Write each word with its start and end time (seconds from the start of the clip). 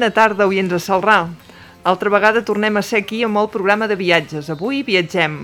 Bona 0.00 0.14
tarda, 0.16 0.46
oients 0.48 0.70
de 0.72 0.78
Salrà. 0.80 1.26
Altra 1.84 2.08
vegada 2.08 2.40
tornem 2.40 2.78
a 2.78 2.80
ser 2.80 3.02
aquí 3.02 3.18
amb 3.20 3.36
el 3.36 3.50
programa 3.52 3.84
de 3.84 3.98
viatges. 4.00 4.46
Avui 4.48 4.78
viatgem, 4.80 5.34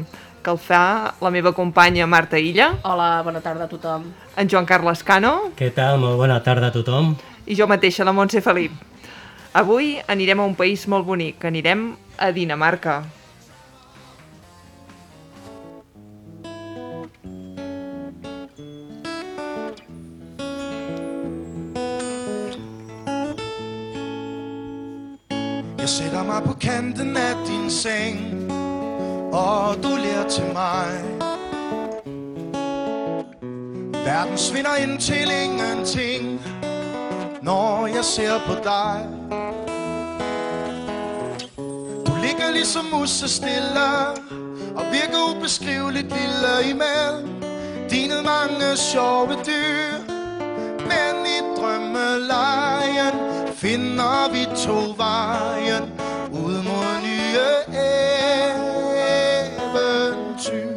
que 0.41 0.49
el 0.49 0.57
fa 0.57 1.13
la 1.21 1.29
meva 1.35 1.53
companya 1.53 2.07
Marta 2.09 2.41
Illa, 2.41 2.71
Hola, 2.89 3.21
bona 3.21 3.43
tarda 3.45 3.67
a 3.67 3.69
tothom. 3.69 4.07
en 4.35 4.49
Joan 4.49 4.65
Carles 4.65 5.03
Cano 5.05 5.53
Què 5.59 5.69
tal? 5.77 5.99
Molt 6.01 6.17
bona 6.17 6.41
tarda 6.43 6.69
a 6.69 6.73
tothom. 6.73 7.17
i 7.45 7.55
jo 7.55 7.67
mateixa, 7.67 8.03
la 8.03 8.13
Montse 8.17 8.41
Felip. 8.41 8.73
Avui 9.53 10.01
anirem 10.09 10.41
a 10.41 10.47
un 10.47 10.55
país 10.55 10.89
molt 10.89 11.05
bonic, 11.05 11.45
anirem 11.45 11.95
a 12.17 12.33
Dinamarca. 12.33 13.03
Jeg 25.87 25.91
sætter 25.91 26.23
mig 26.25 26.43
på 26.43 26.53
kanten 26.53 27.17
af 27.17 27.35
din 27.47 27.71
seng 27.71 28.51
Og 29.33 29.77
du 29.83 29.89
lærer 29.89 30.29
til 30.29 30.45
mig. 30.53 30.89
Verden 34.05 34.39
svinder 34.39 34.77
ind 34.77 34.99
til 35.01 35.31
ingenting 35.45 36.41
Når 37.43 37.87
jeg 37.87 38.05
ser 38.05 38.39
på 38.47 38.55
dig. 38.65 39.07
Du 42.07 42.13
ligger 42.23 42.51
ligesom 42.53 42.85
musse 42.93 43.29
stille 43.29 43.89
Og 44.77 44.85
virker 44.93 45.37
ubeskriveligt 45.37 46.13
lille 46.19 46.71
imellem 46.71 47.43
Dine 47.91 48.15
mange 48.23 48.77
sjove 48.77 49.35
dyr 49.47 50.17
men 50.91 51.27
i 51.27 51.39
drømmelejen 51.61 53.46
finder 53.57 54.29
vi 54.33 54.45
to 54.47 54.93
vejen 54.99 55.85
ud 56.33 56.65
mod 56.65 57.01
nye 57.03 57.49
eventyr. 59.57 60.69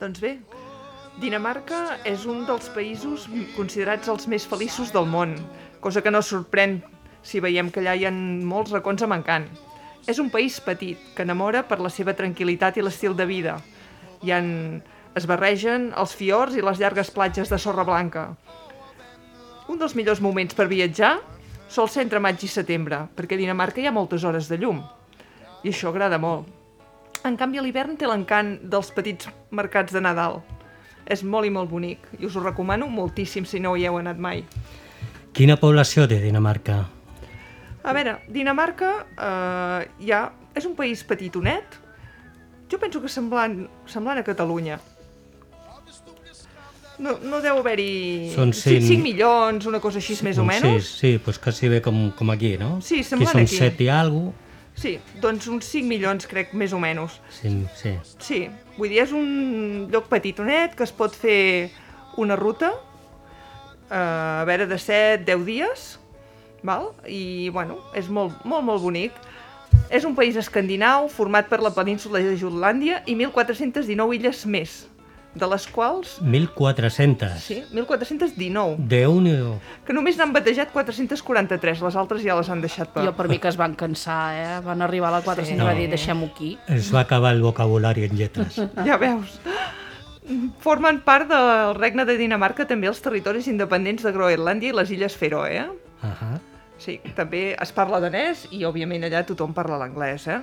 Doncs 0.00 0.20
bé, 0.20 0.34
Dinamarca 1.22 1.96
és 2.04 2.26
un 2.28 2.44
dels 2.44 2.68
països 2.74 3.24
considerats 3.56 4.10
els 4.12 4.28
més 4.28 4.44
feliços 4.44 4.92
del 4.92 5.08
món, 5.08 5.32
cosa 5.80 6.02
que 6.04 6.12
no 6.12 6.20
sorprèn 6.20 6.82
si 7.24 7.40
veiem 7.40 7.70
que 7.72 7.80
allà 7.80 7.94
hi 7.96 8.04
ha 8.04 8.12
molts 8.12 8.74
racons 8.74 9.06
amb 9.06 9.16
encant. 9.16 9.48
És 10.06 10.20
un 10.20 10.28
país 10.28 10.58
petit, 10.60 11.00
que 11.16 11.24
enamora 11.24 11.62
per 11.64 11.80
la 11.80 11.88
seva 11.88 12.12
tranquil·litat 12.12 12.76
i 12.76 12.84
l'estil 12.84 13.16
de 13.16 13.24
vida. 13.24 13.56
Hi 14.20 14.36
han... 14.36 14.50
es 15.14 15.28
barregen 15.30 15.92
els 15.96 16.12
fiords 16.18 16.58
i 16.58 16.62
les 16.66 16.80
llargues 16.82 17.12
platges 17.14 17.48
de 17.48 17.56
sorra 17.62 17.84
blanca. 17.86 18.34
Un 19.68 19.78
dels 19.80 19.94
millors 19.96 20.20
moments 20.20 20.54
per 20.56 20.66
viatjar 20.68 21.16
sol 21.72 21.88
ser 21.88 22.04
entre 22.04 22.20
maig 22.20 22.42
i 22.44 22.50
setembre, 22.50 23.06
perquè 23.16 23.38
a 23.38 23.40
Dinamarca 23.40 23.80
hi 23.80 23.88
ha 23.88 23.94
moltes 23.94 24.24
hores 24.24 24.50
de 24.50 24.58
llum. 24.60 24.82
I 25.64 25.72
això 25.72 25.88
agrada 25.88 26.18
molt. 26.20 26.50
En 27.24 27.38
canvi, 27.40 27.58
a 27.58 27.64
l'hivern 27.64 27.96
té 27.96 28.04
l'encant 28.04 28.58
dels 28.68 28.90
petits 28.92 29.30
mercats 29.50 29.94
de 29.96 30.02
Nadal. 30.04 30.42
És 31.08 31.24
molt 31.24 31.48
i 31.48 31.52
molt 31.52 31.70
bonic 31.70 32.04
i 32.18 32.28
us 32.28 32.36
ho 32.36 32.42
recomano 32.44 32.88
moltíssim 32.92 33.48
si 33.48 33.60
no 33.60 33.74
hi 33.76 33.86
heu 33.88 33.96
anat 33.96 34.20
mai. 34.20 34.44
Quina 35.34 35.56
població 35.60 36.04
té 36.08 36.20
Dinamarca? 36.20 36.82
A 37.84 37.92
veure, 37.96 38.18
Dinamarca 38.32 38.90
eh, 39.16 39.88
ja 40.04 40.26
és 40.56 40.68
un 40.68 40.76
país 40.76 41.02
petitonet. 41.04 41.80
Jo 42.70 42.80
penso 42.80 43.00
que 43.00 43.08
semblant, 43.12 43.64
semblant 43.88 44.20
a 44.20 44.24
Catalunya. 44.24 44.78
No, 46.98 47.16
no 47.26 47.40
deu 47.42 47.58
haver-hi... 47.58 48.30
Són 48.34 48.52
sí, 48.54 48.76
cinc- 48.78 48.86
5 49.00 49.02
milions, 49.02 49.66
una 49.66 49.80
cosa 49.82 49.98
així 49.98 50.14
més 50.22 50.38
o 50.38 50.44
menys. 50.46 50.86
Sí, 50.86 50.98
sí, 51.00 51.18
pues 51.18 51.40
quasi 51.42 51.68
bé 51.68 51.80
com, 51.82 52.10
com 52.14 52.30
aquí, 52.30 52.56
no? 52.60 52.76
Sí, 52.80 53.00
Aquí 53.00 53.08
semblant 53.08 53.32
són 53.34 53.46
aquí. 53.48 53.56
set 53.58 53.80
i 53.82 53.88
alguna 53.90 54.32
Sí, 54.74 54.96
doncs 55.22 55.46
uns 55.46 55.68
5 55.70 55.86
milions, 55.86 56.24
crec, 56.26 56.50
més 56.58 56.72
o 56.74 56.80
menys. 56.82 57.20
Sí, 57.30 57.50
sí. 57.78 57.92
Sí, 58.18 58.38
vull 58.76 58.90
dir, 58.90 59.04
és 59.04 59.12
un 59.14 59.86
lloc 59.92 60.08
petitonet 60.10 60.74
que 60.74 60.82
es 60.82 60.90
pot 60.90 61.14
fer 61.14 61.70
una 62.18 62.34
ruta, 62.34 62.72
eh, 63.90 63.94
a 63.94 64.44
veure, 64.48 64.66
de 64.66 64.74
7-10 64.78 65.44
dies, 65.46 65.84
val? 66.66 66.90
i, 67.06 67.50
bueno, 67.54 67.78
és 67.94 68.08
molt, 68.08 68.42
molt, 68.44 68.64
molt 68.66 68.82
bonic. 68.82 69.12
És 69.94 70.04
un 70.06 70.14
país 70.18 70.34
escandinau 70.36 71.08
format 71.08 71.46
per 71.50 71.60
la 71.62 71.70
península 71.74 72.18
de 72.22 72.34
Jutlàndia 72.38 73.02
i 73.06 73.14
1.419 73.14 74.14
illes 74.18 74.44
més, 74.46 74.74
de 75.34 75.46
les 75.50 75.66
quals, 75.66 76.20
1.400. 76.22 77.38
sí, 77.42 77.62
1.419, 77.72 78.76
Déu-n'hi-do. 78.78 79.56
que 79.84 79.92
només 79.92 80.16
n'han 80.16 80.32
batejat 80.32 80.70
443, 80.72 81.80
les 81.82 81.96
altres 81.96 82.22
ja 82.22 82.36
les 82.38 82.48
han 82.48 82.60
deixat 82.62 82.88
per... 82.94 83.04
Jo 83.04 83.12
per 83.16 83.28
mi 83.28 83.38
que 83.42 83.48
es 83.48 83.56
van 83.58 83.74
cansar, 83.74 84.34
eh? 84.34 84.60
Van 84.64 84.82
arribar 84.82 85.08
a 85.08 85.18
la 85.18 85.22
400 85.22 85.54
Sí. 85.54 85.60
i 85.60 85.66
va 85.66 85.74
dir, 85.74 85.88
deixem-ho 85.90 86.26
aquí. 86.26 86.56
Es 86.68 86.92
va 86.94 87.00
acabar 87.00 87.34
el 87.34 87.42
vocabulari 87.42 88.04
en 88.04 88.16
lletres. 88.16 88.60
Ja 88.86 88.96
veus. 88.96 89.38
Formen 90.64 91.02
part 91.04 91.28
del 91.28 91.74
regne 91.76 92.06
de 92.08 92.16
Dinamarca 92.16 92.64
també 92.64 92.88
els 92.88 93.02
territoris 93.04 93.46
independents 93.50 94.02
de 94.06 94.12
Groenlàndia 94.14 94.70
i 94.72 94.76
les 94.76 94.90
illes 94.94 95.16
Feroe, 95.16 95.50
eh? 95.58 95.66
Uh 96.02 96.08
-huh. 96.08 96.38
Sí, 96.78 97.00
també 97.14 97.54
es 97.60 97.72
parla 97.72 98.00
danès 98.00 98.48
i, 98.50 98.64
òbviament, 98.64 99.04
allà 99.04 99.24
tothom 99.24 99.52
parla 99.54 99.76
l'anglès, 99.78 100.26
eh? 100.28 100.40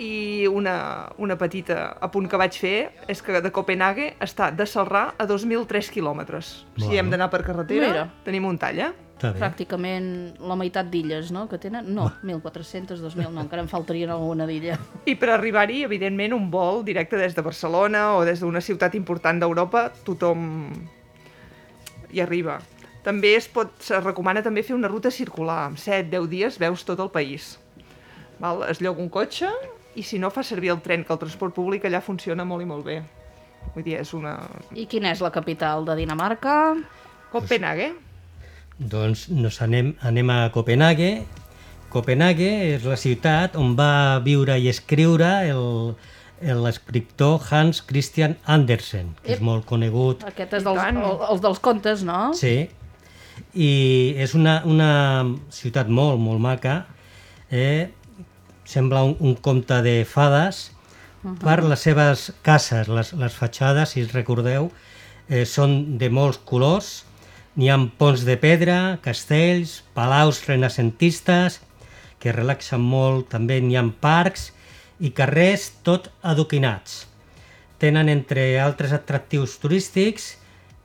I 0.00 0.46
una, 0.48 1.10
una 1.20 1.36
petita 1.36 1.90
apunt 2.00 2.24
que 2.32 2.38
vaig 2.40 2.54
fer 2.56 2.76
és 3.12 3.20
que 3.20 3.42
de 3.44 3.50
Copenhague 3.52 4.14
està 4.24 4.48
de 4.56 4.64
Salrà 4.64 5.10
a 5.20 5.26
2.003 5.28 5.90
quilòmetres. 5.92 6.52
Si 6.78 6.86
Bueno. 6.86 6.94
hem 7.02 7.10
d'anar 7.12 7.28
per 7.30 7.42
carretera, 7.44 7.88
Mira. 7.90 8.04
tenim 8.24 8.46
un 8.48 8.56
tall, 8.56 8.78
eh? 8.80 8.92
Està 9.20 9.34
bé. 9.34 9.40
Pràcticament 9.42 10.06
la 10.40 10.56
meitat 10.56 10.88
d'illes, 10.88 11.28
no?, 11.30 11.42
que 11.50 11.58
tenen. 11.60 11.90
No, 11.94 12.06
1.400, 12.24 13.02
2.000, 13.04 13.28
no, 13.30 13.42
encara 13.42 13.60
en 13.60 13.68
faltarien 13.68 14.08
alguna 14.08 14.46
d'illa. 14.48 14.78
I 15.04 15.14
per 15.20 15.28
arribar-hi, 15.34 15.82
evidentment, 15.84 16.32
un 16.32 16.46
vol 16.50 16.80
directe 16.86 17.18
des 17.20 17.36
de 17.36 17.42
Barcelona 17.44 18.14
o 18.16 18.24
des 18.24 18.40
d'una 18.40 18.62
ciutat 18.64 18.94
important 18.96 19.38
d'Europa, 19.42 19.90
tothom 20.06 20.72
hi 22.10 22.22
arriba. 22.24 22.56
També 23.04 23.34
es 23.36 23.46
pot, 23.48 23.76
se 23.84 24.00
recomana 24.00 24.40
també 24.42 24.62
fer 24.64 24.74
una 24.74 24.88
ruta 24.88 25.10
circular. 25.12 25.66
Amb 25.68 25.76
7-10 25.76 26.26
dies 26.32 26.58
veus 26.58 26.86
tot 26.88 27.00
el 27.04 27.10
país. 27.12 27.58
Val? 28.40 28.64
Es 28.70 28.80
lloga 28.80 29.02
un 29.04 29.10
cotxe 29.12 29.48
i 29.94 30.04
si 30.06 30.20
no 30.22 30.30
fa 30.30 30.44
servir 30.46 30.70
el 30.74 30.82
tren, 30.84 31.04
que 31.04 31.12
el 31.12 31.18
transport 31.18 31.54
públic 31.56 31.86
allà 31.88 32.02
funciona 32.04 32.46
molt 32.46 32.62
i 32.62 32.68
molt 32.68 32.86
bé. 32.86 33.00
Vull 33.74 33.84
dir, 33.86 33.98
és 34.00 34.12
una... 34.16 34.36
I 34.74 34.86
quina 34.90 35.10
és 35.14 35.20
la 35.24 35.32
capital 35.34 35.84
de 35.88 35.96
Dinamarca? 35.98 36.54
Copenhague. 37.32 37.92
Doncs 38.78 39.28
nos 39.34 39.60
anem, 39.62 39.92
anem 40.06 40.30
a 40.32 40.38
Copenhague. 40.54 41.10
Copenhague 41.90 42.48
és 42.76 42.86
la 42.86 42.96
ciutat 42.96 43.58
on 43.58 43.74
va 43.78 44.20
viure 44.24 44.56
i 44.56 44.70
escriure 44.70 45.34
el 45.50 45.68
l'escriptor 46.40 47.42
Hans 47.50 47.82
Christian 47.84 48.36
Andersen, 48.48 49.14
que 49.20 49.34
és 49.34 49.40
Ep. 49.40 49.44
molt 49.44 49.66
conegut. 49.68 50.22
Aquest 50.24 50.54
és 50.56 50.64
dels, 50.64 50.78
el, 50.80 51.00
els 51.28 51.42
dels 51.44 51.58
contes, 51.60 52.04
no? 52.06 52.30
Sí, 52.32 52.70
i 53.52 53.70
és 54.16 54.32
una, 54.38 54.60
una 54.64 54.90
ciutat 55.52 55.90
molt, 55.92 56.20
molt 56.20 56.40
maca. 56.40 56.84
Eh? 57.50 57.90
Sembla 58.70 59.02
un, 59.08 59.16
un 59.18 59.34
conte 59.42 59.80
de 59.82 59.96
fades 60.06 60.68
per 61.42 61.58
les 61.66 61.82
seves 61.84 62.28
cases, 62.46 62.88
les, 62.88 63.10
les 63.18 63.34
fatxades, 63.36 63.90
si 63.92 64.00
es 64.06 64.12
recordeu, 64.14 64.70
eh, 65.28 65.42
són 65.44 65.98
de 66.00 66.08
molts 66.08 66.38
colors. 66.48 66.92
N'hi 67.58 67.68
ha 67.68 67.76
ponts 67.98 68.22
de 68.24 68.36
pedra, 68.40 68.76
castells, 69.04 69.80
palaus 69.92 70.38
renacentistes, 70.48 71.58
que 72.22 72.32
relaxen 72.32 72.80
molt. 72.80 73.28
També 73.34 73.58
n'hi 73.60 73.76
ha 73.76 73.84
parcs 74.00 74.50
i 75.00 75.10
carrers 75.16 75.70
tot 75.84 76.08
adoquinats. 76.22 77.06
Tenen, 77.80 78.08
entre 78.12 78.60
altres 78.60 78.92
atractius 78.92 79.58
turístics, 79.60 80.36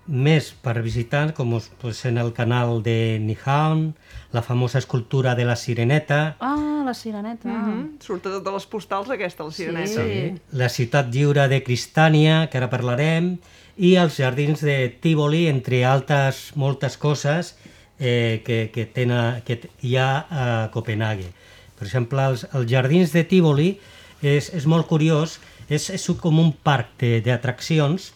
més 0.08 0.52
per 0.64 0.82
visitar, 0.82 1.34
com 1.34 1.54
us- 1.58 1.72
pues, 1.82 2.04
en 2.06 2.18
el 2.18 2.34
canal 2.34 2.82
de 2.84 3.20
Nihaun, 3.20 3.94
la 4.36 4.42
famosa 4.44 4.78
escultura 4.84 5.34
de 5.36 5.46
la 5.46 5.56
Sireneta, 5.56 6.36
Ah, 6.40 6.84
la 6.86 6.94
sireneta. 6.94 7.48
Mm 7.50 7.66
-hmm. 7.66 8.04
Surt 8.06 8.22
totes 8.24 8.54
les 8.54 8.66
postals 8.66 9.10
aquesta, 9.10 9.44
la 9.44 9.52
sireneta. 9.52 10.04
Sí. 10.04 10.36
la 10.52 10.70
ciutat 10.70 11.06
lliure 11.14 11.48
de 11.48 11.64
Cristània, 11.64 12.48
que 12.50 12.58
ara 12.58 12.70
parlarem, 12.70 13.38
i 13.78 13.96
els 13.96 14.18
jardins 14.18 14.62
de 14.62 14.90
Tívoli, 15.02 15.48
entre 15.48 15.84
altres 15.86 16.52
moltes 16.56 16.98
coses 16.98 17.56
eh, 18.00 18.42
que, 18.46 18.70
que, 18.74 18.86
tenen, 18.86 19.42
que 19.46 19.70
hi 19.82 19.96
ha 19.98 20.26
a 20.30 20.70
Copenhague. 20.72 21.32
Per 21.78 21.88
exemple, 21.88 22.22
els, 22.26 22.46
els 22.54 22.70
jardins 22.72 23.12
de 23.12 23.24
Tívoli 23.24 23.80
és, 24.22 24.54
és 24.54 24.66
molt 24.66 24.88
curiós, 24.88 25.40
és, 25.70 25.90
és 25.90 26.08
com 26.22 26.40
un 26.40 26.54
parc 26.64 26.88
de- 27.00 27.22
d'atraccions, 27.22 28.14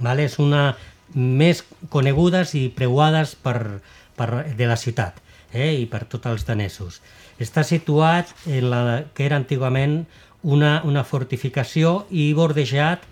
vale? 0.00 0.24
és 0.24 0.38
una 0.38 0.76
més 1.14 1.64
conegudes 1.88 2.54
i 2.54 2.68
preuades 2.68 3.34
per, 3.34 3.80
per, 4.22 4.54
de 4.54 4.70
la 4.70 4.78
ciutat 4.78 5.18
eh? 5.50 5.72
i 5.82 5.86
per 5.90 6.06
tots 6.06 6.30
els 6.30 6.46
danesos. 6.46 7.00
Està 7.42 7.64
situat 7.66 8.30
en 8.46 8.70
la 8.70 8.82
que 9.14 9.26
era 9.26 9.38
antigament 9.40 10.04
una, 10.42 10.80
una 10.86 11.02
fortificació 11.06 12.04
i 12.10 12.30
bordejat 12.38 13.06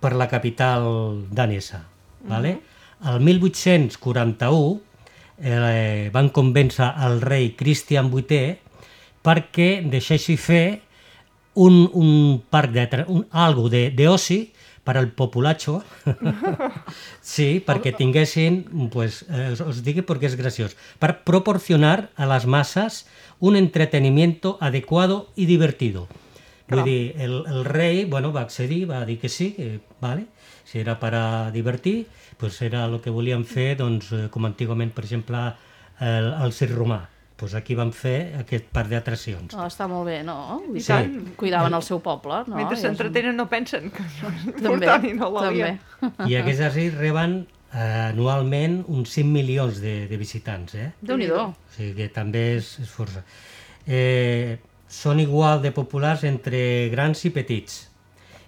per 0.00 0.14
la 0.16 0.28
capital 0.30 1.26
danesa. 1.30 1.82
Vale? 2.28 2.56
El 3.10 3.18
1841 3.26 4.80
eh, 5.42 6.10
van 6.14 6.30
convèncer 6.30 6.86
al 6.86 7.20
rei 7.20 7.52
Cristian 7.58 8.12
VIII 8.12 8.56
perquè 9.22 9.70
deixessi 9.90 10.36
fer 10.38 10.66
un, 11.54 11.82
un 11.92 12.40
parc 12.50 12.72
de, 12.72 12.86
un, 13.08 13.26
algo 13.30 13.68
de, 13.68 13.90
de 13.90 14.08
oci 14.08 14.40
per 14.84 14.96
al 14.98 15.12
populacho, 15.14 15.82
sí, 17.22 17.62
perquè 17.64 17.92
tinguessin, 17.96 18.88
pues, 18.90 19.22
eh, 19.30 19.52
os- 19.62 19.82
dic 19.86 20.00
perquè 20.08 20.26
és 20.30 20.36
graciós, 20.36 20.76
per 20.98 21.22
proporcionar 21.26 22.10
a 22.16 22.26
les 22.26 22.46
masses 22.46 23.04
un 23.38 23.56
entretenimiento 23.56 24.56
adecuado 24.60 25.28
y 25.36 25.46
divertido. 25.46 26.08
Vull 26.68 26.84
dir, 26.86 27.14
el, 27.20 27.44
el 27.46 27.64
rei 27.64 28.04
bueno, 28.06 28.32
va 28.32 28.42
accedir, 28.42 28.88
va 28.90 29.04
dir 29.04 29.18
que 29.20 29.28
sí, 29.28 29.52
que, 29.52 29.80
vale, 30.00 30.26
si 30.64 30.78
era 30.80 30.98
per 30.98 31.14
a 31.14 31.50
divertir, 31.52 32.06
pues 32.38 32.60
era 32.62 32.84
el 32.86 33.00
que 33.02 33.10
volien 33.10 33.44
fer, 33.44 33.76
doncs, 33.76 34.12
eh, 34.12 34.28
com 34.30 34.46
antigament, 34.48 34.90
per 34.94 35.04
exemple, 35.04 35.42
el, 36.00 36.30
el 36.42 36.52
circ 36.56 36.72
romà. 36.74 37.02
Pues 37.42 37.56
aquí 37.58 37.74
van 37.74 37.88
fer 37.90 38.36
aquest 38.38 38.68
parc 38.70 38.92
d'atraccions. 38.92 39.56
Oh, 39.58 39.64
està 39.66 39.88
molt 39.90 40.06
bé, 40.06 40.20
no? 40.22 40.60
I 40.68 40.76
dir, 40.76 40.82
tant. 40.86 41.14
Cuidaven 41.40 41.74
el 41.74 41.82
seu 41.82 41.98
poble, 41.98 42.36
no? 42.46 42.54
Mentre 42.54 42.76
s'entretenen 42.78 43.34
no 43.34 43.48
pensen 43.50 43.88
que 43.90 44.04
També, 44.14 44.60
portant 44.68 45.06
i 45.08 45.10
no 45.18 45.30
la 45.34 45.48
també. 45.48 45.56
lien. 45.56 45.80
I 46.30 46.36
aquests 46.38 46.62
així 46.68 46.84
reben 46.94 47.34
eh, 47.42 47.80
anualment 48.12 48.76
uns 48.86 49.16
5 49.18 49.26
milions 49.34 49.80
de, 49.82 49.94
de 50.06 50.20
visitants, 50.20 50.76
eh? 50.78 50.92
Déu-n'hi-do. 51.02 51.40
O 51.50 51.74
sigui 51.74 51.96
que 51.98 52.06
també 52.14 52.44
és, 52.60 52.76
és 52.84 52.92
força. 52.94 53.24
Eh, 53.90 54.60
són 54.86 55.18
igual 55.18 55.64
de 55.66 55.72
populars 55.74 56.22
entre 56.28 56.62
grans 56.94 57.24
i 57.26 57.32
petits 57.34 57.80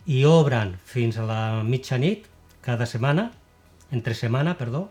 i 0.07 0.23
obren 0.29 0.77
fins 0.87 1.19
a 1.19 1.27
la 1.27 1.41
mitjanit 1.67 2.29
cada 2.63 2.87
setmana, 2.87 3.33
entre 3.91 4.15
setmana, 4.15 4.55
perdó, 4.55 4.87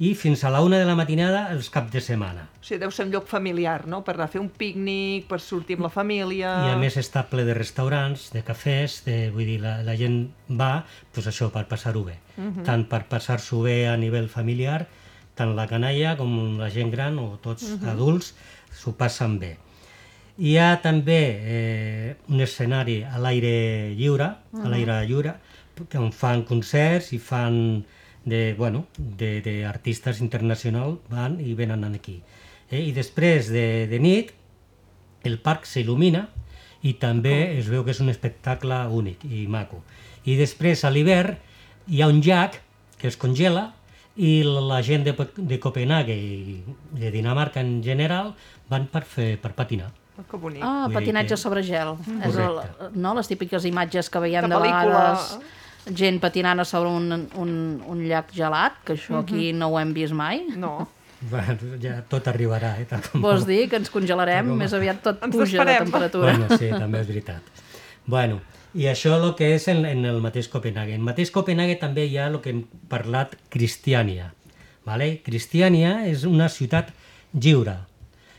i 0.00 0.14
fins 0.16 0.42
a 0.44 0.50
la 0.50 0.62
una 0.64 0.78
de 0.80 0.86
la 0.88 0.94
matinada 0.96 1.42
els 1.52 1.68
caps 1.68 1.92
de 1.92 2.00
setmana. 2.00 2.46
O 2.56 2.64
sigui, 2.64 2.78
deu 2.80 2.92
ser 2.94 3.04
un 3.04 3.10
lloc 3.12 3.26
familiar, 3.28 3.84
no? 3.84 4.00
Per 4.06 4.14
anar 4.14 4.30
a 4.30 4.32
fer 4.32 4.40
un 4.40 4.48
pícnic, 4.48 5.26
per 5.28 5.42
sortir 5.44 5.76
amb 5.76 5.84
la 5.84 5.90
família... 5.92 6.54
I 6.64 6.72
a 6.72 6.78
més 6.80 6.96
està 6.96 7.26
ple 7.28 7.44
de 7.44 7.52
restaurants, 7.58 8.30
de 8.32 8.40
cafès, 8.46 9.02
de, 9.04 9.18
vull 9.34 9.44
dir, 9.44 9.58
la, 9.60 9.74
la 9.84 9.98
gent 10.00 10.22
va 10.56 10.86
pues 11.12 11.28
això, 11.28 11.50
per 11.52 11.66
passar-ho 11.68 12.06
bé. 12.08 12.16
Tant 12.64 12.86
per 12.88 13.02
passar-s'ho 13.12 13.60
bé 13.66 13.76
a 13.92 13.98
nivell 14.00 14.30
familiar, 14.32 14.86
tant 15.36 15.52
la 15.58 15.68
canalla 15.68 16.16
com 16.16 16.56
la 16.56 16.72
gent 16.72 16.88
gran 16.96 17.20
o 17.20 17.34
tots 17.44 17.68
adults 17.92 18.32
s'ho 18.72 18.96
passen 18.96 19.36
bé. 19.42 19.58
Hi 20.40 20.56
ha 20.56 20.72
també 20.80 21.20
eh, 21.20 22.16
un 22.32 22.40
escenari 22.40 23.02
a 23.04 23.20
l'aire 23.20 23.92
lliure, 24.00 24.32
a 24.56 24.68
l'aire 24.72 25.02
lliure, 25.04 25.36
on 26.00 26.12
fan 26.12 26.48
concerts 26.48 27.12
i 27.12 27.20
fan 27.20 27.56
de, 28.24 28.54
bueno, 28.58 28.86
de, 28.98 29.40
de 29.42 29.64
artistes 29.66 30.20
internacionals 30.20 30.98
van 31.08 31.38
i 31.40 31.54
venen 31.54 31.84
aquí. 31.94 32.20
Eh? 32.70 32.82
I 32.88 32.92
després 32.92 33.48
de, 33.50 33.86
de 33.90 33.98
nit 33.98 34.32
el 35.24 35.38
parc 35.40 35.66
s'il·lumina 35.68 36.26
i 36.82 36.94
també 37.00 37.58
es 37.58 37.68
veu 37.68 37.84
que 37.84 37.92
és 37.92 38.00
un 38.00 38.08
espectacle 38.12 38.76
únic 38.88 39.24
i 39.24 39.46
maco. 39.48 39.82
I 40.24 40.36
després 40.36 40.84
a 40.84 40.90
l'hivern 40.92 41.36
hi 41.88 42.00
ha 42.02 42.08
un 42.08 42.20
llac 42.24 42.60
que 43.00 43.08
es 43.08 43.16
congela 43.20 43.70
i 44.20 44.42
la 44.44 44.82
gent 44.84 45.04
de, 45.06 45.14
de 45.36 45.58
Copenhague 45.60 46.12
i 46.16 46.60
de 46.92 47.10
Dinamarca 47.10 47.60
en 47.60 47.82
general 47.84 48.34
van 48.68 48.86
per, 48.92 49.04
fer, 49.08 49.34
per 49.40 49.52
patinar. 49.56 49.90
Oh, 50.18 50.24
que 50.28 50.36
bonic. 50.36 50.60
Ah, 50.62 50.84
Vull 50.86 50.98
patinatge 50.98 51.32
que- 51.32 51.40
sobre 51.40 51.62
gel. 51.64 51.94
És 52.20 52.36
el, 52.36 52.58
Correcte. 52.58 52.90
no? 53.00 53.14
Les 53.16 53.28
típiques 53.30 53.64
imatges 53.64 54.10
que 54.12 54.20
veiem 54.20 54.44
De 54.44 54.52
de, 54.52 54.56
pel·lícula. 54.60 55.04
Gent 55.96 56.20
patinant 56.20 56.60
a 56.60 56.64
sobre 56.64 56.90
un, 56.90 57.28
un, 57.36 57.52
un 57.86 58.00
llac 58.08 58.32
gelat, 58.34 58.80
que 58.84 58.94
això 58.94 59.20
aquí 59.22 59.52
no 59.52 59.68
ho 59.72 59.78
hem 59.80 59.92
vist 59.96 60.12
mai. 60.16 60.46
No. 60.56 60.88
Bueno, 61.20 61.58
ja 61.82 61.98
tot 62.08 62.24
arribarà, 62.30 62.78
eh? 62.80 62.86
Tal 62.88 63.02
com- 63.04 63.20
Vols 63.20 63.42
dir 63.44 63.66
que 63.68 63.76
ens 63.76 63.90
congelarem, 63.92 64.46
Com- 64.48 64.56
més 64.56 64.72
aviat 64.72 65.02
tot 65.04 65.18
Ens 65.26 65.34
puja 65.36 65.66
de 65.68 65.74
temperatura. 65.82 66.30
Bueno, 66.32 66.56
sí, 66.56 66.70
també 66.72 67.02
és 67.02 67.10
veritat. 67.10 67.42
Bueno, 68.06 68.38
i 68.72 68.86
això 68.88 69.18
el 69.18 69.34
que 69.36 69.50
és 69.52 69.66
en, 69.68 69.82
en 69.84 70.06
el 70.08 70.22
mateix 70.24 70.48
Copenhague. 70.48 70.94
En 70.96 71.02
el 71.02 71.08
mateix 71.10 71.28
Copenhague 71.34 71.76
també 71.76 72.06
hi 72.08 72.16
ha 72.16 72.30
el 72.32 72.38
que 72.40 72.54
hem 72.54 72.62
parlat 72.88 73.34
Cristiània. 73.52 74.30
Vale? 74.88 75.10
Cristiània 75.26 76.06
és 76.08 76.24
una 76.24 76.48
ciutat 76.48 76.88
lliure. 77.36 77.76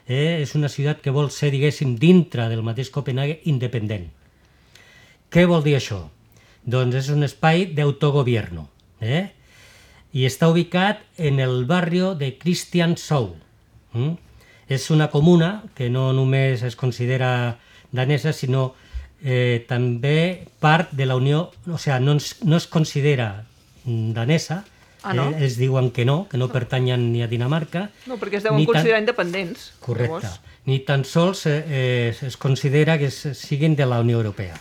Eh? 0.08 0.42
És 0.42 0.56
una 0.58 0.68
ciutat 0.68 1.06
que 1.06 1.14
vol 1.14 1.30
ser, 1.30 1.52
diguéssim, 1.54 1.94
dintre 2.02 2.50
del 2.50 2.66
mateix 2.66 2.90
Copenhague 2.90 3.44
independent. 3.46 4.10
Què 5.30 5.46
vol 5.46 5.62
dir 5.70 5.78
això? 5.78 6.02
Doncs 6.66 6.96
és 6.96 7.10
un 7.10 7.24
espai 7.26 7.66
d'autogovierno. 7.74 8.68
Eh? 9.02 9.32
I 10.14 10.26
està 10.28 10.50
ubicat 10.52 11.00
en 11.18 11.40
el 11.40 11.66
barrio 11.66 12.14
de 12.16 12.34
Christianshavn. 12.38 13.34
Mm? 13.94 14.12
És 14.72 14.90
una 14.92 15.10
comuna 15.12 15.64
que 15.76 15.90
no 15.90 16.12
només 16.14 16.62
es 16.64 16.76
considera 16.80 17.58
danesa, 17.92 18.32
sinó 18.32 18.74
eh, 19.24 19.66
també 19.68 20.48
part 20.60 20.92
de 20.96 21.06
la 21.06 21.16
Unió, 21.20 21.52
o 21.68 21.78
sigui, 21.78 22.00
no, 22.06 22.14
es, 22.16 22.38
no 22.44 22.58
es 22.58 22.68
considera 22.68 23.46
danesa, 23.86 24.64
Ah, 25.04 25.16
no? 25.18 25.32
eh, 25.32 25.42
ells 25.48 25.56
diuen 25.58 25.88
que 25.90 26.06
no, 26.06 26.28
que 26.30 26.38
no 26.38 26.48
pertanyen 26.54 27.08
ni 27.12 27.24
a 27.24 27.28
Dinamarca, 27.28 27.88
No, 28.06 28.20
perquè 28.22 28.38
es 28.38 28.44
deuen 28.46 28.60
Ni 28.62 28.68
tan- 28.68 28.76
considerar 28.76 29.00
independents. 29.02 29.72
correcte, 29.82 30.14
Llavors, 30.14 30.40
ni 30.70 30.78
tan 30.86 31.04
sols 31.06 31.48
eh, 31.48 31.64
eh, 31.68 32.16
es 32.22 32.38
considera 32.38 33.00
que 33.00 33.08
es, 33.10 33.16
siguin 33.34 33.76
de 33.76 33.88
la 33.88 34.00
Unió 34.00 34.18
Europea. 34.22 34.54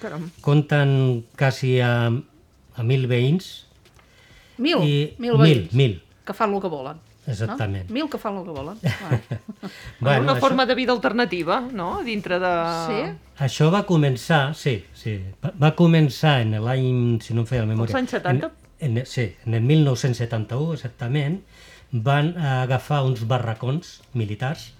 Caram. 0.00 0.30
Compten 0.44 1.24
quasi 1.38 1.80
a, 1.80 2.08
a 2.76 2.82
mil 2.86 3.06
veïns, 3.10 3.66
Mil, 4.58 4.80
I- 4.82 5.14
mil 5.18 5.36
mil, 5.38 5.42
veïns. 5.42 5.72
mil. 5.78 6.00
Que 6.26 6.34
fan 6.34 6.54
el 6.54 6.60
que 6.60 6.68
volen. 6.72 6.96
Exactament. 7.28 7.86
No? 7.90 7.94
Mil 7.94 8.08
que 8.10 8.18
fan 8.18 8.38
el 8.40 8.44
que 8.46 8.54
volen. 8.56 8.78
Ah. 9.60 9.68
Bueno, 10.00 10.22
una 10.22 10.32
això- 10.34 10.40
forma 10.40 10.64
de 10.66 10.74
vida 10.74 10.92
alternativa, 10.92 11.60
no? 11.60 12.02
Dintre 12.04 12.38
de... 12.40 12.52
Sí? 12.88 13.00
Això 13.44 13.68
va 13.74 13.82
començar, 13.86 14.54
sí, 14.54 14.84
sí, 14.94 15.16
va, 15.44 15.52
va 15.60 15.70
començar 15.76 16.40
en 16.42 16.54
l'any, 16.64 17.18
si 17.22 17.34
no 17.34 17.42
em 17.44 17.46
feia 17.50 17.62
la 17.66 17.68
memòria... 17.72 17.90
Els 17.92 17.98
anys 18.00 18.14
70? 18.16 18.50
En, 18.80 18.96
en, 18.98 19.06
sí, 19.06 19.26
en 19.46 19.54
el 19.58 19.62
1971 19.66 20.72
exactament, 20.78 21.40
van 21.92 22.32
agafar 22.38 23.02
uns 23.06 23.24
barracons 23.28 23.98
militars, 24.14 24.70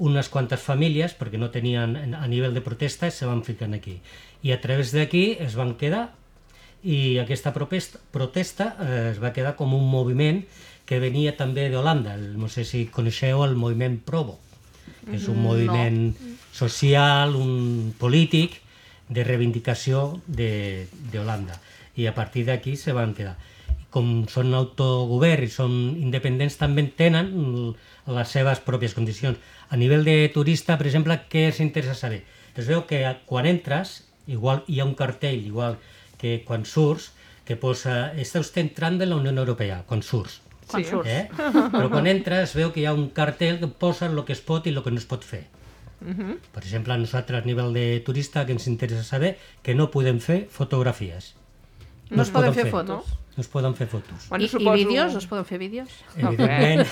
unes 0.00 0.30
quantes 0.32 0.62
famílies, 0.64 1.12
perquè 1.18 1.36
no 1.38 1.50
tenien 1.52 2.14
a 2.16 2.26
nivell 2.26 2.54
de 2.56 2.62
protesta, 2.64 3.10
se 3.12 3.26
van 3.28 3.42
ficar 3.44 3.68
aquí. 3.76 3.98
I 4.42 4.52
a 4.56 4.60
través 4.60 4.94
d'aquí 4.96 5.36
es 5.38 5.54
van 5.58 5.74
quedar 5.76 6.14
i 6.82 7.18
aquesta 7.20 7.52
protesta, 7.52 8.76
eh, 8.80 9.10
es 9.12 9.20
va 9.20 9.34
quedar 9.36 9.54
com 9.56 9.74
un 9.76 9.84
moviment 9.92 10.40
que 10.88 10.98
venia 10.98 11.36
també 11.36 11.68
d'Holanda. 11.70 12.16
No 12.16 12.48
sé 12.48 12.64
si 12.64 12.86
coneixeu 12.88 13.44
el 13.44 13.54
moviment 13.60 13.98
Provo, 14.00 14.38
que 15.04 15.16
és 15.20 15.28
un 15.28 15.38
moviment 15.42 16.14
social, 16.52 17.36
un 17.36 17.92
polític 17.98 18.56
de 19.10 19.22
reivindicació 19.24 20.20
de- 20.26 20.88
d'Holanda. 21.12 21.60
I 21.96 22.06
a 22.06 22.14
partir 22.14 22.46
d'aquí 22.46 22.76
se 22.76 22.92
van 22.96 23.12
quedar. 23.14 23.36
Com 23.90 24.26
són 24.30 24.54
autogovern 24.54 25.44
i 25.44 25.48
són 25.50 25.72
independents, 25.98 26.56
també 26.56 26.84
tenen 26.96 27.74
les 28.06 28.28
seves 28.28 28.60
pròpies 28.62 28.94
condicions. 28.94 29.36
A 29.70 29.76
nivell 29.78 30.04
de 30.04 30.28
turista, 30.34 30.76
per 30.78 30.86
exemple, 30.90 31.14
què 31.30 31.46
els 31.48 31.60
interessa 31.62 31.94
saber? 31.94 32.24
Es 32.58 32.66
veu 32.66 32.82
que 32.90 33.00
quan 33.26 33.46
entres, 33.46 34.00
igual 34.26 34.64
hi 34.66 34.80
ha 34.80 34.84
un 34.88 34.96
cartell, 34.98 35.44
igual 35.46 35.78
que 36.18 36.42
quan 36.44 36.66
surts, 36.66 37.12
que 37.46 37.56
posa 37.56 38.12
«Està 38.14 38.42
usted 38.42 38.62
entrando 38.62 39.04
en 39.04 39.10
la 39.10 39.16
Unió 39.16 39.30
Europea», 39.32 39.84
quan 39.86 40.02
surts. 40.02 40.40
Quan 40.66 40.84
Sí. 40.84 40.90
surts. 40.90 41.08
Eh? 41.10 41.28
Però 41.72 41.88
quan 41.90 42.06
entres 42.06 42.54
veu 42.54 42.70
que 42.72 42.80
hi 42.82 42.86
ha 42.86 42.92
un 42.94 43.08
cartell 43.10 43.58
que 43.58 43.66
posa 43.66 44.06
el 44.06 44.24
que 44.24 44.32
es 44.34 44.40
pot 44.40 44.66
i 44.66 44.70
el 44.70 44.82
que 44.82 44.90
no 44.90 44.98
es 44.98 45.06
pot 45.06 45.24
fer. 45.24 45.46
Per 46.00 46.62
exemple, 46.62 46.94
a 46.94 46.98
nosaltres 46.98 47.42
a 47.42 47.46
nivell 47.46 47.74
de 47.74 48.00
turista 48.06 48.46
que 48.46 48.52
ens 48.52 48.66
interessa 48.70 49.02
saber 49.04 49.36
que 49.62 49.74
no 49.74 49.90
podem 49.90 50.18
fer 50.20 50.46
fotografies. 50.48 51.34
No 52.10 52.22
es 52.22 52.30
poden 52.30 52.54
fer 52.54 52.70
fotos. 52.70 53.06
no? 53.06 53.19
No 53.36 53.42
es 53.44 53.48
poden 53.48 53.76
fer 53.78 53.86
fotos. 53.86 54.26
Bueno, 54.28 54.44
I, 54.44 54.48
suposo... 54.48 54.76
I 54.76 54.84
vídeos? 54.84 55.14
Es 55.14 55.26
poden 55.30 55.44
fer 55.46 55.58
vídeos? 55.58 55.88
Evidentment, 56.16 56.88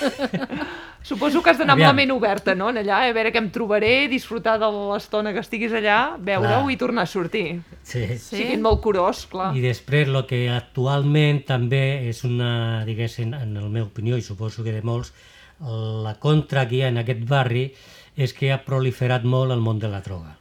Suposo 1.03 1.41
que 1.43 1.51
has 1.51 1.59
d'anar 1.59 1.77
amb 1.77 1.83
la 1.83 1.91
ment 1.95 2.11
oberta, 2.11 2.53
no? 2.59 2.69
En 2.71 2.79
allà, 2.81 2.97
a 3.07 3.13
veure 3.15 3.31
què 3.31 3.39
em 3.39 3.47
trobaré, 3.55 3.91
disfrutar 4.11 4.57
de 4.59 4.67
l'estona 4.73 5.31
que 5.35 5.39
estiguis 5.43 5.75
allà, 5.75 5.99
veure-ho 6.19 6.67
i 6.71 6.75
tornar 6.79 7.05
a 7.07 7.11
sortir. 7.11 7.61
sí. 7.83 8.05
Sí? 8.17 8.41
Siguin 8.41 8.63
molt 8.63 8.81
curós, 8.83 9.25
clar. 9.31 9.53
I 9.55 9.63
després 9.63 10.11
el 10.11 10.19
que 10.27 10.41
actualment 10.51 11.43
també 11.47 11.83
és 12.09 12.23
una, 12.27 12.83
diguéssim, 12.87 13.31
en 13.35 13.55
la 13.55 13.69
meva 13.69 13.87
opinió, 13.87 14.17
i 14.19 14.25
suposo 14.25 14.63
que 14.63 14.75
de 14.75 14.83
molts, 14.83 15.13
la 15.59 16.15
contra 16.19 16.67
que 16.67 16.79
hi 16.79 16.83
ha 16.83 16.91
en 16.91 16.99
aquest 17.03 17.23
barri 17.27 17.69
és 18.15 18.35
que 18.35 18.51
ha 18.51 18.59
proliferat 18.65 19.23
molt 19.23 19.55
el 19.55 19.63
món 19.63 19.79
de 19.79 19.91
la 19.91 20.03
droga. 20.03 20.38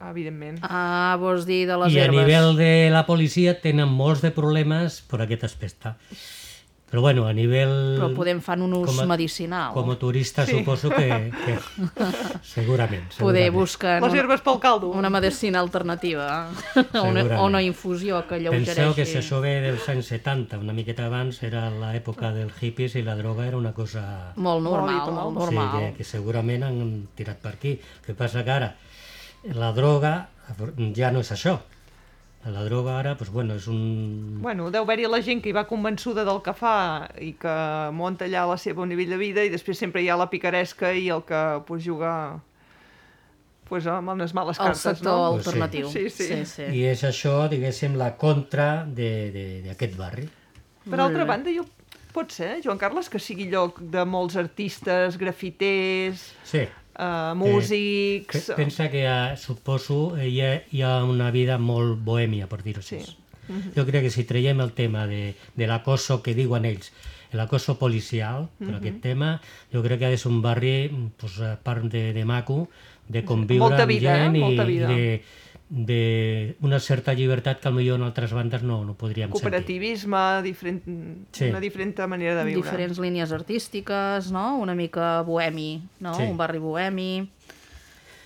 Evidentment. 0.00 0.58
Ah, 0.62 1.16
vols 1.20 1.46
dir 1.48 1.64
de 1.68 1.76
les 1.80 1.92
I 1.94 1.98
a 2.00 2.04
herbes. 2.04 2.20
nivell 2.26 2.56
de 2.58 2.90
la 2.92 3.06
policia 3.08 3.56
tenen 3.60 3.88
molts 3.88 4.20
de 4.22 4.30
problemes 4.30 5.00
per 5.08 5.22
aquest 5.24 5.44
aspecte. 5.48 5.94
Però 6.86 7.00
bueno, 7.02 7.24
a 7.26 7.32
nivell... 7.34 7.96
Però 7.98 8.12
podem 8.14 8.38
fer 8.40 8.54
un 8.62 8.72
ús 8.76 8.86
com 8.92 9.00
a- 9.02 9.06
medicinal. 9.10 9.72
Com 9.74 9.88
a 9.90 9.96
turista 9.98 10.44
Sí. 10.46 10.52
suposo 10.60 10.88
que, 10.94 11.32
que 11.44 11.56
segurament, 12.46 13.08
Poder 13.18 13.48
segurament. 13.48 13.54
buscar 13.56 13.96
Les 14.04 14.14
herbes 14.14 14.40
pel 14.40 14.60
caldo. 14.60 14.90
una 14.94 15.10
medicina 15.10 15.58
alternativa 15.60 16.48
o 16.94 17.02
una, 17.02 17.24
o 17.40 17.46
una 17.46 17.62
infusió 17.62 18.22
que 18.28 18.36
alleugereixi. 18.36 18.70
Penseu 18.70 18.94
que 18.94 19.04
si 19.04 19.18
això 19.18 19.40
ve 19.42 19.56
dels 19.64 19.88
anys 19.88 20.06
70, 20.14 20.60
una 20.62 20.72
miqueta 20.72 21.06
abans, 21.10 21.42
era 21.42 21.66
l'època 21.74 22.30
dels 22.32 22.54
hippies 22.62 22.94
i 22.94 23.02
la 23.02 23.16
droga 23.18 23.48
era 23.48 23.56
una 23.58 23.72
cosa... 23.74 24.32
Molt 24.36 24.62
normal, 24.62 25.10
molt 25.10 25.34
normal. 25.40 25.70
Sí, 25.72 25.78
que, 25.88 25.94
que 25.98 26.04
segurament 26.04 26.62
han 26.70 27.08
tirat 27.16 27.42
per 27.42 27.56
aquí. 27.58 27.80
El 27.80 28.04
que 28.06 28.14
passa 28.14 28.44
que 28.44 28.50
ara 28.60 28.76
la 29.54 29.72
droga 29.72 30.28
ja 30.96 31.10
no 31.12 31.20
és 31.20 31.30
això. 31.32 31.58
La 32.46 32.62
droga 32.62 32.92
ara, 33.00 33.14
doncs, 33.18 33.32
bueno, 33.34 33.56
és 33.58 33.64
un... 33.66 34.38
Bueno, 34.40 34.68
deu 34.70 34.84
haver-hi 34.86 35.08
la 35.10 35.18
gent 35.20 35.40
que 35.42 35.48
hi 35.50 35.54
va 35.56 35.64
convençuda 35.66 36.22
del 36.24 36.38
que 36.46 36.52
fa 36.54 37.08
i 37.18 37.32
que 37.34 37.54
munta 37.92 38.24
allà 38.28 38.44
la 38.46 38.56
seva 38.56 38.86
nivell 38.86 39.10
de 39.10 39.16
vida 39.18 39.42
i 39.42 39.50
després 39.50 39.78
sempre 39.82 40.02
hi 40.04 40.08
ha 40.08 40.16
la 40.16 40.28
picaresca 40.30 40.92
i 40.94 41.08
el 41.10 41.24
que 41.26 41.40
pues, 41.66 41.82
juga 41.82 42.38
pues, 43.66 43.86
amb 43.90 44.12
unes 44.14 44.32
males 44.38 44.60
El 44.60 44.66
cartes, 44.68 44.82
sector 44.84 45.10
no? 45.10 45.32
Pues 45.32 45.42
sí. 45.42 45.48
alternatiu. 45.50 45.90
Sí, 45.90 46.04
sí. 46.08 46.28
sí, 46.28 46.44
sí. 46.46 46.62
I 46.70 46.84
és 46.92 47.02
això, 47.02 47.48
diguéssim, 47.50 47.96
la 47.98 48.12
contra 48.16 48.84
de- 48.86 49.32
de- 49.34 49.62
d'aquest 49.66 49.96
barri. 49.98 50.28
Per 50.86 51.00
altra 51.02 51.24
banda, 51.26 51.50
jo 51.50 51.66
pot 52.14 52.30
ser, 52.30 52.60
Joan 52.62 52.78
Carles, 52.78 53.08
que 53.10 53.18
sigui 53.18 53.48
lloc 53.50 53.80
de 53.82 54.04
molts 54.06 54.36
artistes, 54.38 55.18
grafiters, 55.18 56.28
Sí. 56.46 56.62
Uh, 56.98 57.34
músics... 57.38 58.46
Pe- 58.48 58.56
Pensa 58.58 58.90
que 58.90 59.06
ha, 59.06 59.36
suposo 59.36 60.16
hi 60.20 60.40
ha, 60.40 60.62
hi 60.72 60.82
ha 60.82 61.04
una 61.04 61.30
vida 61.30 61.58
molt 61.58 62.00
bohèmia, 62.04 62.48
per 62.50 62.62
dir-ho 62.64 62.80
així. 62.84 63.00
Sí. 63.04 63.16
Jo 63.76 63.84
crec 63.86 64.08
que 64.08 64.10
si 64.10 64.24
traiem 64.26 64.60
el 64.60 64.72
tema 64.74 65.06
de, 65.06 65.36
de 65.54 65.66
l'acoso 65.70 66.18
que 66.22 66.34
diuen 66.34 66.64
ells, 66.66 66.90
l'acoso 67.36 67.76
policial, 67.78 68.48
per 68.58 68.74
aquest 68.78 69.00
tema, 69.04 69.36
jo 69.72 69.82
crec 69.84 70.00
que 70.00 70.16
ser 70.18 70.30
un 70.32 70.40
barri, 70.42 70.90
pues, 71.20 71.38
a 71.44 71.54
part 71.62 71.84
de, 71.92 72.12
de 72.16 72.24
maco, 72.24 72.68
de 73.06 73.22
conviure 73.24 73.62
Molta 73.68 73.84
amb 73.84 73.92
vida, 73.92 74.16
eh? 74.16 74.22
gent 74.24 74.38
Molta 74.40 74.64
i 74.64 74.66
vida. 74.66 74.88
de, 74.88 74.94
de 74.96 75.20
una 75.68 76.78
certa 76.78 77.12
llibertat 77.12 77.58
que 77.60 77.70
potser 77.74 77.94
en 77.96 78.02
altres 78.06 78.32
bandes 78.32 78.62
no, 78.62 78.84
no 78.84 78.94
podríem 78.94 79.30
sentir. 79.30 79.42
cooperativisme, 79.42 80.42
diferent, 80.42 80.82
Sí. 81.32 81.48
una 81.50 81.60
diferent 81.60 81.98
manera 82.06 82.36
de 82.36 82.44
viure. 82.44 82.62
Diferents 82.62 82.98
línies 82.98 83.32
artístiques, 83.32 84.30
no? 84.30 84.58
Una 84.58 84.74
mica 84.74 85.22
bohemi, 85.22 85.82
no? 86.00 86.14
Sí. 86.14 86.22
Un 86.22 86.36
barri 86.36 86.58
bohemi. 86.58 87.30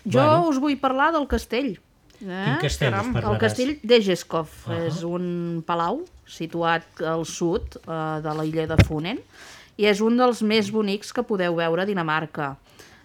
Jo 0.05 0.21
Bueno. 0.21 0.49
us 0.49 0.59
vull 0.59 0.77
parlar 0.79 1.13
del 1.13 1.27
castell. 1.29 1.79
Eh? 2.21 2.45
Quin 2.45 2.59
castell 2.61 2.91
Caram, 2.91 3.07
us 3.09 3.17
el 3.17 3.23
parlaràs? 3.23 3.33
El 3.33 3.39
castell 3.41 3.79
d'Egeskov 3.83 4.49
uh. 4.49 4.71
-huh. 4.73 4.87
és 4.87 5.03
un 5.03 5.65
palau 5.67 6.05
situat 6.27 6.85
al 7.01 7.25
sud 7.25 7.77
eh, 7.89 8.21
de 8.21 8.35
l'illa 8.37 8.67
de 8.67 8.85
Funen 8.85 9.19
i 9.77 9.87
és 9.87 10.01
un 10.01 10.17
dels 10.17 10.43
més 10.43 10.71
bonics 10.71 11.13
que 11.13 11.23
podeu 11.23 11.55
veure 11.57 11.83
a 11.83 11.87
Dinamarca. 11.87 12.59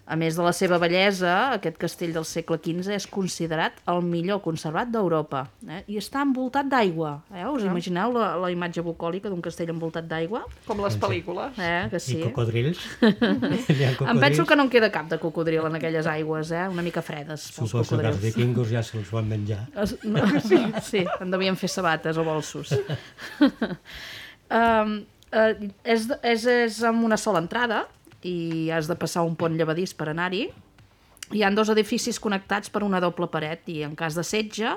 A 0.06 0.14
més 0.14 0.36
de 0.38 0.44
la 0.46 0.52
seva 0.54 0.78
bellesa, 0.78 1.32
aquest 1.56 1.80
castell 1.82 2.12
del 2.14 2.26
segle 2.30 2.60
XV 2.62 2.92
és 2.94 3.08
considerat 3.10 3.80
el 3.90 4.04
millor 4.06 4.38
conservat 4.46 4.92
d'Europa. 4.94 5.48
Eh? 5.66 5.80
I 5.90 5.98
està 5.98 6.22
envoltat 6.22 6.68
d'aigua. 6.70 7.16
Eh? 7.34 7.42
Us 7.50 7.66
imagineu 7.66 8.14
la, 8.14 8.28
la 8.38 8.52
imatge 8.54 8.84
bucòlica 8.86 9.32
d'un 9.34 9.42
castell 9.42 9.72
envoltat 9.74 10.06
d'aigua? 10.06 10.44
Com 10.68 10.84
les 10.86 11.00
pel·lícules. 11.02 11.58
Eh? 11.58 11.88
Que 11.90 11.98
I 11.98 12.06
sí. 12.06 12.20
cocodrils? 12.22 12.84
Hi 13.02 13.10
ha 13.10 13.90
Em 13.90 13.98
cocodrils? 13.98 14.22
penso 14.28 14.46
que 14.46 14.60
no 14.60 14.68
en 14.68 14.72
queda 14.76 14.92
cap 14.94 15.10
de 15.10 15.18
cocodril 15.18 15.66
en 15.72 15.80
aquelles 15.82 16.06
aigües, 16.06 16.54
eh? 16.54 16.68
una 16.70 16.86
mica 16.86 17.02
fredes 17.02 17.50
Suposo 17.50 17.80
que 17.80 17.82
els 17.82 17.90
cocodrils. 17.96 18.22
vikingos 18.28 18.70
ja 18.70 18.86
se'ls 18.86 19.10
van 19.10 19.26
menjar. 19.34 19.64
No, 20.06 20.22
sí. 20.52 20.62
sí, 20.86 21.02
en 21.18 21.34
devien 21.34 21.58
fer 21.58 21.72
sabates 21.74 22.22
o 22.22 22.24
bolsos. 22.28 22.78
um, 24.54 24.96
uh, 25.34 25.52
és, 25.84 26.08
és, 26.22 26.46
és 26.46 26.82
amb 26.86 27.06
una 27.10 27.18
sola 27.18 27.42
entrada 27.42 27.88
i 28.26 28.70
has 28.74 28.88
de 28.90 28.96
passar 28.98 29.24
un 29.28 29.36
pont 29.38 29.56
llevadís 29.58 29.94
per 29.94 30.10
anar-hi. 30.12 30.48
Hi 31.34 31.42
han 31.46 31.56
dos 31.58 31.70
edificis 31.74 32.20
connectats 32.22 32.70
per 32.70 32.84
una 32.86 33.00
doble 33.02 33.28
paret 33.34 33.66
i 33.74 33.80
en 33.86 33.96
cas 33.98 34.14
de 34.18 34.24
setge 34.26 34.76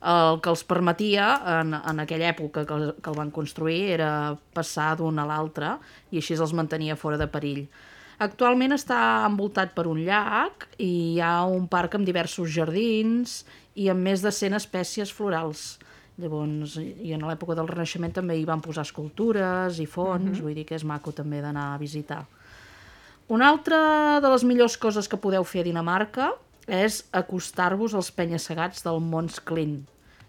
el 0.00 0.38
que 0.40 0.48
els 0.48 0.62
permetia 0.64 1.26
en, 1.60 1.74
en 1.76 2.00
aquella 2.00 2.30
època 2.32 2.62
que, 2.64 2.72
el- 2.76 2.94
que 3.04 3.10
el 3.12 3.16
van 3.18 3.30
construir 3.30 3.82
era 3.98 4.10
passar 4.56 4.94
d'un 4.96 5.18
a 5.20 5.26
l'altre 5.28 5.74
i 6.10 6.22
així 6.22 6.38
els 6.40 6.54
mantenia 6.56 6.96
fora 6.96 7.18
de 7.20 7.28
perill. 7.28 7.66
Actualment 8.20 8.72
està 8.76 8.96
envoltat 9.28 9.74
per 9.76 9.86
un 9.88 10.00
llac 10.04 10.66
i 10.80 10.88
hi 11.16 11.20
ha 11.24 11.44
un 11.48 11.68
parc 11.72 11.94
amb 11.96 12.08
diversos 12.08 12.48
jardins 12.52 13.42
i 13.80 13.88
amb 13.92 14.00
més 14.08 14.24
de 14.24 14.32
100 14.32 14.56
espècies 14.56 15.12
florals. 15.12 15.78
Llavors, 16.20 16.74
i 16.80 17.14
en 17.16 17.22
l'època 17.24 17.54
del 17.56 17.68
Renaixement 17.68 18.12
també 18.12 18.36
hi 18.36 18.44
van 18.48 18.60
posar 18.60 18.84
escultures 18.88 19.78
i 19.80 19.86
fonts, 19.88 20.40
vull 20.44 20.52
dir 20.56 20.66
que 20.68 20.76
és 20.76 20.84
maco 20.84 21.12
també 21.16 21.40
d'anar 21.40 21.70
a 21.74 21.78
visitar. 21.80 22.24
Una 23.30 23.46
altra 23.46 24.18
de 24.18 24.30
les 24.32 24.42
millors 24.42 24.74
coses 24.82 25.06
que 25.06 25.18
podeu 25.22 25.44
fer 25.46 25.62
a 25.62 25.66
Dinamarca 25.68 26.32
és 26.66 27.04
acostar-vos 27.14 27.94
als 27.94 28.08
penya-segats 28.10 28.82
del 28.82 28.98
Mons 29.06 29.38
Klin. 29.46 29.76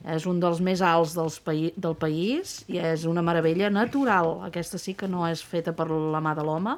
És 0.06 0.28
un 0.30 0.38
dels 0.42 0.62
més 0.62 0.84
alts 0.86 1.16
dels 1.18 1.40
paï 1.42 1.72
del 1.74 1.98
país 1.98 2.60
i 2.70 2.78
és 2.78 3.08
una 3.10 3.24
meravella 3.26 3.72
natural. 3.74 4.36
Aquesta 4.46 4.78
sí 4.82 4.94
que 4.98 5.10
no 5.10 5.26
és 5.26 5.42
feta 5.42 5.74
per 5.74 5.90
la 5.90 6.22
mà 6.22 6.36
de 6.38 6.46
l'home. 6.46 6.78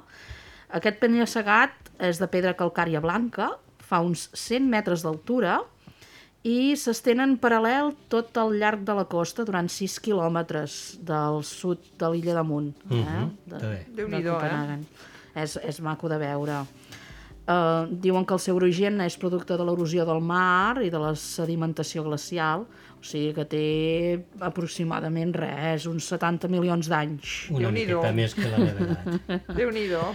Aquest 0.72 1.04
penya-segat 1.04 1.92
és 2.00 2.24
de 2.24 2.32
pedra 2.32 2.56
calcària 2.56 3.04
blanca, 3.04 3.52
fa 3.84 4.00
uns 4.00 4.30
100 4.32 4.72
metres 4.72 5.04
d'altura 5.04 5.60
i 6.48 6.74
s'estenen 6.80 7.36
paral·lel 7.40 7.98
tot 8.12 8.36
al 8.40 8.56
llarg 8.60 8.88
de 8.88 8.96
la 8.96 9.10
costa 9.12 9.44
durant 9.44 9.68
6 9.68 10.00
quilòmetres 10.08 10.84
del 11.04 11.44
sud 11.48 11.84
de 12.00 12.16
l'illa 12.16 12.40
damunt. 12.40 12.72
Eh? 12.88 12.96
Mhm, 12.96 13.34
de, 13.44 13.58
està 13.58 13.68
bé. 13.68 13.82
de 13.90 14.00
Déu-n'hi-do, 14.00 14.40
eh? 14.40 15.12
És, 15.36 15.58
és 15.64 15.80
maco 15.82 16.10
de 16.12 16.20
veure. 16.22 16.64
Uh, 17.44 17.90
diuen 18.00 18.24
que 18.24 18.32
el 18.38 18.40
seu 18.40 18.56
origen 18.56 19.02
és 19.04 19.18
producte 19.20 19.58
de 19.60 19.64
l'erosió 19.68 20.06
del 20.08 20.22
mar 20.24 20.80
i 20.80 20.88
de 20.94 21.00
la 21.02 21.12
sedimentació 21.20 22.06
glacial, 22.06 22.64
o 22.96 23.04
sigui 23.04 23.34
que 23.36 23.44
té 23.52 23.66
aproximadament 24.48 25.34
res, 25.36 25.84
uns 25.90 26.08
70 26.08 26.48
milions 26.48 26.88
d'anys. 26.88 27.34
Una 27.52 27.74
miqueta 27.76 28.14
més 28.16 28.38
que 28.38 28.48
la 28.48 28.62
meva 28.62 28.88
edat. 28.88 29.52
Déu-n'hi-do. 29.60 30.06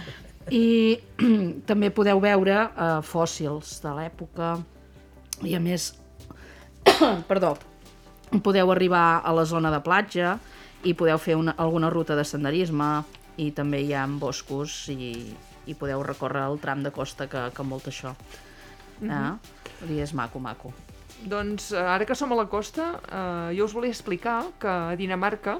I 0.57 0.97
també 1.69 1.91
podeu 1.93 2.17
veure 2.23 2.63
uh, 2.65 2.97
fòssils 3.05 3.77
de 3.83 3.93
l'època 3.99 4.55
i 5.45 5.53
a 5.53 5.61
més, 5.61 5.91
perdó, 7.29 7.53
podeu 8.41 8.73
arribar 8.73 9.21
a 9.21 9.37
la 9.37 9.45
zona 9.45 9.69
de 9.69 9.83
platja 9.85 10.39
i 10.81 10.95
podeu 10.97 11.21
fer 11.21 11.37
una, 11.37 11.53
alguna 11.61 11.93
ruta 11.93 12.17
de 12.17 12.25
senderisme 12.25 12.89
i 13.39 13.49
també 13.55 13.81
hi 13.85 13.93
ha 13.95 14.05
boscos 14.19 14.81
i, 14.91 15.13
i 15.69 15.75
podeu 15.79 16.03
recórrer 16.03 16.43
el 16.49 16.59
tram 16.59 16.83
de 16.83 16.91
costa 16.91 17.29
que, 17.31 17.47
que 17.55 17.65
envolta 17.65 17.93
això. 17.93 18.13
eh? 19.01 19.33
Vull 19.79 19.93
dir, 19.93 20.01
és 20.03 20.13
maco, 20.17 20.41
maco. 20.43 20.73
Doncs 21.19 21.71
eh, 21.73 21.79
ara 21.79 22.07
que 22.07 22.15
som 22.15 22.31
a 22.31 22.39
la 22.39 22.47
costa, 22.51 22.93
eh, 23.07 23.55
jo 23.57 23.67
us 23.67 23.75
volia 23.75 23.95
explicar 23.95 24.41
que 24.59 24.69
a 24.69 24.95
Dinamarca 24.99 25.59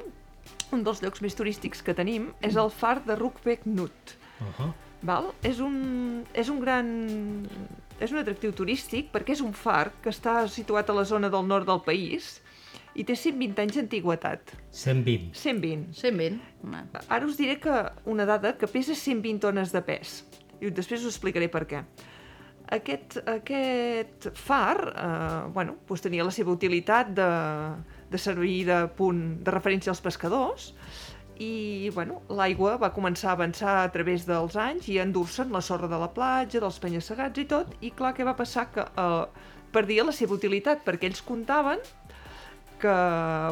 un 0.75 0.83
dels 0.85 1.01
llocs 1.03 1.23
més 1.23 1.35
turístics 1.35 1.81
que 1.85 1.95
tenim 1.97 2.29
és 2.45 2.57
el 2.59 2.69
far 2.71 2.99
de 3.05 3.15
Rukbek 3.17 3.65
Nut. 3.65 4.15
Uh 4.39 4.47
-huh. 4.57 4.71
Val? 5.01 5.31
És, 5.43 5.59
un, 5.59 6.25
és 6.33 6.49
un 6.49 6.59
gran... 6.59 7.47
És 7.99 8.11
un 8.11 8.17
atractiu 8.17 8.53
turístic 8.55 9.11
perquè 9.11 9.31
és 9.31 9.41
un 9.41 9.53
far 9.53 9.91
que 10.01 10.09
està 10.09 10.47
situat 10.47 10.89
a 10.89 10.93
la 10.93 11.03
zona 11.03 11.29
del 11.29 11.47
nord 11.47 11.65
del 11.67 11.81
país 11.81 12.41
i 12.99 13.05
té 13.07 13.15
120 13.15 13.63
anys 13.63 13.77
d'antiguitat. 13.79 14.53
120. 14.75 15.31
120. 15.37 15.93
120. 15.95 16.39
home. 16.65 16.83
Ara 17.07 17.27
us 17.27 17.39
diré 17.39 17.55
que 17.63 17.75
una 18.11 18.27
dada 18.27 18.57
que 18.59 18.67
pesa 18.67 18.95
120 18.95 19.39
tones 19.47 19.71
de 19.71 19.81
pes. 19.87 20.23
I 20.59 20.73
després 20.75 21.05
us 21.05 21.13
explicaré 21.15 21.47
per 21.51 21.63
què. 21.69 21.83
Aquest, 22.75 23.15
aquest 23.25 24.27
far 24.37 24.91
eh, 24.91 25.45
bueno, 25.55 25.79
doncs 25.87 26.03
tenia 26.05 26.25
la 26.27 26.33
seva 26.35 26.51
utilitat 26.53 27.15
de, 27.17 27.29
de 28.11 28.19
servir 28.21 28.67
de 28.67 28.83
punt 28.99 29.39
de 29.41 29.55
referència 29.55 29.89
als 29.89 30.03
pescadors 30.05 30.67
i 31.41 31.89
bueno, 31.95 32.19
l'aigua 32.35 32.75
va 32.77 32.91
començar 32.93 33.31
a 33.31 33.37
avançar 33.37 33.77
a 33.79 33.87
través 33.95 34.27
dels 34.27 34.57
anys 34.59 34.89
i 34.91 34.99
a 34.99 35.05
endur-se'n 35.07 35.55
la 35.55 35.63
sorra 35.65 35.87
de 35.89 35.97
la 35.97 36.11
platja, 36.13 36.59
dels 36.59 36.77
penya-segats 36.83 37.41
i 37.41 37.47
tot, 37.47 37.71
i 37.79 37.93
clar, 37.95 38.11
què 38.13 38.27
va 38.27 38.35
passar? 38.37 38.67
Que 38.75 38.83
eh, 38.85 39.47
perdia 39.71 40.05
la 40.05 40.13
seva 40.13 40.35
utilitat, 40.35 40.83
perquè 40.85 41.09
ells 41.09 41.23
comptaven 41.25 41.81
que, 42.79 42.93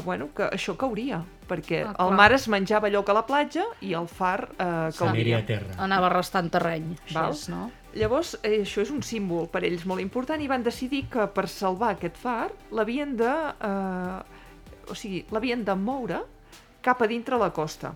bueno, 0.06 0.30
que 0.36 0.48
això 0.56 0.76
cauria, 0.80 1.20
perquè 1.48 1.84
Ah, 1.88 2.06
el 2.08 2.16
mar 2.16 2.32
es 2.34 2.48
menjava 2.52 2.88
allò 2.90 3.04
que 3.06 3.12
a 3.12 3.18
la 3.18 3.26
platja 3.28 3.66
i 3.82 3.94
el 3.94 4.08
far 4.08 4.50
eh, 4.58 4.90
cauria. 4.98 5.38
a 5.40 5.46
terra. 5.46 5.76
Anava 5.84 6.10
restant 6.10 6.50
terreny, 6.50 6.96
així 7.04 7.16
Val. 7.16 7.32
és, 7.36 7.48
no? 7.50 7.70
Llavors, 7.98 8.36
eh, 8.44 8.62
això 8.64 8.82
és 8.82 8.92
un 8.92 9.02
símbol 9.04 9.48
per 9.50 9.64
ells 9.66 9.86
molt 9.86 10.02
important 10.02 10.42
i 10.42 10.48
van 10.48 10.64
decidir 10.64 11.06
que 11.10 11.28
per 11.28 11.48
salvar 11.48 11.96
aquest 11.96 12.18
far 12.18 12.50
l'havien 12.72 13.16
de... 13.18 13.32
Eh, 13.62 14.92
o 14.92 14.96
sigui, 14.96 15.26
l'havien 15.32 15.64
de 15.68 15.76
moure 15.76 16.22
cap 16.82 17.02
a 17.02 17.08
dintre 17.08 17.38
la 17.38 17.50
costa. 17.52 17.94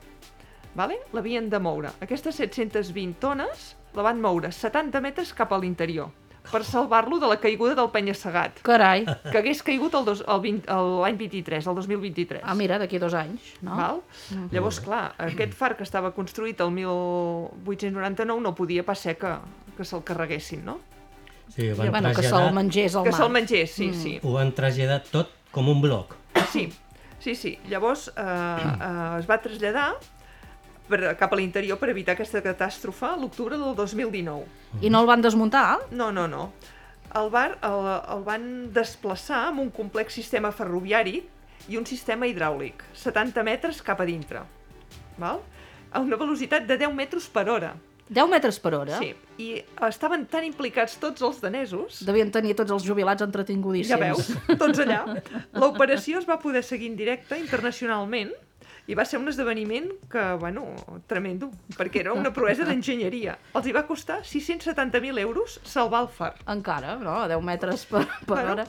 Vale? 0.75 0.97
L'havien 1.13 1.49
de 1.49 1.59
moure. 1.59 1.91
Aquestes 2.01 2.35
720 2.35 3.13
tones 3.19 3.75
la 3.95 4.03
van 4.03 4.19
moure 4.23 4.51
70 4.51 5.01
metres 5.03 5.33
cap 5.35 5.51
a 5.51 5.57
l'interior 5.59 6.09
per 6.49 6.63
salvar-lo 6.65 7.19
de 7.21 7.27
la 7.29 7.37
caiguda 7.39 7.75
del 7.77 7.89
penya-segat, 7.93 8.61
Carai. 8.65 9.03
que 9.05 9.37
hagués 9.37 9.61
caigut 9.63 9.93
l'any 9.93 11.17
23, 11.19 11.67
el 11.67 11.75
2023. 11.77 12.41
Ah, 12.43 12.55
mira, 12.57 12.79
d'aquí 12.81 12.97
dos 12.99 13.13
anys, 13.13 13.53
no? 13.61 13.75
Val? 13.77 14.01
Llavors, 14.51 14.79
clar, 14.81 15.13
aquest 15.21 15.53
far 15.53 15.75
que 15.77 15.83
estava 15.85 16.11
construït 16.15 16.59
el 16.65 16.71
1899 16.71 18.41
no 18.41 18.55
podia 18.57 18.83
pas 18.87 18.99
ser 18.99 19.17
que, 19.21 19.35
que 19.77 19.85
se'l 19.85 20.03
carreguessin, 20.07 20.63
no? 20.65 20.79
Sí, 21.51 21.67
ho 21.69 21.75
I, 21.75 21.77
van 21.77 21.89
bueno, 21.91 22.13
que 22.15 22.23
se'l 22.23 22.53
mengés 22.55 22.95
al 22.95 23.03
Que 23.03 23.11
mar. 23.11 23.19
se'l 23.19 23.31
mengés, 23.35 23.71
sí, 23.75 23.91
sí. 23.93 24.17
ho 24.23 24.33
van 24.37 24.53
traslladar 24.55 25.01
tot 25.11 25.31
com 25.51 25.67
un 25.69 25.81
bloc. 25.83 26.15
Sí, 26.51 26.69
sí, 27.19 27.35
sí. 27.35 27.57
Llavors 27.69 28.07
eh, 28.15 28.21
eh, 28.23 29.19
es 29.19 29.27
va 29.29 29.37
traslladar 29.43 29.89
per, 30.91 31.01
cap 31.19 31.33
a 31.33 31.39
l'interior 31.39 31.79
per 31.81 31.91
evitar 31.93 32.17
aquesta 32.17 32.43
catàstrofe 32.43 33.07
a 33.07 33.17
l'octubre 33.19 33.59
del 33.59 33.75
2019. 33.77 34.45
I 34.83 34.91
no 34.93 35.03
el 35.03 35.09
van 35.09 35.23
desmuntar? 35.23 35.65
No, 35.91 36.11
no, 36.11 36.27
no. 36.29 36.49
El, 37.15 37.29
bar, 37.31 37.57
el, 37.67 37.87
el 38.15 38.25
van 38.27 38.45
desplaçar 38.75 39.47
amb 39.49 39.63
un 39.63 39.71
complex 39.75 40.15
sistema 40.19 40.53
ferroviari 40.55 41.19
i 41.69 41.77
un 41.77 41.85
sistema 41.85 42.27
hidràulic, 42.27 42.85
70 42.97 43.43
metres 43.45 43.81
cap 43.85 43.99
a 44.01 44.07
dintre, 44.07 44.45
val? 45.21 45.41
a 45.91 45.99
una 45.99 46.15
velocitat 46.15 46.67
de 46.67 46.77
10 46.79 46.93
metres 46.95 47.27
per 47.27 47.49
hora. 47.51 47.73
10 48.11 48.27
metres 48.31 48.59
per 48.59 48.73
hora? 48.75 48.99
Sí, 48.99 49.13
i 49.39 49.49
estaven 49.87 50.25
tan 50.31 50.43
implicats 50.43 50.97
tots 50.99 51.23
els 51.23 51.39
danesos 51.43 52.01
Devien 52.07 52.31
tenir 52.31 52.57
tots 52.59 52.73
els 52.75 52.83
jubilats 52.83 53.23
entretingudíssims. 53.23 53.91
Ja 53.91 53.99
veus, 54.01 54.31
tots 54.59 54.81
allà. 54.83 55.03
L'operació 55.55 56.19
es 56.19 56.27
va 56.27 56.39
poder 56.41 56.63
seguir 56.67 56.91
en 56.91 56.97
directe 56.99 57.39
internacionalment 57.39 58.33
i 58.87 58.95
va 58.97 59.05
ser 59.05 59.19
un 59.21 59.29
esdeveniment 59.29 59.91
que, 60.11 60.23
bueno, 60.41 60.63
tremendo, 61.07 61.51
perquè 61.77 62.01
era 62.01 62.13
una 62.17 62.31
proesa 62.33 62.65
d'enginyeria. 62.65 63.37
Els 63.55 63.67
hi 63.69 63.71
va 63.75 63.85
costar 63.87 64.21
670.000 64.25 65.19
euros 65.21 65.59
salvar 65.63 66.01
el 66.03 66.09
far. 66.09 66.33
Encara, 66.49 66.95
no? 66.99 67.19
A 67.21 67.27
10 67.29 67.41
metres 67.45 67.85
per, 67.85 68.05
per 68.25 68.27
Bueno. 68.27 68.51
hora. 68.51 68.65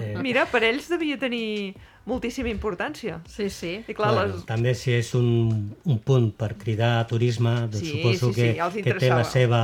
Eh, 0.00 0.14
Mira, 0.22 0.46
per 0.46 0.62
ells 0.64 0.88
devia 0.88 1.18
tenir 1.18 1.74
moltíssima 2.06 2.48
importància. 2.48 3.20
Sí, 3.26 3.50
sí. 3.50 3.74
I 3.88 3.94
clar, 3.94 4.14
bueno, 4.14 4.36
les... 4.36 4.46
També 4.46 4.74
si 4.78 4.92
és 4.94 5.12
un, 5.18 5.74
un 5.84 5.98
punt 5.98 6.30
per 6.38 6.54
cridar 6.56 7.00
a 7.00 7.06
turisme, 7.10 7.56
doncs 7.66 7.82
Sí, 7.82 7.96
suposo 7.96 8.32
sí, 8.32 8.40
que, 8.54 8.70
sí, 8.72 8.82
que 8.86 8.94
té 8.94 9.10
la 9.10 9.24
seva, 9.26 9.60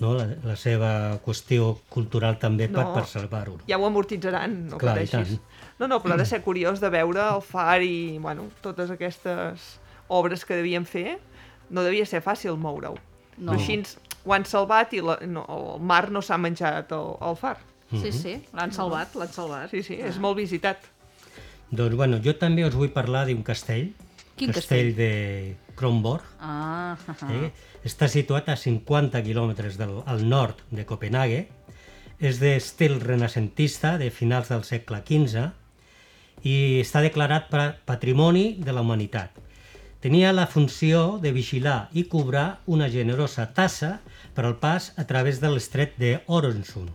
no, 0.00 0.14
la, 0.16 0.26
la 0.48 0.56
seva 0.56 0.90
qüestió 1.24 1.74
cultural 1.92 2.38
també 2.40 2.70
per, 2.72 2.86
No. 2.86 2.94
per 2.96 3.04
salvar-ho. 3.06 3.58
ja 3.68 3.76
ho 3.78 3.86
amortitzaran, 3.86 4.64
no 4.72 4.78
Clar, 4.80 4.96
i 4.96 5.06
pateixis. 5.06 5.36
tant. 5.36 5.44
No, 5.78 5.86
no, 5.86 6.00
però 6.02 6.16
ha 6.16 6.18
de 6.18 6.26
ser 6.26 6.42
curiós 6.42 6.80
de 6.82 6.90
veure 6.90 7.22
el 7.22 7.42
far 7.44 7.82
i, 7.86 8.18
bueno, 8.18 8.48
totes 8.64 8.90
aquestes 8.90 9.78
obres 10.08 10.44
que 10.44 10.58
devien 10.58 10.86
fer. 10.88 11.18
No 11.70 11.84
devia 11.86 12.06
ser 12.08 12.20
fàcil 12.24 12.58
moure-ho. 12.58 12.96
No. 13.38 13.54
Així 13.54 13.78
ho 14.24 14.34
han 14.34 14.44
salvat 14.48 14.92
i 14.98 15.02
la, 15.04 15.18
no, 15.30 15.44
el 15.54 15.84
mar 15.86 16.08
no 16.10 16.22
s'ha 16.24 16.38
menjat 16.40 16.90
el, 16.96 17.14
el 17.22 17.38
far. 17.38 17.58
Sí, 17.88 18.10
sí. 18.12 18.34
L'han 18.56 18.74
salvat, 18.74 19.14
l'han 19.16 19.30
salvat. 19.32 19.70
Sí, 19.72 19.84
sí, 19.86 19.96
és 20.04 20.18
molt 20.20 20.36
visitat. 20.36 20.82
Doncs, 21.70 21.94
bueno, 21.96 22.18
jo 22.24 22.34
també 22.36 22.66
us 22.66 22.76
vull 22.76 22.90
parlar 22.92 23.26
d'un 23.28 23.44
castell, 23.44 23.92
Quin 24.38 24.52
castell 24.54 24.92
de 24.96 25.56
Kronborg, 25.76 26.24
Ah, 26.40 26.96
ah, 27.08 27.14
ah. 27.22 27.30
eh? 27.34 27.50
està 27.84 28.08
situat 28.08 28.48
a 28.48 28.56
50 28.56 29.22
quilòmetres 29.26 29.78
del, 29.80 29.96
al 30.06 30.22
nord 30.28 30.60
de 30.70 30.84
Copenhague, 30.86 31.46
és 32.18 32.38
d'estil 32.42 32.98
renacentista 33.02 33.96
de 33.98 34.10
finals 34.10 34.50
del 34.50 34.64
segle 34.66 35.02
XV 35.06 35.48
i 36.42 36.80
està 36.82 37.02
declarat 37.02 37.48
pa- 37.50 37.74
Patrimoni 37.84 38.56
de 38.62 38.72
la 38.72 38.82
Humanitat. 38.82 39.30
Tenia 40.00 40.32
la 40.32 40.46
funció 40.46 41.18
de 41.18 41.32
vigilar 41.32 41.88
i 41.92 42.04
cobrar 42.04 42.60
una 42.66 42.88
generosa 42.88 43.48
tassa 43.54 44.00
per 44.34 44.44
al 44.46 44.56
pas 44.62 44.92
a 44.96 45.06
través 45.06 45.40
de 45.40 45.50
l'estret 45.50 45.96
de 45.98 46.20
Orensund, 46.26 46.90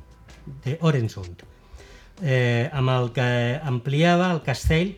de 0.63 0.77
Orensund 0.81 1.43
eh, 2.21 2.69
amb 2.71 2.89
el 2.89 3.11
que 3.15 3.59
ampliava 3.63 4.31
el 4.31 4.41
castell 4.45 4.95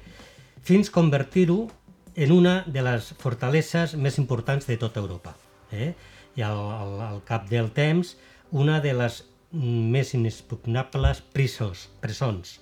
fins 0.65 0.89
convertir-ho 0.93 1.67
en 2.15 2.31
una 2.31 2.63
de 2.67 2.81
les 2.85 3.11
fortaleses 3.19 3.95
més 3.99 4.17
importants 4.21 4.67
de 4.67 4.77
tota 4.77 5.01
Europa. 5.01 5.35
Eh? 5.71 5.93
I 6.35 6.43
al, 6.45 6.57
al, 6.57 6.93
al 7.01 7.23
cap 7.27 7.49
del 7.49 7.71
temps, 7.75 8.15
una 8.51 8.79
de 8.81 8.93
les 8.93 9.23
mm, 9.51 9.89
més 9.91 10.13
inexpugnables 10.13 11.21
prisos, 11.33 11.89
presons. 12.01 12.59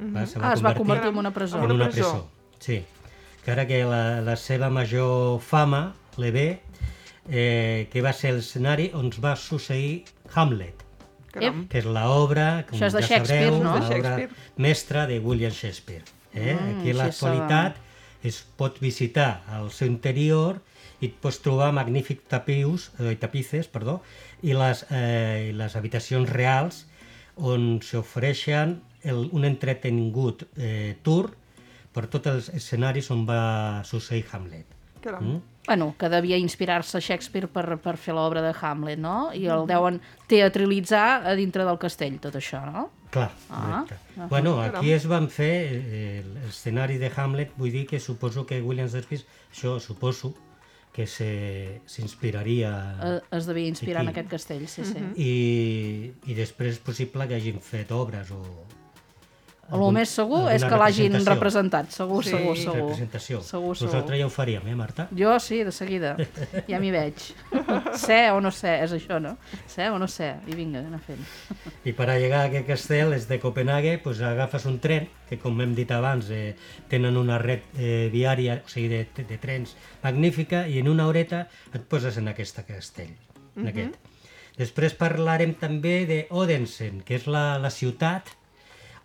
Va, 0.00 0.26
se 0.26 0.38
Ah, 0.42 0.52
es 0.54 0.64
va 0.64 0.74
convertir 0.74 1.08
en 1.10 1.18
una 1.18 1.32
presó. 1.32 1.62
En 1.64 1.72
una 1.72 1.88
presó. 1.88 2.28
Sí. 2.58 2.82
Que 3.44 3.50
ara 3.52 3.66
que 3.66 3.84
la, 3.84 4.20
la 4.20 4.36
seva 4.36 4.68
major 4.70 5.40
fama 5.40 5.94
le 6.18 6.30
ve 6.34 6.48
eh, 7.30 7.88
que 7.92 8.02
va 8.02 8.12
ser 8.12 8.32
l'escenari 8.34 8.90
on 8.94 9.08
es 9.12 9.20
va 9.22 9.34
succeir 9.36 10.04
Hamlet, 10.34 10.82
Caram. 11.32 11.64
que 11.70 11.78
és 11.78 11.86
l'obra, 11.86 12.64
com 12.68 12.76
Això 12.78 12.86
és 12.90 12.96
de 12.96 13.02
ja 13.02 13.08
Shakespeare, 13.14 13.50
sabreu, 13.50 13.62
no? 13.64 13.78
L'obra 13.78 14.28
mestra 14.56 15.06
de 15.06 15.18
William 15.20 15.52
Shakespeare. 15.52 16.04
Eh? 16.34 16.54
Mm, 16.54 16.80
Aquí 16.80 16.90
a 16.90 16.92
sí, 16.92 16.98
l'actualitat 17.00 17.76
es 18.26 18.40
pot 18.58 18.80
visitar 18.82 19.42
al 19.54 19.70
seu 19.70 19.88
interior 19.88 20.60
i 21.00 21.06
et 21.10 21.16
pots 21.22 21.38
trobar 21.44 21.70
magnífics 21.76 22.26
tapius, 22.30 22.90
eh, 22.98 23.14
tapices 23.20 23.68
perdó, 23.68 24.00
i, 24.42 24.52
les, 24.56 24.84
eh, 24.90 25.48
i 25.50 25.52
les 25.56 25.76
habitacions 25.76 26.28
reals 26.30 26.84
on 27.36 27.80
s'ofereixen 27.84 28.78
el, 29.06 29.28
un 29.32 29.44
entretingut 29.48 30.44
eh, 30.58 30.96
tour 31.02 31.30
per 31.96 32.06
tots 32.12 32.28
els 32.28 32.48
escenaris 32.58 33.10
on 33.14 33.22
va 33.28 33.82
succeir 33.88 34.26
Hamlet. 34.32 34.66
Caram. 35.00 35.22
Mm? 35.36 35.42
Bueno, 35.66 35.94
que 35.98 36.08
devia 36.08 36.36
inspirar-se 36.38 37.00
Shakespeare 37.02 37.48
per, 37.50 37.78
per 37.82 37.96
fer 37.98 38.14
l'obra 38.14 38.42
de 38.44 38.52
Hamlet, 38.60 39.00
no? 39.02 39.32
I 39.34 39.46
el 39.50 39.64
deuen 39.66 39.96
teatralitzar 40.30 41.26
a 41.26 41.32
dintre 41.34 41.64
del 41.66 41.78
castell, 41.82 42.20
tot 42.22 42.36
això, 42.38 42.60
no? 42.70 42.90
Clar, 43.10 43.30
Ah, 43.50 43.82
correcte. 43.86 44.28
Bueno, 44.30 44.60
aquí 44.62 44.92
es 44.92 45.06
van 45.10 45.26
fer 45.32 45.52
eh, 45.72 46.22
l'escenari 46.44 46.98
de 47.02 47.10
Hamlet, 47.16 47.54
vull 47.58 47.72
dir 47.74 47.86
que 47.86 47.98
suposo 48.00 48.44
que 48.46 48.60
William 48.62 48.86
Shakespeare, 48.88 49.24
això 49.52 49.78
suposo 49.80 50.34
que 50.92 51.06
se- 51.06 51.80
s'inspiraria 51.86 52.70
Eh, 53.02 53.20
Es 53.36 53.46
devia 53.46 53.66
inspirar 53.68 54.02
en 54.02 54.08
Aquí. 54.08 54.20
aquest 54.20 54.30
castell, 54.30 54.66
sí, 54.68 54.84
sí. 54.84 55.02
i, 55.16 56.12
i 56.30 56.34
després 56.34 56.76
és 56.76 56.78
possible 56.80 57.26
que 57.28 57.34
hagin 57.36 57.58
fet 57.60 57.90
obres 57.92 58.30
o... 58.30 58.40
El 59.72 59.82
més 59.92 60.10
segur 60.14 60.44
és 60.52 60.62
que 60.62 60.76
l'hagin 60.78 61.16
representat, 61.26 61.90
segur, 61.90 62.22
Sí. 62.24 62.30
segur, 62.30 62.56
segur. 62.56 62.76
Representació. 62.84 63.40
Segur, 63.42 63.72
segur. 63.76 63.88
Nosaltres 63.92 64.20
ja 64.20 64.26
ho 64.26 64.30
faríem, 64.30 64.68
eh, 64.68 64.74
Marta? 64.78 65.08
Jo 65.10 65.38
sí, 65.40 65.64
de 65.64 65.72
seguida. 65.72 66.16
Ja 66.70 66.78
m'hi 66.78 66.92
veig. 66.94 67.14
Ser 68.06 68.30
o 68.32 68.40
no 68.40 68.52
ser, 68.54 68.76
és 68.84 68.92
això, 68.92 69.18
no? 69.20 69.36
Ser 69.66 69.90
o 69.90 69.98
no 69.98 70.06
ser. 70.06 70.36
I 70.46 70.54
vinga, 70.54 70.84
anar 70.86 71.00
fent. 71.02 71.18
I 71.84 71.92
per 71.92 72.08
a 72.10 72.18
llegar 72.18 72.44
a 72.44 72.50
aquest 72.52 72.66
castell, 72.68 73.12
és 73.16 73.26
de 73.26 73.40
Copenhague, 73.42 73.98
doncs 74.04 74.22
agafes 74.22 74.66
un 74.70 74.78
tren, 74.78 75.08
que 75.28 75.40
com 75.42 75.58
hem 75.60 75.74
dit 75.74 75.90
abans, 75.90 76.30
eh, 76.30 76.54
tenen 76.88 77.16
una 77.16 77.38
red 77.42 77.66
eh, 77.76 78.08
viària, 78.12 78.60
o 78.64 78.68
sigui, 78.70 78.88
de, 78.88 79.24
de 79.26 79.38
trens 79.42 79.74
magnífica, 80.04 80.66
i 80.68 80.78
en 80.78 80.88
una 80.88 81.08
horeta 81.08 81.48
et 81.74 81.82
poses 81.82 82.16
en 82.18 82.28
aquest 82.28 82.62
castell. 82.68 83.16
En 83.56 83.66
aquest. 83.72 83.98
Després 84.56 84.94
parlarem 84.96 85.52
també 85.58 86.04
de 86.08 86.22
Odense, 86.30 86.92
que 87.04 87.18
és 87.18 87.26
la, 87.26 87.58
la 87.58 87.68
ciutat 87.68 88.35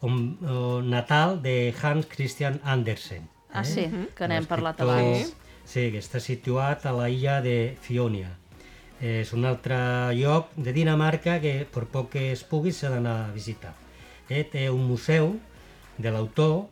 on, 0.01 0.37
on, 0.47 0.89
natal 0.89 1.41
de 1.41 1.73
Hans 1.81 2.07
Christian 2.09 2.59
Andersen. 2.63 3.27
Ah, 3.53 3.63
sí, 3.67 3.87
que 4.15 4.27
n'hem 4.27 4.45
parlat 4.47 4.79
abans. 4.81 5.33
Sí, 5.67 5.89
que 5.91 5.99
està 6.01 6.19
situat 6.23 6.85
a 6.85 6.91
la 6.95 7.09
illa 7.11 7.39
de 7.43 7.75
Fionia. 7.81 8.29
És 9.01 9.31
un 9.33 9.45
altre 9.49 9.75
lloc 10.13 10.51
de 10.55 10.73
Dinamarca 10.75 11.39
que 11.41 11.65
per 11.73 11.85
poc 11.89 12.11
que 12.13 12.31
es 12.31 12.43
pugui 12.45 12.71
s'ha 12.75 12.89
d'anar 12.93 13.15
a 13.27 13.31
visitar. 13.33 13.73
Eh, 14.29 14.43
té 14.45 14.69
un 14.69 14.83
museu 14.87 15.35
de 15.97 16.11
l'autor 16.13 16.67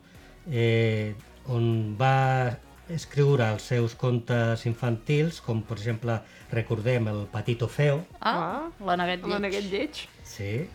eh, 0.49 1.15
on 1.49 1.95
va 1.99 2.57
escriure 2.89 3.45
els 3.53 3.65
seus 3.69 3.93
contes 3.95 4.65
infantils, 4.65 5.41
com 5.45 5.61
per 5.61 5.77
exemple 5.77 6.15
recordem 6.53 7.07
el 7.11 7.25
Patito 7.29 7.67
Feo, 7.69 8.03
Ah, 8.21 8.69
la 8.85 8.95
Neguet 8.97 9.25
La. 9.27 9.39
Neguet 9.39 9.67
lleig. 9.69 10.07
sí, 10.23 10.67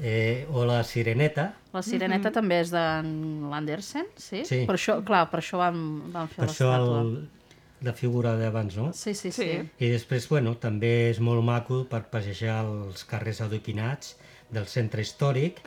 eh, 0.00 0.46
o 0.52 0.64
la 0.64 0.82
Sireneta, 0.84 1.52
La 1.72 1.80
Sireneta 1.80 2.28
també 2.32 2.58
és 2.60 2.70
d'en 2.72 3.06
Landersen, 3.48 4.08
sí? 4.20 4.42
Sí. 4.44 4.64
Per 4.68 4.74
això, 4.76 4.98
clar, 5.06 5.22
per 5.30 5.40
això 5.40 5.60
van, 5.60 5.78
van 6.12 6.28
fer 6.28 6.42
per 6.42 6.48
això 6.50 6.68
l'estàtua. 6.68 6.98
el, 7.00 7.14
la 7.88 7.94
figura 7.96 8.34
d'abans, 8.36 8.76
no? 8.76 8.90
Sí, 8.92 9.14
sí, 9.14 9.32
sí. 9.32 9.46
Sí. 9.48 9.60
I 9.80 9.88
després, 9.94 10.28
bueno, 10.28 10.54
també 10.60 11.10
és 11.10 11.20
molt 11.20 11.42
maco 11.44 11.82
per 11.88 12.02
passejar 12.12 12.60
els 12.66 13.06
carrers 13.08 13.40
adoquinats 13.40 14.16
del 14.52 14.68
centre 14.68 15.00
històric, 15.00 15.62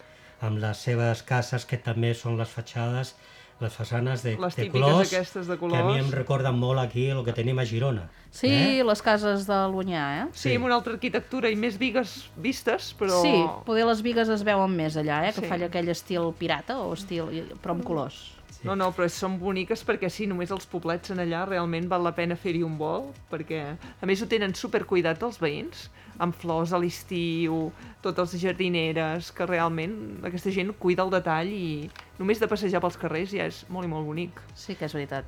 amb 0.45 0.61
les 0.61 0.77
seves 0.77 1.23
cases, 1.25 1.65
que 1.65 1.81
també 1.81 2.13
són 2.13 2.38
les 2.38 2.49
fatxades, 2.53 3.15
les 3.62 3.72
façanes 3.74 4.22
de, 4.22 4.36
Les 4.38 4.56
de 4.56 4.70
colors, 4.70 5.08
aquestes 5.13 5.48
de 5.48 5.58
que 5.58 5.65
a 5.65 5.70
mi 5.70 5.82
colors. 5.82 6.00
em 6.06 6.12
recorden 6.12 6.58
molt 6.60 6.80
aquí 6.80 7.06
el 7.10 7.24
que 7.24 7.32
tenim 7.34 7.58
a 7.60 7.65
Girona. 7.65 8.10
Sí, 8.32 8.50
Eh? 8.52 8.84
les 8.84 9.02
cases 9.02 9.46
de 9.48 9.60
l'Unyà, 9.72 10.24
eh? 10.26 10.28
Sí, 10.34 10.56
amb 10.56 10.65
una 10.65 10.76
altra 10.76 10.94
arquitectura 10.94 11.50
i 11.50 11.56
més 11.56 11.78
vigues 11.80 12.30
vistes, 12.36 12.94
però... 13.00 13.22
Sí, 13.22 13.34
poder 13.65 13.86
les 13.86 14.02
vigues 14.04 14.28
es 14.30 14.44
veuen 14.44 14.76
més 14.76 14.98
allà, 14.98 15.22
eh? 15.30 15.34
Que 15.34 15.41
Sí. 15.41 15.48
fa 15.48 15.56
aquell 15.56 15.88
estil 15.89 16.34
pirata 16.38 16.78
o 16.80 16.94
estil... 16.94 17.54
però 17.63 17.72
amb 17.72 17.84
colors. 17.86 18.32
No, 18.65 18.76
no, 18.76 18.91
però 18.91 19.08
són 19.08 19.39
boniques 19.39 19.86
perquè 19.86 20.10
sí, 20.10 20.26
només 20.28 20.50
els 20.52 20.65
poblets 20.65 21.12
en 21.12 21.20
allà 21.20 21.46
realment 21.48 21.88
val 21.88 22.04
la 22.04 22.15
pena 22.15 22.36
fer-hi 22.36 22.63
un 22.63 22.78
vol, 22.80 23.12
perquè 23.32 23.78
a 24.02 24.06
més 24.06 24.22
ho 24.22 24.28
tenen 24.28 24.56
super 24.56 24.86
cuidat 24.86 25.22
els 25.24 25.38
veïns. 25.39 25.89
Amb 26.21 26.36
flors 26.36 26.73
a 26.73 26.80
l'estiu, 26.82 27.69
totes 28.04 28.36
les 28.36 28.43
jardineres, 28.43 29.32
que 29.36 29.47
realment 29.49 29.95
aquesta 30.28 30.54
gent 30.54 30.73
cuida 30.80 31.06
el 31.06 31.13
detall 31.13 31.51
i 31.51 31.89
només 32.19 32.39
de 32.41 32.49
passejar 32.51 32.82
pels 32.84 32.99
carrers 33.01 33.34
ja 33.34 33.47
és 33.49 33.63
molt 33.69 33.88
i 33.88 33.91
molt 33.91 34.08
bonic. 34.08 34.39
Sí 34.56 34.75
que 34.75 34.88
és 34.88 34.95
veritat. 34.95 35.25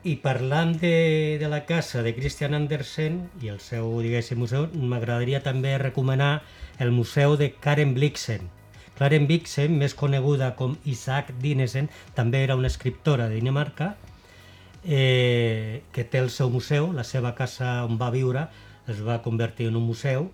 I 0.00 0.14
parlant 0.22 0.72
de, 0.80 1.36
de 1.40 1.48
la 1.52 1.66
casa 1.68 2.00
de 2.02 2.14
Christian 2.16 2.56
Andersen 2.56 3.26
i 3.44 3.50
el 3.52 3.58
seu, 3.60 3.90
diguéssim, 4.00 4.38
museu, 4.40 4.64
m'agradaria 4.72 5.42
també 5.44 5.74
recomanar 5.76 6.38
el 6.80 6.94
museu 6.96 7.36
de 7.36 7.50
Karen 7.52 7.92
Blixen. 7.98 8.48
Karen 8.96 9.26
Blixen, 9.28 9.76
més 9.80 9.92
coneguda 9.96 10.54
com 10.56 10.78
Isaac 10.88 11.34
Dinesen, 11.40 11.90
també 12.16 12.40
era 12.44 12.56
una 12.56 12.68
escriptora 12.68 13.28
de 13.28 13.36
Dinamarca, 13.36 13.94
eh, 14.84 15.82
que 15.92 16.04
té 16.04 16.20
el 16.20 16.30
seu 16.32 16.48
museu, 16.52 16.92
la 16.96 17.04
seva 17.04 17.34
casa 17.36 17.84
on 17.84 18.00
va 18.00 18.10
viure 18.12 18.48
es 18.90 19.00
va 19.06 19.20
convertir 19.22 19.68
en 19.70 19.76
un 19.78 19.86
museu 19.86 20.30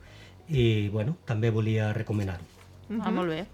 i 0.48 0.88
bueno, 0.88 1.16
també 1.26 1.50
volia 1.50 1.92
recomanar-ho. 1.96 2.44
Ah, 3.02 3.10
molt 3.10 3.28
bé. 3.32 3.44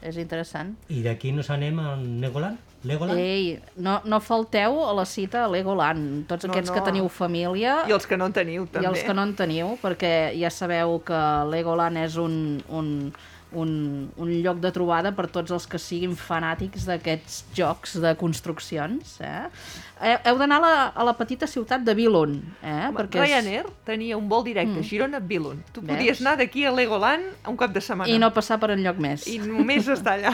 És 0.00 0.16
interessant. 0.16 0.74
I 0.88 1.02
d'aquí 1.04 1.32
nos 1.36 1.50
anem 1.52 1.78
a 1.82 1.94
Legoland? 1.96 2.58
Legoland? 2.88 3.20
Ei, 3.20 3.58
no, 3.76 3.98
no 4.08 4.20
falteu 4.24 4.78
a 4.86 4.94
la 4.96 5.04
cita 5.04 5.42
a 5.44 5.48
Legoland. 5.52 6.22
Tots 6.30 6.46
No, 6.48 6.54
aquests 6.54 6.70
no. 6.72 6.76
que 6.78 6.84
teniu 6.86 7.08
família 7.12 7.74
I 7.86 7.92
els 7.92 8.06
que 8.08 8.16
no 8.16 8.30
en 8.30 8.32
teniu, 8.32 8.64
també. 8.72 8.86
i 8.86 8.88
els 8.88 9.02
que 9.04 9.12
no 9.12 9.26
en 9.28 9.34
teniu, 9.36 9.74
perquè 9.82 10.32
ja 10.40 10.48
sabeu 10.48 10.96
que 11.04 11.20
Legoland 11.52 12.00
és 12.00 12.16
un, 12.16 12.62
un, 12.72 12.88
un, 13.52 14.10
un 14.16 14.30
lloc 14.44 14.60
de 14.62 14.70
trobada 14.74 15.12
per 15.16 15.26
tots 15.32 15.50
els 15.54 15.66
que 15.66 15.78
siguin 15.80 16.12
fanàtics 16.16 16.84
d'aquests 16.88 17.44
jocs 17.56 17.96
de 18.02 18.12
construccions. 18.20 19.16
Eh? 19.24 19.46
Heu 20.24 20.38
d'anar 20.40 20.58
a, 20.60 20.64
la, 20.64 20.74
a 20.94 21.04
la 21.04 21.14
petita 21.18 21.48
ciutat 21.50 21.82
de 21.84 21.94
Billund. 21.98 22.38
Eh? 22.62 22.90
Perquè 22.96 23.20
és- 23.20 23.26
Ryanair 23.28 23.66
tenia 23.84 24.16
un 24.16 24.28
vol 24.30 24.44
directe, 24.46 24.78
mm. 24.78 24.86
Girona-Billund. 24.90 25.64
Tu 25.74 25.80
Veus? 25.82 25.90
podies 25.96 26.20
anar 26.24 26.36
d'aquí 26.40 26.64
a 26.64 26.72
Legoland 26.72 27.48
un 27.48 27.56
cap 27.60 27.74
de 27.74 27.80
setmana. 27.84 28.08
I 28.10 28.18
no 28.22 28.30
passar 28.32 28.60
per 28.62 28.70
enlloc 28.76 28.98
més. 29.02 29.26
I 29.28 29.38
només 29.44 29.88
estar 29.88 30.18
allà. 30.18 30.32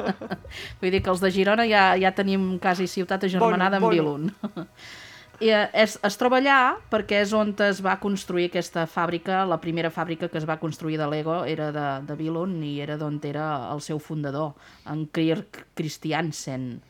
Vull 0.80 0.90
dir 0.94 1.02
que 1.02 1.10
els 1.12 1.20
de 1.24 1.30
Girona 1.34 1.66
ja, 1.68 1.90
ja 2.00 2.14
tenim 2.16 2.56
quasi 2.62 2.86
ciutat 2.90 3.24
agermanada 3.28 3.80
Bono, 3.80 3.90
amb 3.90 3.94
Billund. 3.94 4.66
I 5.40 5.50
eh, 5.52 5.66
es, 5.76 5.98
es 6.06 6.16
troba 6.16 6.38
allà 6.40 6.76
perquè 6.92 7.20
és 7.24 7.32
on 7.36 7.52
es 7.66 7.82
va 7.84 7.98
construir 8.00 8.48
aquesta 8.48 8.86
fàbrica, 8.88 9.42
la 9.44 9.58
primera 9.60 9.90
fàbrica 9.92 10.30
que 10.32 10.38
es 10.40 10.46
va 10.48 10.58
construir 10.62 10.96
de 10.96 11.08
Lego 11.10 11.42
era 11.44 11.70
de, 11.74 11.86
de 12.08 12.16
Billund 12.16 12.64
i 12.64 12.78
era 12.80 12.96
d'on 12.96 13.20
era 13.24 13.46
el 13.72 13.82
seu 13.84 13.98
fundador, 13.98 14.54
en 14.88 15.06
Kirk 15.12 15.66
Christiansen. 15.74 16.80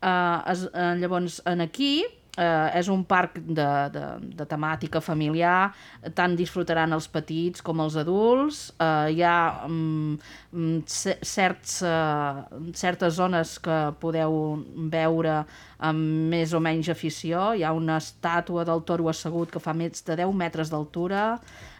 Uh, 0.00 0.40
es, 0.48 0.64
uh, 0.70 0.94
llavors, 0.96 1.42
en 1.44 1.60
aquí 1.60 2.04
uh, 2.38 2.68
és 2.76 2.88
un 2.92 3.02
parc 3.04 3.38
de, 3.40 3.66
de, 3.94 4.04
de 4.38 4.46
temàtica 4.48 5.00
familiar, 5.02 5.72
tant 6.14 6.36
disfrutaran 6.38 6.92
els 6.96 7.08
petits 7.08 7.62
com 7.66 7.80
els 7.84 7.96
adults. 8.00 8.60
Uh, 8.78 9.08
hi 9.10 9.22
ha 9.26 9.36
um, 9.66 10.18
ce- 10.86 11.18
certs, 11.26 11.80
uh, 11.86 12.44
certes 12.74 13.16
zones 13.18 13.56
que 13.62 13.80
podeu 14.02 14.38
veure 14.92 15.40
amb 15.80 16.30
més 16.34 16.52
o 16.52 16.60
menys 16.60 16.90
afició. 16.92 17.50
Hi 17.56 17.64
ha 17.64 17.72
una 17.72 17.96
estàtua 18.02 18.66
del 18.68 18.82
toro 18.84 19.08
assegut 19.08 19.50
que 19.54 19.62
fa 19.62 19.72
més 19.76 20.04
de 20.04 20.16
10 20.20 20.34
metres 20.36 20.70
d'altura. 20.72 21.38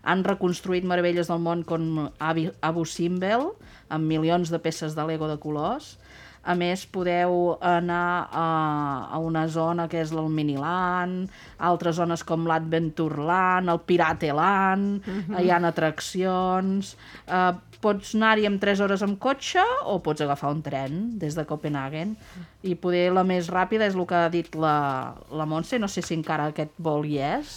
Han 0.08 0.22
reconstruït 0.24 0.86
meravelles 0.88 1.28
del 1.28 1.42
món 1.44 1.64
com 1.68 2.06
Abu 2.18 2.84
Simbel, 2.88 3.50
amb 3.92 4.06
milions 4.08 4.48
de 4.48 4.58
peces 4.62 4.94
de 4.96 5.04
Lego 5.04 5.28
de 5.28 5.36
colors. 5.42 5.98
A 6.42 6.54
més, 6.56 6.86
podeu 6.88 7.58
anar 7.60 8.28
a, 8.32 8.44
a 9.12 9.18
una 9.20 9.46
zona 9.48 9.88
que 9.92 10.00
és 10.00 10.12
el 10.12 10.30
Miniland, 10.32 11.28
altres 11.58 11.98
zones 12.00 12.24
com 12.24 12.46
l'Adventureland, 12.48 13.68
el 13.68 13.80
Pirateland, 13.84 15.02
mm 15.04 15.20
-hmm. 15.28 15.42
hi 15.42 15.50
ha 15.50 15.60
atraccions... 15.68 16.96
Eh, 17.26 17.52
pots 17.80 18.14
anar-hi 18.14 18.44
amb 18.44 18.60
3 18.60 18.80
hores 18.84 19.00
amb 19.06 19.16
cotxe 19.22 19.62
o 19.88 19.94
pots 20.04 20.20
agafar 20.20 20.50
un 20.52 20.58
tren 20.62 21.18
des 21.18 21.34
de 21.38 21.46
Copenhagen. 21.48 22.16
I 22.62 22.74
poder 22.76 23.06
la 23.16 23.22
més 23.24 23.48
ràpida 23.48 23.86
és 23.88 23.94
el 23.96 24.04
que 24.04 24.18
ha 24.18 24.28
dit 24.28 24.54
la, 24.60 25.14
la 25.32 25.46
Montse, 25.48 25.78
no 25.80 25.88
sé 25.88 26.02
si 26.04 26.12
encara 26.18 26.50
aquest 26.52 26.74
vol 26.76 27.06
hi 27.08 27.16
és. 27.24 27.54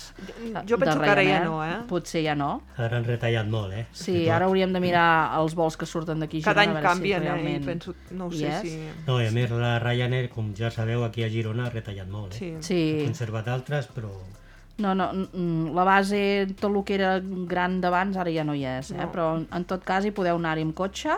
Jo 0.69 0.77
penso 0.79 0.95
que 1.01 1.09
ara 1.11 1.25
ja 1.27 1.41
no, 1.43 1.57
eh? 1.65 1.81
Potser 1.89 2.21
ja 2.23 2.35
no. 2.39 2.61
Ara 2.79 3.01
han 3.01 3.07
retallat 3.09 3.49
molt, 3.51 3.73
eh? 3.75 3.83
Sí, 3.91 4.29
ara 4.31 4.47
hauríem 4.47 4.71
de 4.71 4.79
mirar 4.79 5.35
els 5.41 5.57
vols 5.59 5.75
que 5.75 5.85
surten 5.89 6.23
d'aquí 6.23 6.39
Cada 6.45 6.63
any 6.63 6.71
veure 6.71 6.85
si 6.85 6.87
canvien, 6.87 7.19
eh? 7.21 7.25
I 7.25 7.29
realment 7.33 7.65
penso, 7.67 7.95
no 8.15 8.29
ho 8.29 8.31
sé 8.31 8.47
és. 8.47 8.61
si... 8.63 8.77
No, 9.09 9.19
i 9.19 9.27
a 9.27 9.33
més 9.35 9.51
la 9.51 9.73
Ryanair, 9.83 10.29
com 10.31 10.53
ja 10.55 10.71
sabeu, 10.71 11.03
aquí 11.03 11.27
a 11.27 11.29
Girona 11.33 11.67
ha 11.67 11.73
retallat 11.75 12.07
molt, 12.07 12.37
eh? 12.39 12.39
Sí. 12.39 12.53
Ha 12.55 12.63
Sí, 12.63 12.81
conservat 13.03 13.51
altres, 13.51 13.91
però... 13.91 14.13
no, 14.77 14.93
no, 14.95 15.07
la 15.75 15.83
base, 15.85 16.47
tot 16.59 16.71
el 16.71 16.81
que 16.87 16.95
era 16.97 17.19
gran 17.21 17.79
d'abans, 17.81 18.17
ara 18.17 18.31
ja 18.33 18.45
no 18.47 18.55
hi 18.57 18.65
és, 18.65 18.91
eh? 18.91 18.97
No. 19.03 19.09
però 19.13 19.27
en, 19.43 19.65
tot 19.69 19.85
cas 19.85 20.05
hi 20.05 20.13
podeu 20.15 20.39
anar-hi 20.39 20.65
amb 20.65 20.75
cotxe 20.77 21.17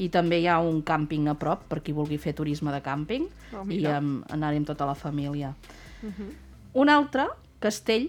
i 0.00 0.08
també 0.10 0.40
hi 0.40 0.48
ha 0.50 0.58
un 0.64 0.80
càmping 0.82 1.28
a 1.30 1.36
prop 1.38 1.66
per 1.70 1.82
qui 1.84 1.92
vulgui 1.94 2.18
fer 2.18 2.34
turisme 2.34 2.72
de 2.74 2.80
càmping 2.82 3.28
Oh, 3.54 3.62
i 3.70 3.84
amb, 3.86 4.24
anar-hi 4.34 4.58
amb 4.58 4.66
tota 4.66 4.86
la 4.88 4.96
família. 4.98 5.52
Un 6.74 6.90
altre 6.90 7.28
castell 7.62 8.08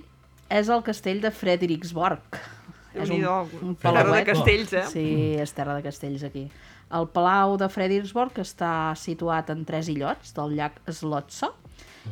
és 0.49 0.69
el 0.73 0.81
castell 0.85 1.21
de 1.21 1.29
Frederiksborg. 1.29 2.39
És 2.95 3.11
un, 3.11 3.21
un 3.61 3.75
terra 3.75 4.01
de 4.01 4.09
palauet. 4.09 4.25
castells, 4.25 4.73
eh? 4.73 4.85
Sí, 4.89 5.05
és 5.41 5.51
terra 5.53 5.75
de 5.75 5.83
castells 5.85 6.23
aquí. 6.25 6.47
El 6.95 7.07
Palau 7.11 7.57
de 7.59 7.67
Frederiksborg 7.69 8.37
està 8.39 8.93
situat 8.99 9.49
en 9.51 9.65
tres 9.67 9.89
illots 9.91 10.33
del 10.37 10.53
llac 10.57 10.77
Slotso 10.87 11.51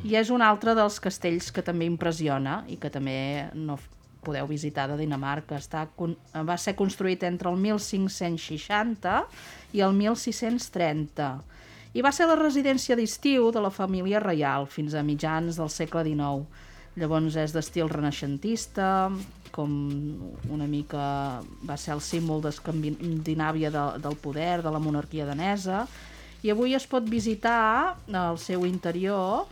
i 0.02 0.18
és 0.20 0.32
un 0.34 0.42
altre 0.42 0.74
dels 0.76 1.00
castells 1.04 1.52
que 1.54 1.64
també 1.66 1.86
impressiona 1.86 2.64
i 2.68 2.80
que 2.82 2.90
també 2.92 3.50
no 3.54 3.78
podeu 4.24 4.48
visitar 4.48 4.88
de 4.90 4.98
Dinamarca. 4.98 5.60
Està, 5.60 5.86
va 6.48 6.58
ser 6.58 6.76
construït 6.80 7.24
entre 7.28 7.52
el 7.52 7.60
1560 7.60 9.18
i 9.74 9.84
el 9.84 9.98
1630 9.98 11.34
i 11.94 12.02
va 12.02 12.12
ser 12.12 12.26
la 12.26 12.40
residència 12.40 12.98
d'estiu 12.98 13.52
de 13.54 13.62
la 13.62 13.70
família 13.70 14.22
reial 14.24 14.66
fins 14.66 14.96
a 14.98 15.04
mitjans 15.06 15.60
del 15.60 15.70
segle 15.70 16.02
XIX. 16.08 16.48
Llavors 16.98 17.38
és 17.42 17.54
d'estil 17.54 17.90
renaixentista, 17.90 19.10
com 19.54 19.72
una 20.54 20.66
mica 20.70 21.42
va 21.66 21.78
ser 21.78 21.94
el 21.96 22.02
símbol 22.06 22.42
d'Escandinàvia 22.42 23.70
de, 23.74 23.86
del 24.02 24.18
poder, 24.22 24.62
de 24.66 24.74
la 24.74 24.82
monarquia 24.82 25.26
danesa, 25.30 25.86
i 26.44 26.52
avui 26.54 26.74
es 26.78 26.86
pot 26.90 27.06
visitar 27.10 27.96
el 28.10 28.38
seu 28.42 28.66
interior 28.66 29.46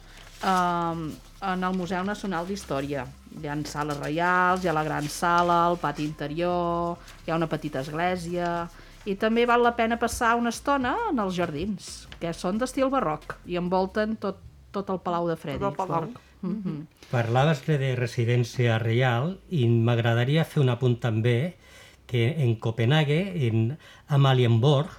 eh, 0.44 1.12
en 1.42 1.64
el 1.64 1.78
Museu 1.78 2.04
Nacional 2.06 2.48
d'Història. 2.48 3.06
Hi 3.42 3.48
ha 3.48 3.58
sales 3.66 3.98
reials, 4.00 4.64
hi 4.64 4.70
ha 4.70 4.76
la 4.76 4.84
gran 4.84 5.08
sala, 5.10 5.64
el 5.72 5.80
pati 5.82 6.04
interior, 6.04 6.98
hi 7.26 7.32
ha 7.32 7.40
una 7.40 7.50
petita 7.50 7.82
església, 7.82 8.70
i 9.06 9.16
també 9.18 9.48
val 9.50 9.64
la 9.66 9.74
pena 9.78 9.98
passar 9.98 10.36
una 10.38 10.52
estona 10.54 10.94
en 11.10 11.22
els 11.24 11.34
jardins, 11.38 11.92
que 12.22 12.34
són 12.38 12.60
d'estil 12.62 12.92
barroc 12.94 13.38
i 13.50 13.58
envolten 13.58 14.18
tot, 14.22 14.44
tot 14.72 14.92
el 14.94 15.02
Palau 15.02 15.30
de 15.30 15.36
Tot 15.36 15.72
el 15.72 15.76
palau. 15.76 16.12
Mm 16.42 16.62
-hmm. 16.64 16.86
Parlaves 17.12 17.66
de 17.66 17.96
residència 17.96 18.78
reial 18.80 19.38
i 19.50 19.68
m'agradaria 19.68 20.46
fer 20.46 20.62
un 20.62 20.70
apunt 20.70 21.00
també 21.00 21.56
que 22.08 22.44
en 22.44 22.56
Copenhague, 22.56 23.48
en 23.48 23.78
Amalienborg, 24.08 24.90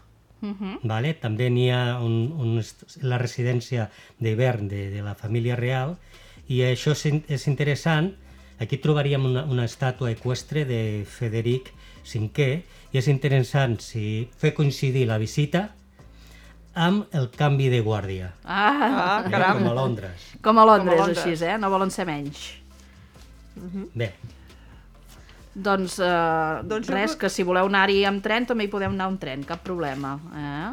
-hmm. 0.42 0.78
vale? 0.84 1.14
també 1.14 1.50
n'hi 1.50 1.70
ha 1.70 1.98
un, 2.00 2.32
un, 2.36 2.62
la 3.02 3.18
residència 3.18 3.88
d'hivern 4.20 4.68
de, 4.68 4.90
de 4.90 5.02
la 5.02 5.14
família 5.14 5.56
real 5.56 5.96
i 6.48 6.60
això 6.62 6.90
és, 6.92 7.06
és 7.28 7.46
interessant 7.46 8.12
aquí 8.60 8.76
trobaríem 8.78 9.24
una, 9.24 9.44
una 9.44 9.64
estàtua 9.64 10.10
equestre 10.10 10.64
de 10.64 11.04
Frederic 11.06 11.72
V 12.14 12.62
i 12.92 12.98
és 12.98 13.06
interessant 13.08 13.78
si 13.80 14.28
fer 14.36 14.52
coincidir 14.54 15.06
la 15.06 15.18
visita 15.18 15.70
amb 16.74 17.04
el 17.12 17.30
canvi 17.30 17.68
de 17.68 17.80
guàrdia 17.82 18.32
Ah, 18.44 18.70
Ah, 18.80 19.22
eh, 19.26 19.30
caram. 19.30 19.58
com 19.58 19.68
a 19.70 19.74
Londres 19.74 20.20
com 20.42 20.58
a 20.58 20.64
Londres, 20.64 20.94
Com 20.96 21.02
a 21.02 21.06
Londres. 21.06 21.26
així, 21.26 21.44
eh? 21.44 21.58
No 21.58 21.70
volen 21.70 21.90
ser 21.90 22.06
menys. 22.06 22.54
bé, 23.94 24.12
Doncs, 25.54 25.98
eh, 26.00 26.62
Doncs 26.64 26.88
jo 26.88 26.94
res, 26.94 27.10
crec- 27.12 27.20
que 27.20 27.28
si 27.30 27.42
voleu 27.44 27.66
anar-hi 27.68 28.04
amb 28.08 28.22
tren 28.24 28.46
també 28.48 28.64
hi 28.64 28.70
podeu 28.72 28.88
anar 28.90 29.10
amb 29.10 29.20
tren, 29.20 29.42
cap 29.44 29.60
problema. 29.62 30.14
Eh? 30.32 30.70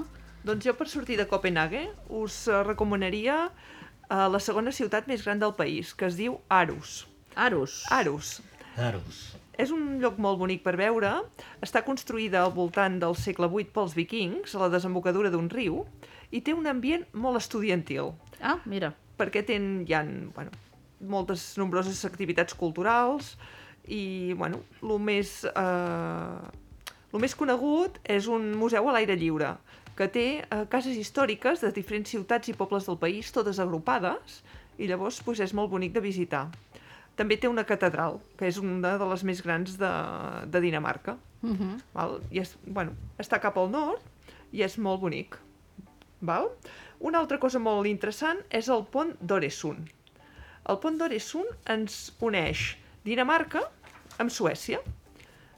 Doncs 0.47 0.63
jo 0.65 0.73
per 0.73 0.87
sortir 0.87 1.17
de 1.19 1.27
Copenhague 1.27 1.89
us 2.09 2.47
eh, 2.47 2.63
recomanaria 2.63 3.49
eh, 3.49 4.27
la 4.31 4.39
segona 4.39 4.71
ciutat 4.71 5.07
més 5.11 5.23
gran 5.25 5.39
del 5.39 5.53
país, 5.53 5.93
que 5.93 6.05
es 6.07 6.15
diu 6.15 6.39
Aarhus. 6.49 7.05
Arus. 7.35 7.83
Aarhus. 7.91 8.39
Arus. 8.77 9.19
És 9.59 9.71
un 9.75 9.99
lloc 9.99 10.15
molt 10.17 10.39
bonic 10.39 10.63
per 10.63 10.77
veure. 10.79 11.11
Està 11.61 11.81
construïda 11.83 12.45
al 12.45 12.53
voltant 12.55 12.95
del 13.01 13.15
segle 13.19 13.49
VIII 13.51 13.67
pels 13.75 13.93
vikings, 13.97 14.55
a 14.55 14.61
la 14.63 14.69
desembocadura 14.71 15.29
d'un 15.29 15.49
riu, 15.51 15.81
i 16.31 16.39
té 16.39 16.53
un 16.55 16.67
ambient 16.71 17.03
molt 17.13 17.35
estudiantil, 17.41 18.13
Ah, 18.39 18.55
mira. 18.65 18.93
perquè 19.19 19.41
ten, 19.43 19.83
hi 19.85 19.93
ha 19.93 20.03
bueno, 20.05 20.51
moltes 21.01 21.57
nombroses 21.57 22.05
activitats 22.05 22.53
culturals 22.55 23.33
i 23.89 24.33
bueno, 24.37 24.61
el 24.83 24.99
més, 25.01 25.41
eh, 25.49 26.39
lo 27.11 27.19
més 27.19 27.35
conegut 27.35 27.97
és 28.05 28.29
un 28.29 28.51
museu 28.57 28.87
a 28.89 28.95
l'aire 28.95 29.17
lliure 29.17 29.55
que 29.99 30.07
té 30.07 30.25
eh, 30.39 30.63
cases 30.71 30.95
històriques 30.95 31.59
de 31.65 31.73
diferents 31.75 32.09
ciutats 32.13 32.47
i 32.47 32.55
pobles 32.55 32.87
del 32.87 32.99
país, 33.01 33.33
totes 33.35 33.59
agrupades, 33.59 34.39
i 34.79 34.87
llavors 34.87 35.19
pues, 35.25 35.41
és 35.43 35.53
molt 35.53 35.71
bonic 35.73 35.95
de 35.97 36.03
visitar. 36.05 36.49
també 37.19 37.35
té 37.35 37.49
una 37.51 37.65
catedral, 37.67 38.21
que 38.39 38.47
és 38.47 38.57
una 38.63 38.93
de 38.95 39.05
les 39.09 39.23
més 39.27 39.41
grans 39.43 39.73
de, 39.75 39.89
de 40.47 40.59
Dinamarca. 40.63 41.17
Uh 41.41 41.49
-huh. 41.51 41.73
Val? 41.93 42.21
I 42.31 42.39
és, 42.39 42.55
bueno, 42.63 42.93
està 43.19 43.41
cap 43.41 43.57
al 43.57 43.69
nord 43.69 43.99
i 44.53 44.63
és 44.63 44.77
molt 44.77 45.01
bonic. 45.01 45.35
Val? 46.21 46.47
Una 46.99 47.19
altra 47.19 47.37
cosa 47.37 47.59
molt 47.59 47.87
interessant 47.87 48.39
és 48.49 48.69
el 48.69 48.85
pont 48.85 49.13
d'Oresund. 49.19 49.89
El 50.69 50.79
pont 50.79 50.97
d'Oresund 50.97 51.49
ens 51.65 52.13
uneix 52.19 52.77
Dinamarca 53.03 53.61
amb 54.19 54.31
Suècia. 54.31 54.81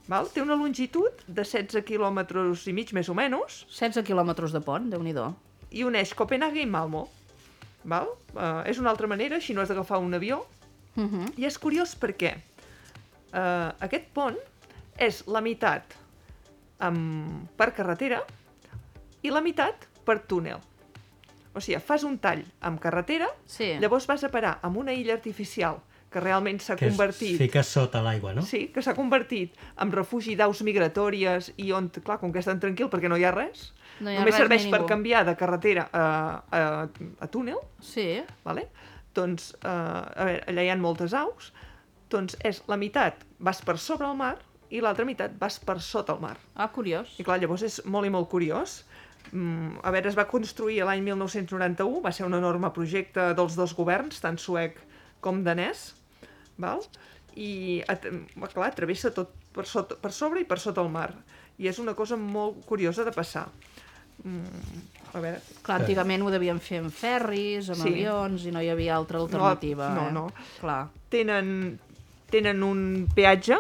Val? 0.10 0.28
Té 0.34 0.42
una 0.42 0.58
longitud 0.60 1.24
de 1.28 1.44
16 1.46 1.86
quilòmetres 1.88 2.66
i 2.68 2.74
mig, 2.76 2.92
més 2.96 3.10
o 3.10 3.16
menys, 3.18 3.64
16 3.72 4.06
quilòmetres 4.08 4.54
de 4.56 4.62
pont, 4.64 4.90
déu 4.92 5.04
nhi 5.04 5.16
i 5.72 5.86
uneix 5.88 6.14
Copenhague 6.18 6.62
i 6.62 6.68
Malmo. 6.68 7.06
Val? 7.88 8.10
Uh, 8.36 8.62
és 8.68 8.80
una 8.80 8.92
altra 8.92 9.08
manera, 9.08 9.38
així 9.40 9.56
no 9.56 9.62
has 9.64 9.72
d'agafar 9.72 10.02
un 10.04 10.14
avió. 10.14 10.42
Uh 10.96 11.04
-huh. 11.04 11.32
I 11.38 11.46
és 11.46 11.58
curiós 11.58 11.96
perquè 11.96 12.36
uh, 12.36 13.72
aquest 13.80 14.12
pont 14.14 14.38
és 14.98 15.24
la 15.28 15.42
meitat 15.42 15.96
amb, 16.80 17.48
per 17.56 17.72
carretera 17.74 18.22
i 19.22 19.30
la 19.30 19.42
meitat 19.42 19.88
per 20.06 20.20
túnel. 20.20 20.60
O 21.54 21.60
sigui, 21.60 21.80
fas 21.80 22.04
un 22.04 22.18
tall 22.18 22.44
amb 22.62 22.80
carretera, 22.80 23.28
Sí. 23.46 23.78
llavors 23.80 24.08
vas 24.08 24.24
a 24.24 24.30
parar 24.30 24.60
amb 24.62 24.78
una 24.78 24.94
illa 24.94 25.14
artificial 25.14 25.82
que 26.12 26.20
realment 26.20 26.60
s'ha 26.60 26.76
Que 26.76 26.88
es 26.90 26.94
convertit... 26.94 27.38
fica 27.40 27.64
sota 27.64 28.02
l'aigua, 28.04 28.34
no? 28.36 28.42
Sí, 28.44 28.66
que 28.74 28.82
s'ha 28.84 28.94
convertit 28.98 29.56
en 29.80 29.92
refugi 29.96 30.36
d'aus 30.36 30.62
migratòries 30.68 31.54
i 31.58 31.72
on, 31.72 31.88
clar, 32.04 32.20
com 32.20 32.34
que 32.34 32.40
estan 32.44 32.60
tranquil 32.60 32.90
perquè 32.92 33.08
no 33.10 33.18
hi 33.18 33.24
ha 33.24 33.32
res, 33.32 33.70
No 34.02 34.10
hi 34.10 34.16
ha 34.18 34.20
només 34.20 34.34
res 34.34 34.42
serveix 34.44 34.64
per 34.68 34.80
ningú. 34.82 34.90
canviar 34.90 35.24
de 35.26 35.36
carretera 35.38 35.88
a, 35.94 36.06
a, 36.52 36.62
a 37.20 37.28
túnel, 37.28 37.58
Sí. 37.80 38.22
vale? 38.44 38.68
doncs, 39.14 39.54
eh, 39.64 39.68
a 39.68 40.24
veure, 40.26 40.44
allà 40.48 40.64
hi 40.64 40.70
ha 40.72 40.78
moltes 40.80 41.14
aus, 41.14 41.52
doncs 42.10 42.38
és 42.48 42.62
la 42.72 42.78
meitat 42.80 43.26
vas 43.40 43.60
per 43.62 43.78
sobre 43.78 44.08
el 44.08 44.16
mar 44.16 44.38
i 44.72 44.80
l'altra 44.80 45.04
meitat 45.06 45.34
vas 45.40 45.60
per 45.60 45.80
sota 45.84 46.14
el 46.16 46.22
mar. 46.24 46.38
Ah, 46.56 46.70
curiós. 46.72 47.18
I 47.20 47.24
clar, 47.28 47.40
llavors 47.42 47.64
és 47.68 47.82
molt 47.86 48.08
i 48.08 48.10
molt 48.14 48.30
curiós. 48.32 48.86
Mm, 49.34 49.82
a 49.84 49.92
veure, 49.92 50.08
es 50.10 50.16
va 50.18 50.26
construir 50.32 50.80
l'any 50.88 51.04
1991, 51.04 52.00
va 52.02 52.12
ser 52.16 52.26
un 52.26 52.34
enorme 52.40 52.72
projecte 52.72 53.34
dels 53.36 53.56
dos 53.60 53.76
governs, 53.76 54.20
tant 54.24 54.40
suec 54.40 54.80
com 55.22 55.44
danès, 55.44 55.92
val? 56.58 56.84
i 57.40 57.82
at 57.88 58.04
clar, 58.52 58.74
travessa 58.76 59.12
tot 59.16 59.30
per, 59.56 59.64
sota, 59.66 59.96
per 59.96 60.12
sobre 60.12 60.42
i 60.42 60.48
per 60.48 60.60
sota 60.60 60.82
el 60.84 60.90
mar. 60.92 61.14
I 61.62 61.70
és 61.72 61.78
una 61.80 61.94
cosa 61.96 62.18
molt 62.20 62.66
curiosa 62.68 63.06
de 63.08 63.14
passar. 63.16 63.46
Mm, 64.24 64.82
a 65.14 65.22
veure, 65.22 65.40
Clar, 65.64 65.80
antigament 65.82 66.24
ho 66.24 66.32
devien 66.34 66.60
fer 66.60 66.82
amb 66.82 66.92
ferris, 66.94 67.70
amb 67.72 67.82
Sí. 67.82 67.90
avions, 67.94 68.46
i 68.46 68.52
no 68.52 68.62
hi 68.62 68.70
havia 68.70 68.96
altra 68.96 69.20
alternativa. 69.20 69.90
no, 69.96 70.08
eh? 70.08 70.12
no. 70.12 70.26
Clar. 70.60 70.90
tenen, 71.10 71.80
tenen 72.32 72.64
un 72.64 73.08
peatge, 73.16 73.58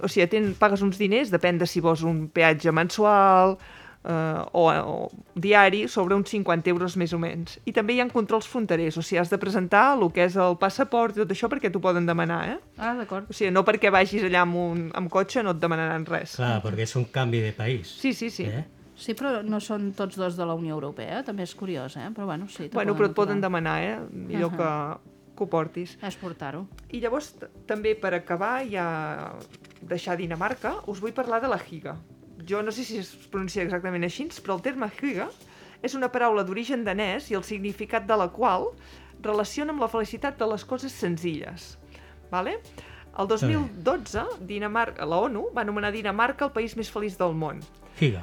o 0.00 0.08
sigui, 0.08 0.26
ten, 0.28 0.54
pagues 0.58 0.82
uns 0.82 0.98
diners, 0.98 1.30
depèn 1.32 1.58
de 1.58 1.66
si 1.66 1.80
vols 1.80 2.02
un 2.02 2.28
peatge 2.28 2.72
mensual 2.72 3.58
eh, 4.04 4.44
o, 4.52 4.64
o 4.70 5.10
diari, 5.34 5.86
sobre 5.88 6.14
uns 6.14 6.30
50 6.30 6.70
euros 6.70 6.96
més 6.96 7.12
o 7.12 7.20
menys. 7.22 7.58
I 7.64 7.74
també 7.76 7.96
hi 7.96 8.02
ha 8.02 8.08
controls 8.12 8.48
fronterers, 8.50 8.98
o 8.98 9.02
sigui, 9.02 9.20
has 9.22 9.32
de 9.32 9.38
presentar 9.42 9.92
el 9.96 10.08
que 10.12 10.26
és 10.26 10.36
el 10.36 10.58
passaport 10.60 11.16
i 11.16 11.22
tot 11.22 11.34
això 11.34 11.50
perquè 11.52 11.72
t'ho 11.72 11.82
poden 11.82 12.06
demanar, 12.08 12.42
eh? 12.54 12.58
Ah, 12.76 12.94
d'acord. 12.98 13.30
O 13.30 13.36
sigui, 13.36 13.52
no 13.54 13.64
perquè 13.66 13.92
vagis 13.94 14.26
allà 14.28 14.44
amb, 14.46 14.58
un, 14.58 14.84
amb 14.98 15.12
cotxe 15.12 15.44
no 15.44 15.56
et 15.56 15.62
demanaran 15.62 16.06
res. 16.08 16.36
Clar, 16.40 16.58
perquè 16.64 16.86
és 16.88 16.96
un 17.00 17.08
canvi 17.12 17.42
de 17.44 17.52
país. 17.56 17.96
Sí, 18.02 18.12
sí, 18.14 18.30
sí. 18.30 18.48
Eh? 18.50 18.64
Sí, 19.02 19.16
però 19.18 19.40
no 19.42 19.58
són 19.62 19.90
tots 19.96 20.18
dos 20.20 20.36
de 20.36 20.46
la 20.46 20.54
Unió 20.54 20.76
Europea, 20.76 21.22
també 21.26 21.46
és 21.46 21.54
curiós, 21.58 21.96
eh? 21.96 22.10
Però 22.14 22.28
bueno, 22.28 22.46
sí. 22.52 22.68
Bueno, 22.72 22.94
però 22.98 23.08
et 23.08 23.16
poden 23.16 23.40
aturar. 23.40 23.48
demanar, 23.48 23.76
eh? 23.82 23.96
Millor 24.12 24.52
que, 24.54 24.68
que 25.34 25.42
ho 25.42 25.48
portis. 25.50 25.96
És 26.04 26.18
portar-ho. 26.20 26.66
I 26.92 27.00
llavors, 27.02 27.32
també 27.66 27.96
per 27.98 28.12
acabar, 28.18 28.60
ja 28.68 28.86
deixar 29.80 30.18
Dinamarca, 30.20 30.76
us 30.92 31.00
vull 31.02 31.16
parlar 31.16 31.40
de 31.42 31.50
la 31.50 31.58
higa. 31.58 31.96
Jo 32.48 32.62
no 32.62 32.72
sé 32.74 32.84
si 32.84 32.98
es 33.02 33.12
pronuncia 33.30 33.64
exactament 33.64 34.04
així, 34.06 34.28
però 34.42 34.56
el 34.58 34.64
terme 34.64 34.88
higa 35.00 35.28
és 35.82 35.94
una 35.98 36.10
paraula 36.12 36.44
d'origen 36.46 36.84
danès 36.86 37.30
i 37.30 37.36
el 37.38 37.44
significat 37.46 38.06
de 38.06 38.16
la 38.18 38.28
qual 38.32 38.70
relaciona 39.22 39.74
amb 39.74 39.82
la 39.82 39.90
felicitat 39.90 40.38
de 40.38 40.48
les 40.50 40.64
coses 40.64 40.92
senzilles. 40.92 41.76
Vale? 42.30 42.58
El 43.18 43.28
2012, 43.28 44.22
Dinamarca, 44.48 45.04
la 45.06 45.18
ONU 45.26 45.48
va 45.54 45.62
anomenar 45.66 45.92
Dinamarca 45.92 46.46
el 46.48 46.54
país 46.54 46.76
més 46.78 46.90
feliç 46.90 47.18
del 47.20 47.34
món. 47.36 47.60
Higa. 48.00 48.22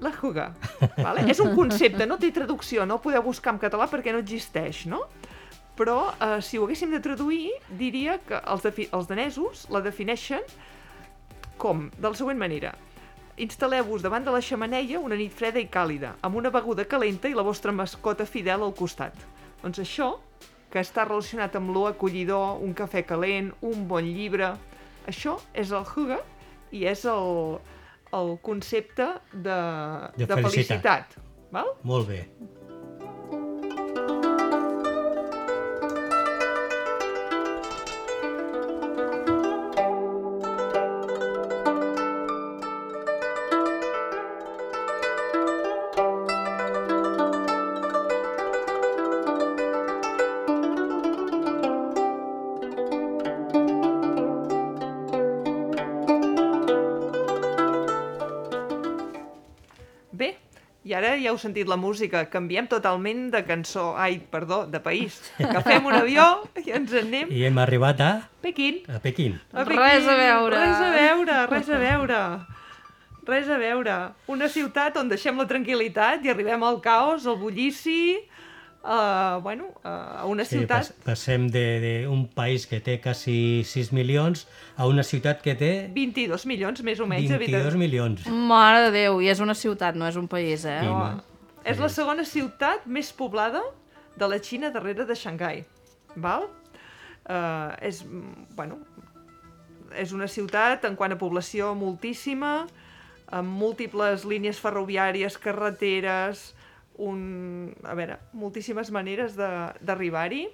La 0.00 0.12
juga. 0.16 0.54
Vale? 1.06 1.26
És 1.28 1.42
un 1.44 1.52
concepte, 1.54 2.06
no 2.08 2.16
té 2.18 2.30
traducció, 2.32 2.86
no 2.88 2.96
ho 2.96 3.04
podeu 3.04 3.22
buscar 3.26 3.52
en 3.54 3.60
català 3.60 3.90
perquè 3.90 4.14
no 4.16 4.22
existeix, 4.24 4.86
no? 4.88 5.04
Però 5.76 5.98
eh, 6.12 6.38
si 6.44 6.58
ho 6.58 6.64
haguéssim 6.64 6.92
de 6.92 7.02
traduir, 7.04 7.52
diria 7.76 8.16
que 8.24 8.40
els, 8.40 8.64
els 8.64 9.10
danesos 9.10 9.66
la 9.72 9.84
defineixen 9.84 10.44
com? 11.60 11.90
De 12.00 12.08
la 12.08 12.16
següent 12.16 12.40
manera. 12.40 12.72
Instal·leu-vos 13.40 14.02
davant 14.04 14.24
de 14.26 14.32
la 14.34 14.40
xamaneia 14.44 15.00
una 15.00 15.16
nit 15.16 15.32
freda 15.32 15.60
i 15.62 15.68
càlida, 15.72 16.14
amb 16.26 16.36
una 16.36 16.50
beguda 16.52 16.84
calenta 16.84 17.28
i 17.30 17.34
la 17.36 17.44
vostra 17.46 17.72
mascota 17.72 18.26
fidel 18.28 18.66
al 18.66 18.74
costat. 18.76 19.16
Doncs 19.62 19.80
això, 19.80 20.10
que 20.70 20.82
està 20.82 21.06
relacionat 21.08 21.56
amb 21.56 21.72
lo 21.74 21.86
acollidor, 21.88 22.60
un 22.62 22.74
cafè 22.76 23.02
calent, 23.08 23.48
un 23.64 23.86
bon 23.88 24.04
llibre, 24.04 24.52
això 25.08 25.38
és 25.54 25.72
el 25.72 25.86
hygge 25.88 26.20
i 26.76 26.84
és 26.86 27.06
el, 27.08 27.56
el 28.12 28.34
concepte 28.44 29.08
de, 29.32 29.58
De 30.18 30.26
de 30.26 30.36
felicitat. 30.36 30.44
felicitat. 30.52 31.16
Val? 31.50 31.72
Molt. 31.82 32.06
Bé, 32.12 32.26
ja 61.22 61.30
heu 61.32 61.38
sentit 61.38 61.68
la 61.68 61.76
música. 61.80 62.24
Canviem 62.32 62.66
totalment 62.70 63.28
de 63.34 63.42
cançó, 63.46 63.94
ai, 63.96 64.18
perdó, 64.32 64.64
de 64.66 64.80
país. 64.80 65.20
Agafem 65.38 65.86
un 65.86 65.96
avió 65.96 66.24
i 66.64 66.72
ens 66.76 66.92
en 66.92 67.10
anem 67.10 67.30
I 67.34 67.44
hem 67.48 67.58
arribat 67.62 68.00
a, 68.00 68.10
Pequín. 68.42 68.80
a 68.88 68.98
Pequín. 69.02 69.38
A 69.52 69.64
Res 69.68 70.06
a 70.08 70.16
veure. 70.16 70.56
Res 70.56 70.80
a 70.80 70.90
veure, 70.96 71.38
res 71.50 71.68
a 71.70 71.78
veure. 71.82 72.22
Res 73.30 73.48
a 73.52 73.58
veure. 73.60 73.96
Una 74.32 74.48
ciutat 74.48 74.96
on 74.96 75.10
deixem 75.12 75.36
la 75.38 75.46
tranquil·litat 75.46 76.24
i 76.24 76.32
arribem 76.32 76.62
al 76.66 76.80
caos, 76.82 77.26
al 77.28 77.36
bullici, 77.38 78.16
uh, 78.84 79.40
bueno, 79.42 79.66
uh, 79.84 80.22
a 80.22 80.24
una 80.26 80.44
Sí, 80.44 80.58
ciutat... 80.58 80.90
pas, 80.90 80.92
passem 81.04 81.48
d'un 81.52 82.26
país 82.34 82.66
que 82.66 82.80
té 82.80 82.98
quasi 83.00 83.62
6 83.64 83.92
milions 83.96 84.46
a 84.76 84.86
una 84.88 85.02
ciutat 85.06 85.42
que 85.44 85.54
té 85.58 85.72
22 85.94 86.46
milions, 86.46 86.82
més 86.86 87.00
o 87.00 87.08
menys, 87.10 87.30
22 87.30 87.76
milions. 87.80 88.26
Mare 88.28 88.86
de 88.86 88.94
Déu, 88.96 89.20
i 89.20 89.28
és 89.32 89.40
una 89.40 89.54
ciutat, 89.54 89.98
no 89.98 90.08
és 90.08 90.16
un 90.16 90.28
país, 90.28 90.64
eh? 90.64 90.80
No, 90.86 91.20
és 91.64 91.78
la 91.78 91.90
segona 91.92 92.24
ciutat 92.24 92.86
més 92.86 93.12
poblada 93.12 93.62
de 94.16 94.28
la 94.28 94.40
Xina 94.40 94.70
darrere 94.72 95.04
de 95.08 95.16
Xangai. 95.16 95.64
Val? 96.16 96.48
Uh, 97.30 97.76
és, 97.84 98.00
bueno, 98.56 98.80
és 99.94 100.12
una 100.12 100.26
ciutat 100.26 100.84
en 100.88 100.96
quant 100.96 101.12
a 101.12 101.18
població 101.20 101.74
moltíssima, 101.78 102.64
amb 103.30 103.52
múltiples 103.60 104.24
línies 104.26 104.58
ferroviàries, 104.58 105.36
carreteres, 105.38 106.50
un, 107.00 107.72
a 107.82 107.94
veure, 107.96 108.18
moltíssimes 108.36 108.90
maneres 108.92 109.36
d'arribar-hi, 109.38 110.46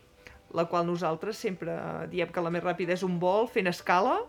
la 0.54 0.66
qual 0.70 0.86
nosaltres 0.86 1.40
sempre 1.42 1.74
diem 2.12 2.30
que 2.32 2.42
la 2.42 2.52
més 2.54 2.64
ràpida 2.64 2.94
és 2.94 3.02
un 3.06 3.18
vol 3.22 3.50
fent 3.50 3.66
escala 3.66 4.20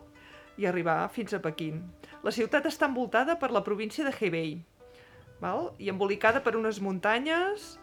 i 0.58 0.66
arribar 0.66 1.04
fins 1.14 1.36
a 1.38 1.42
Pequín. 1.44 1.84
La 2.26 2.34
ciutat 2.34 2.66
està 2.66 2.90
envoltada 2.90 3.38
per 3.38 3.52
la 3.54 3.64
província 3.64 4.06
de 4.08 4.14
Hebei, 4.14 4.58
val? 5.42 5.72
i 5.78 5.92
embolicada 5.94 6.42
per 6.44 6.56
unes 6.58 6.82
muntanyes, 6.82 7.76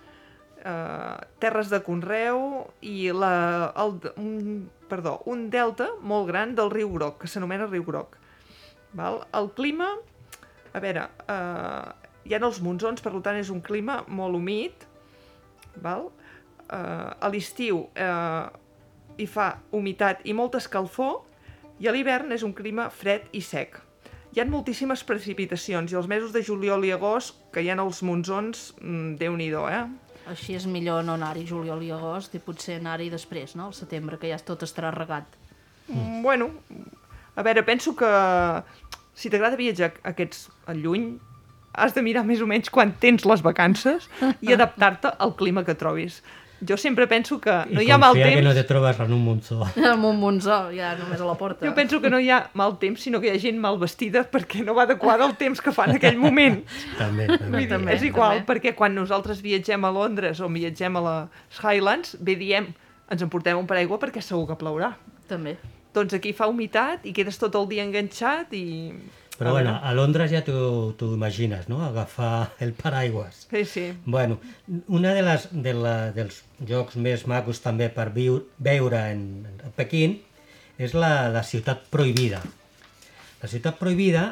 eh, 0.64 1.16
terres 1.38 1.70
de 1.70 1.80
conreu 1.86 2.64
i 2.82 3.12
la, 3.14 3.70
el, 3.78 3.98
un, 4.18 4.66
perdó, 4.90 5.20
un 5.30 5.48
delta 5.54 5.92
molt 6.02 6.26
gran 6.32 6.56
del 6.58 6.72
riu 6.74 6.90
Groc, 6.96 7.20
que 7.22 7.30
s'anomena 7.30 7.70
riu 7.70 7.86
Groc. 7.86 8.18
Val? 8.98 9.22
El 9.34 9.52
clima, 9.54 9.92
a 10.74 10.82
veure, 10.82 11.06
eh, 11.30 12.03
hi 12.24 12.34
ha 12.34 12.40
els 12.40 12.60
monsons, 12.64 13.02
per 13.04 13.12
tant 13.22 13.38
és 13.38 13.50
un 13.52 13.60
clima 13.64 14.02
molt 14.08 14.36
humit, 14.38 14.86
val? 15.84 16.08
Eh, 16.64 16.76
a 16.76 17.30
l'estiu 17.32 17.84
eh, 17.94 18.44
hi 19.20 19.26
fa 19.30 19.48
humitat 19.72 20.24
i 20.24 20.34
molta 20.36 20.60
escalfor, 20.62 21.22
i 21.82 21.88
a 21.90 21.92
l'hivern 21.94 22.32
és 22.32 22.44
un 22.46 22.54
clima 22.56 22.88
fred 22.90 23.26
i 23.32 23.42
sec. 23.42 23.80
Hi 24.34 24.40
ha 24.42 24.46
moltíssimes 24.50 25.04
precipitacions 25.06 25.92
i 25.92 25.98
els 25.98 26.08
mesos 26.10 26.32
de 26.34 26.42
juliol 26.42 26.86
i 26.86 26.90
agost, 26.94 27.36
que 27.54 27.62
hi 27.62 27.70
ha 27.70 27.76
els 27.78 28.02
monsons, 28.02 28.72
mm, 28.80 29.14
déu-n'hi-do, 29.20 29.68
eh? 29.70 29.84
Així 30.30 30.56
és 30.56 30.64
millor 30.66 31.04
no 31.04 31.18
anar-hi 31.18 31.44
juliol 31.46 31.82
i 31.84 31.92
agost 31.92 32.34
i 32.34 32.40
potser 32.40 32.78
anar-hi 32.80 33.10
després, 33.12 33.54
no? 33.54 33.68
Al 33.68 33.76
setembre, 33.76 34.18
que 34.18 34.30
ja 34.32 34.38
tot 34.40 34.64
estarà 34.64 34.90
regat. 34.94 35.28
Mm. 35.86 36.22
Bueno, 36.22 36.50
a 37.36 37.42
veure, 37.42 37.62
penso 37.62 37.94
que 37.94 38.08
si 39.14 39.30
t'agrada 39.30 39.60
viatjar 39.60 39.92
aquests 40.02 40.48
lluny, 40.80 41.18
has 41.74 41.94
de 41.94 42.02
mirar 42.02 42.24
més 42.26 42.40
o 42.42 42.46
menys 42.50 42.70
quan 42.70 42.94
tens 43.00 43.26
les 43.28 43.42
vacances 43.44 44.08
i 44.40 44.52
adaptar-te 44.56 45.12
al 45.18 45.34
clima 45.38 45.64
que 45.66 45.76
trobis. 45.78 46.22
Jo 46.64 46.76
sempre 46.78 47.06
penso 47.06 47.40
que 47.42 47.52
no 47.68 47.82
I 47.82 47.88
hi 47.88 47.90
ha 47.90 47.98
mal 47.98 48.14
confia 48.14 48.30
temps... 48.30 48.38
que 48.38 48.44
no 48.46 48.54
te 48.54 48.62
trobes 48.64 49.00
en 49.00 49.12
un 49.12 49.24
monzó. 49.24 49.66
Amb 49.92 50.06
un 50.08 50.20
monzó, 50.20 50.58
ja 50.72 50.94
només 50.96 51.20
a 51.20 51.26
la 51.26 51.34
porta. 51.36 51.66
Jo 51.66 51.74
penso 51.76 52.00
que 52.00 52.08
no 52.12 52.20
hi 52.22 52.30
ha 52.30 52.38
mal 52.56 52.78
temps, 52.80 53.02
sinó 53.04 53.20
que 53.20 53.28
hi 53.28 53.34
ha 53.34 53.40
gent 53.42 53.58
mal 53.60 53.76
vestida 53.82 54.22
perquè 54.30 54.64
no 54.64 54.76
va 54.76 54.86
adequada 54.88 55.26
al 55.26 55.36
temps 55.40 55.60
que 55.60 55.74
fa 55.74 55.88
en 55.90 55.98
aquell 55.98 56.16
moment. 56.20 56.62
també, 57.02 57.26
també. 57.34 57.58
dir, 57.58 57.68
També, 57.74 57.98
és 57.98 58.06
igual, 58.06 58.38
també. 58.38 58.48
perquè 58.52 58.74
quan 58.78 58.94
nosaltres 58.96 59.42
viatgem 59.44 59.84
a 59.84 59.92
Londres 59.92 60.40
o 60.40 60.48
viatgem 60.48 60.96
a 60.96 61.04
les 61.08 61.60
Highlands, 61.60 62.16
bé 62.22 62.38
diem, 62.40 62.70
ens 63.10 63.26
emportem 63.26 63.58
un 63.60 63.68
paraigua 63.68 64.00
perquè 64.00 64.22
segur 64.24 64.46
que 64.48 64.56
plourà. 64.60 64.94
També. 65.28 65.58
Doncs 65.94 66.16
aquí 66.16 66.32
fa 66.34 66.48
humitat 66.50 67.04
i 67.06 67.12
quedes 67.14 67.36
tot 67.38 67.54
el 67.58 67.68
dia 67.70 67.84
enganxat 67.84 68.54
i... 68.56 68.64
Però 69.38 69.50
bueno, 69.50 69.80
a 69.82 69.92
Londres 69.94 70.30
ja 70.30 70.44
t'ho 70.46 70.94
imagines, 71.10 71.66
no? 71.68 71.80
Agafar 71.82 72.52
el 72.62 72.72
paraigües. 72.78 73.48
Sí, 73.50 73.64
sí. 73.64 73.86
Bueno, 74.06 74.38
una 74.86 75.14
de 75.14 75.24
les, 75.26 75.48
de 75.50 75.74
la, 75.74 75.94
dels 76.14 76.44
llocs 76.62 76.94
més 76.94 77.26
macos 77.26 77.58
també 77.64 77.88
per 77.90 78.12
viu, 78.14 78.44
veure 78.62 79.00
en, 79.10 79.24
en 79.58 79.74
Pequín 79.74 80.20
és 80.78 80.94
la, 80.94 81.28
la 81.34 81.42
ciutat 81.42 81.82
prohibida. 81.90 82.40
La 83.42 83.50
ciutat 83.50 83.78
prohibida 83.80 84.28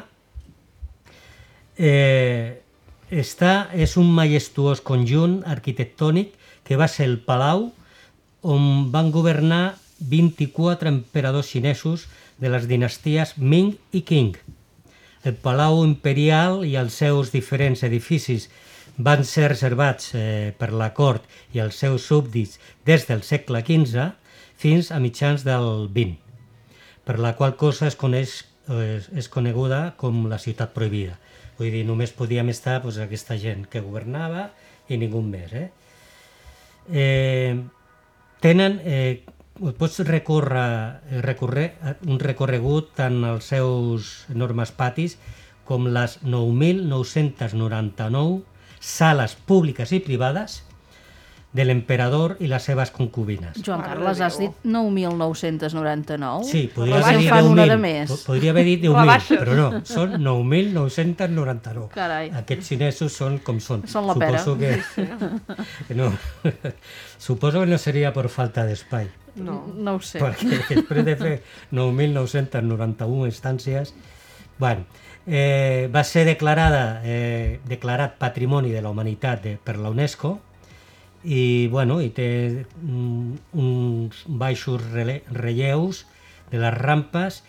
eh, 1.75 2.63
està, 3.11 3.69
és 3.75 3.97
un 3.99 4.07
majestuós 4.15 4.79
conjunt 4.81 5.41
arquitectònic 5.43 6.33
que 6.63 6.79
va 6.79 6.87
ser 6.87 7.09
el 7.11 7.19
palau 7.19 7.71
on 8.43 8.89
van 8.91 9.11
governar 9.11 9.75
24 9.99 10.89
emperadors 10.89 11.51
xinesos 11.51 12.07
de 12.39 12.49
les 12.51 12.67
dinasties 12.67 13.37
Ming 13.37 13.75
i 13.91 14.01
Qing. 14.07 14.35
El 15.23 15.37
Palau 15.39 15.83
Imperial 15.85 16.65
i 16.67 16.75
els 16.75 16.97
seus 16.99 17.31
diferents 17.31 17.83
edificis 17.87 18.49
van 18.97 19.23
ser 19.25 19.47
reservats 19.49 20.11
eh, 20.13 20.51
per 20.57 20.73
la 20.75 20.91
cort 20.93 21.23
i 21.55 21.61
els 21.63 21.79
seus 21.79 22.05
súbdits 22.09 22.59
des 22.85 23.07
del 23.07 23.23
segle 23.23 23.63
XV 23.63 24.09
fins 24.59 24.91
a 24.91 24.99
mitjans 24.99 25.45
del 25.47 25.87
XX, 25.95 26.17
per 27.07 27.19
la 27.19 27.33
qual 27.39 27.55
cosa 27.55 27.87
es 27.87 27.95
coneix 27.95 28.41
eh, 28.67 28.97
és, 28.97 29.07
és 29.23 29.29
coneguda 29.31 29.93
com 29.97 30.25
la 30.29 30.41
ciutat 30.43 30.75
prohibida. 30.75 31.17
Vull 31.57 31.71
dir, 31.71 31.85
només 31.87 32.13
podíem 32.15 32.49
estar 32.51 32.81
doncs, 32.83 32.99
aquesta 32.99 33.37
gent 33.39 33.65
que 33.71 33.83
governava 33.85 34.49
i 34.89 34.99
ningú 34.99 35.21
més. 35.23 35.53
Eh? 35.53 35.67
Eh, 36.91 37.55
tenen, 38.43 38.79
eh, 38.83 39.23
pots 39.53 39.99
recórrer, 40.07 41.01
recórrer 41.21 41.75
un 42.09 42.17
recorregut 42.19 42.89
tant 42.97 43.23
als 43.27 43.45
seus 43.53 44.25
enormes 44.33 44.71
patis 44.73 45.17
com 45.67 45.85
les 45.87 46.19
9.999 46.25 48.41
sales 48.79 49.35
públiques 49.47 49.91
i 49.93 49.99
privades 50.03 50.63
de 51.53 51.65
l'emperador 51.65 52.35
i 52.41 52.47
les 52.49 52.63
seves 52.65 52.89
concubines. 52.89 53.59
Joan 53.61 53.83
Carles, 53.85 54.19
has 54.25 54.39
dit 54.41 54.51
9.999? 54.65 56.43
Sí, 56.49 56.63
podria 56.73 56.95
Però 56.95 57.05
haver 57.05 57.17
dit 57.19 57.27
en 57.27 57.33
fan 57.35 57.45
una 57.51 57.65
de 57.67 57.75
10.000, 57.75 57.79
més. 57.83 58.09
po- 58.09 58.17
podria 58.31 58.51
haver 58.51 58.63
dit 58.65 58.83
La 58.83 58.89
10.000, 58.89 59.05
baixa. 59.11 59.35
però 59.43 59.53
no, 59.59 59.67
són 59.85 60.15
9.999. 60.23 61.87
Carai. 61.93 62.31
Aquests 62.41 62.67
xinesos 62.73 63.13
són 63.13 63.37
com 63.45 63.59
són. 63.61 63.85
Són 63.87 64.07
la 64.09 64.15
pera. 64.15 64.39
Suposo 64.41 64.57
que, 64.57 64.81
que 65.87 65.95
no. 65.95 66.11
Suposo 67.17 67.61
que 67.61 67.67
no 67.69 67.77
seria 67.77 68.11
per 68.13 68.27
falta 68.29 68.65
d'espai. 68.65 69.09
No. 69.35 69.59
No 69.75 69.95
ho 69.97 70.01
sé. 70.01 70.19
perquè 70.21 70.59
després 70.73 71.05
de 71.05 71.15
fer 71.17 71.35
9.991 71.71 73.25
instàncies, 73.29 73.93
bueno, 74.59 74.85
eh, 75.25 75.89
va 75.93 76.03
ser 76.03 76.25
declarada, 76.25 77.01
eh, 77.03 77.59
declarat 77.65 78.17
Patrimoni 78.17 78.69
de 78.71 78.81
la 78.81 78.89
Humanitat 78.89 79.41
de, 79.43 79.57
per 79.57 79.77
la 79.77 79.89
UNESCO 79.89 80.39
i, 81.23 81.67
bueno, 81.71 82.01
i 82.03 82.09
té 82.13 82.65
mm, 82.81 83.57
uns 83.59 84.23
baixos 84.27 84.83
relleus 84.91 86.05
de 86.51 86.59
les 86.59 86.75
rampes 86.75 87.41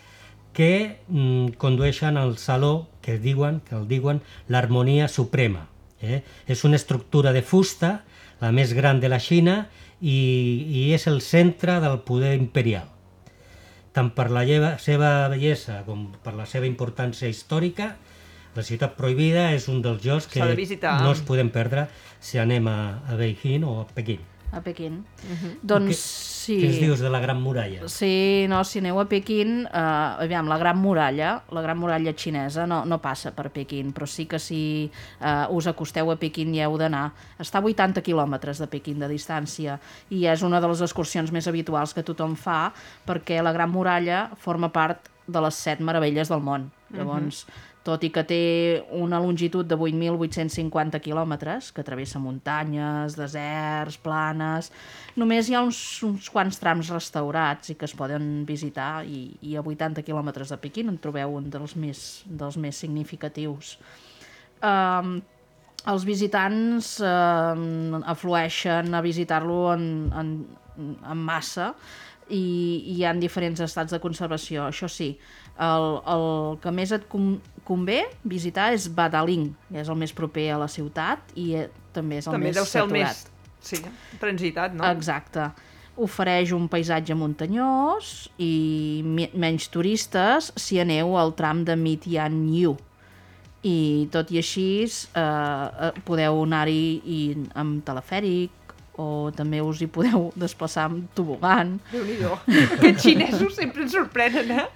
que 0.55 0.97
mm, 1.07 1.57
condueixen 1.61 2.17
al 2.17 2.37
saló 2.39 2.87
que 3.03 3.19
diuen 3.19 3.59
que 3.67 3.75
el 3.75 3.87
diuen 3.87 4.21
l'harmonia 4.47 5.09
suprema. 5.11 5.67
Eh? 6.01 6.23
És 6.47 6.63
una 6.63 6.79
estructura 6.79 7.33
de 7.35 7.43
fusta, 7.43 8.05
la 8.39 8.51
més 8.55 8.73
gran 8.73 9.01
de 9.03 9.11
la 9.11 9.19
Xina, 9.19 9.67
i, 9.99 10.15
i 10.67 10.91
és 10.95 11.07
el 11.11 11.21
centre 11.21 11.79
del 11.83 11.99
poder 12.07 12.35
imperial. 12.39 12.87
Tant 13.95 14.11
per 14.15 14.27
la 14.31 14.43
seva 14.81 15.27
bellesa 15.31 15.81
com 15.85 16.09
per 16.23 16.33
la 16.35 16.47
seva 16.49 16.67
importància 16.67 17.29
històrica, 17.31 17.95
la 18.55 18.63
ciutat 18.63 18.95
prohibida 18.95 19.49
és 19.53 19.67
un 19.67 19.81
dels 19.83 20.03
llocs 20.05 20.27
que 20.31 20.43
de 20.43 20.55
visitar. 20.55 21.01
no 21.03 21.11
es 21.11 21.21
podem 21.21 21.49
perdre 21.51 21.87
si 22.19 22.39
anem 22.39 22.67
a, 22.71 23.01
a 23.09 23.15
Beijing 23.19 23.63
o 23.67 23.81
a 23.81 23.87
Pequín. 23.87 24.19
A 24.55 24.61
Pequín. 24.63 25.01
Doncs 25.61 25.89
Què- 25.89 25.95
sí. 26.45 26.55
Què 26.61 26.67
ens 26.69 26.77
dius 26.79 26.99
de 27.03 27.09
la 27.09 27.19
Gran 27.19 27.41
Muralla? 27.41 27.89
Sí, 27.91 28.45
no, 28.47 28.61
si 28.63 28.79
aneu 28.79 28.99
a 29.01 29.05
Pequín, 29.09 29.65
eh, 29.65 30.23
aviam, 30.23 30.47
la 30.47 30.55
Gran 30.61 30.77
Muralla, 30.79 31.41
la 31.51 31.61
Gran 31.65 31.77
Muralla 31.81 32.13
xinesa 32.15 32.63
no, 32.69 32.85
no 32.85 33.01
passa 33.03 33.33
per 33.35 33.49
Pequín, 33.51 33.91
però 33.91 34.07
sí 34.07 34.27
que 34.31 34.39
si 34.39 34.89
eh, 35.19 35.45
us 35.49 35.67
acosteu 35.67 36.11
a 36.13 36.15
Pequín 36.21 36.53
hi 36.55 36.61
heu 36.63 36.77
d'anar. 36.79 37.09
Està 37.41 37.59
a 37.59 37.65
80 37.67 37.99
quilòmetres 38.05 38.61
de 38.63 38.67
Pequín 38.71 39.01
de 39.03 39.09
distància 39.11 39.75
i 40.09 40.23
és 40.31 40.45
una 40.45 40.61
de 40.63 40.69
les 40.71 40.85
excursions 40.85 41.33
més 41.35 41.49
habituals 41.51 41.93
que 41.97 42.03
tothom 42.05 42.37
fa 42.39 42.71
perquè 43.05 43.41
la 43.43 43.51
Gran 43.51 43.73
Muralla 43.73 44.29
forma 44.37 44.71
part 44.71 45.09
de 45.27 45.41
les 45.41 45.55
set 45.57 45.81
meravelles 45.81 46.29
del 46.31 46.39
món. 46.45 46.69
Llavors, 46.95 47.47
tot 47.85 48.01
i 48.01 48.09
que 48.09 48.23
té 48.25 48.39
una 48.97 49.19
longitud 49.21 49.67
de 49.69 49.77
8.850 49.77 50.99
quilòmetres, 51.05 51.69
que 51.75 51.85
travessa 51.85 52.21
muntanyes, 52.21 53.17
deserts, 53.19 53.99
planes... 54.01 54.71
Només 55.15 55.47
hi 55.47 55.55
ha 55.55 55.61
uns, 55.63 55.77
uns 56.03 56.25
quants 56.33 56.57
trams 56.59 56.89
restaurats 56.91 57.71
i 57.71 57.77
que 57.79 57.85
es 57.87 57.93
poden 57.95 58.43
visitar 58.47 59.05
i, 59.07 59.29
i 59.47 59.53
a 59.55 59.63
80 59.63 60.03
quilòmetres 60.03 60.51
de 60.51 60.57
Pequín 60.59 60.89
en 60.91 60.97
trobeu 60.99 61.37
un 61.37 61.47
dels 61.53 61.77
més, 61.79 62.01
dels 62.25 62.57
més 62.59 62.81
significatius. 62.83 63.77
Um, 64.59 65.21
els 65.85 66.05
visitants 66.07 66.95
eh, 67.05 68.01
aflueixen 68.15 68.97
a 68.97 69.01
visitar-lo 69.05 69.59
en, 69.75 69.85
en, 70.17 70.31
en 70.81 71.21
massa 71.27 71.75
i, 72.29 72.39
i 72.91 72.93
hi 72.97 73.03
ha 73.05 73.13
diferents 73.13 73.59
estats 73.61 73.91
de 73.93 73.99
conservació. 73.99 74.65
Això 74.69 74.87
sí, 74.89 75.11
el, 75.61 75.85
el 76.15 76.57
que 76.63 76.71
més 76.71 76.91
et 76.95 77.05
con 77.11 77.35
convé 77.65 78.03
visitar 78.23 78.71
és 78.75 78.87
Badaling, 78.93 79.47
que 79.71 79.79
és 79.81 79.89
el 79.89 79.97
més 79.97 80.13
proper 80.13 80.51
a 80.53 80.57
la 80.61 80.67
ciutat 80.69 81.31
i 81.35 81.53
eh, 81.57 81.69
també 81.93 82.19
és 82.21 82.27
el 82.27 82.35
També 82.37 82.51
més 82.51 82.55
deu 82.59 82.65
ser 82.65 82.83
el 82.83 82.89
saturat. 82.89 83.07
més 83.07 83.23
sí, 83.65 83.79
transitat, 84.21 84.73
no? 84.77 84.85
Exacte. 84.91 85.47
Ofereix 85.97 86.51
un 86.51 86.67
paisatge 86.67 87.15
muntanyós 87.15 88.29
i 88.37 89.01
me- 89.05 89.29
menys 89.33 89.69
turistes 89.71 90.51
si 90.59 90.77
aneu 90.83 91.15
al 91.17 91.31
tram 91.39 91.63
de 91.65 91.75
Mitian 91.79 92.41
Yu. 92.53 92.75
I 93.65 94.07
tot 94.13 94.29
i 94.29 94.37
així 94.37 94.67
eh, 94.83 95.21
eh, 95.21 95.91
podeu 96.05 96.43
anar-hi 96.43 97.01
i- 97.05 97.47
amb 97.57 97.79
telefèric 97.87 98.64
o 99.01 99.31
també 99.35 99.59
us 99.63 99.81
hi 99.83 99.87
podeu 99.91 100.29
desplaçar 100.39 100.85
amb 100.89 101.09
tobogan. 101.17 101.75
Déu-n'hi-do. 101.91 102.31
Aquests 102.77 103.03
xinesos 103.03 103.57
sempre 103.57 103.83
ens 103.85 103.95
sorprenen, 103.95 104.51
eh? 104.55 104.67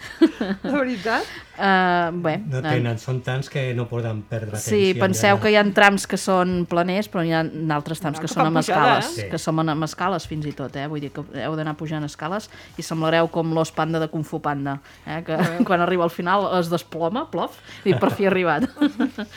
La 0.63 0.73
veritat. 0.73 1.29
Uh, 1.59 2.15
bé, 2.23 2.37
No 2.47 2.61
eh, 2.61 2.63
tenen, 2.63 2.99
són 3.01 3.17
tants 3.23 3.49
que 3.51 3.65
no 3.75 3.83
poden 3.89 4.21
perdre 4.29 4.55
temps. 4.55 4.67
Sí, 4.69 4.93
penseu 4.95 5.41
que 5.43 5.51
hi 5.51 5.57
ha 5.59 5.63
trams 5.75 6.05
que 6.07 6.19
són 6.19 6.63
planers, 6.71 7.09
però 7.11 7.25
hi 7.27 7.33
ha 7.35 7.41
altres 7.75 7.99
trams 7.99 8.15
No, 8.15 8.23
que, 8.23 8.29
que 8.29 8.33
són 8.33 8.47
amb 8.47 8.61
pujada, 8.61 8.93
escales, 8.93 9.09
eh? 9.09 9.25
Sí. 9.25 9.27
que 9.33 9.41
són 9.43 9.73
amb 9.75 9.87
escales 9.89 10.27
fins 10.29 10.47
i 10.47 10.55
tot, 10.55 10.77
eh? 10.79 10.87
Vull 10.91 11.03
dir 11.03 11.11
que 11.15 11.25
heu 11.43 11.57
d'anar 11.59 11.75
pujant 11.79 12.07
escales 12.07 12.47
i 12.79 12.85
semblareu 12.85 13.27
com 13.33 13.51
l'os 13.55 13.73
panda 13.75 13.99
de 13.99 14.07
Kung 14.11 14.23
Fu 14.27 14.39
Panda, 14.43 14.79
eh? 15.05 15.19
que 15.27 15.35
quan 15.67 15.83
arriba 15.83 16.07
al 16.07 16.15
final 16.15 16.47
es 16.59 16.71
desploma, 16.71 17.27
plof, 17.31 17.59
i 17.83 17.95
per 17.99 18.13
fi 18.15 18.27
ha 18.27 18.31
arribat. 18.31 18.67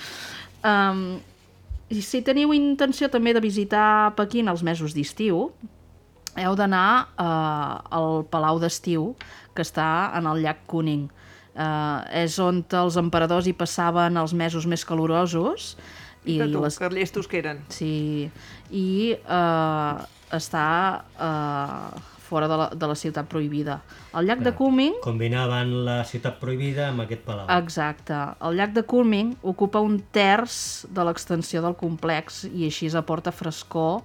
um, 0.62 1.04
I 1.92 2.00
si 2.04 2.22
teniu 2.24 2.54
intenció 2.56 3.10
també 3.12 3.34
de 3.36 3.42
visitar 3.44 4.14
Pequín 4.16 4.48
els 4.48 4.62
mesos 4.64 4.94
d'estiu, 4.96 5.50
heu 6.40 6.54
d'anar 6.56 6.88
eh, 7.20 7.96
al 7.98 8.22
Palau 8.32 8.60
d'Estiu, 8.62 9.12
que 9.52 9.64
està 9.66 10.12
en 10.16 10.28
el 10.30 10.40
llac 10.44 10.64
Kuning. 10.70 11.10
Eh, 11.52 12.22
és 12.24 12.38
on 12.40 12.62
els 12.64 12.96
emperadors 12.96 13.48
hi 13.48 13.52
passaven 13.52 14.16
els 14.16 14.32
mesos 14.32 14.64
més 14.64 14.86
calorosos 14.88 15.74
i 16.24 16.38
tu, 16.38 16.62
les, 16.62 16.78
que 16.78 16.88
llestos 16.94 17.28
que 17.28 17.42
eren. 17.42 17.60
Sí, 17.74 18.30
i 18.70 18.86
eh, 19.12 20.06
està 20.32 20.66
eh, 21.18 22.11
fora 22.32 22.48
de 22.48 22.58
la, 22.58 22.70
de 22.72 22.88
la 22.88 22.96
ciutat 22.96 23.28
prohibida. 23.28 23.78
El 24.16 24.26
llac 24.28 24.40
de 24.44 24.54
Kunming 24.56 24.98
Combinaven 25.04 25.76
la 25.86 26.00
ciutat 26.08 26.40
prohibida 26.40 26.88
amb 26.88 27.04
aquest 27.04 27.24
palau. 27.28 27.46
Exacte. 27.60 28.16
El 28.40 28.56
llac 28.56 28.72
de 28.76 28.86
Kunming 28.88 29.36
ocupa 29.54 29.84
un 29.84 30.00
terç 30.16 30.56
de 30.88 31.04
l'extensió 31.04 31.60
del 31.64 31.76
complex 31.80 32.46
i 32.48 32.70
així 32.70 32.88
aporta 32.96 33.32
frescor 33.34 34.00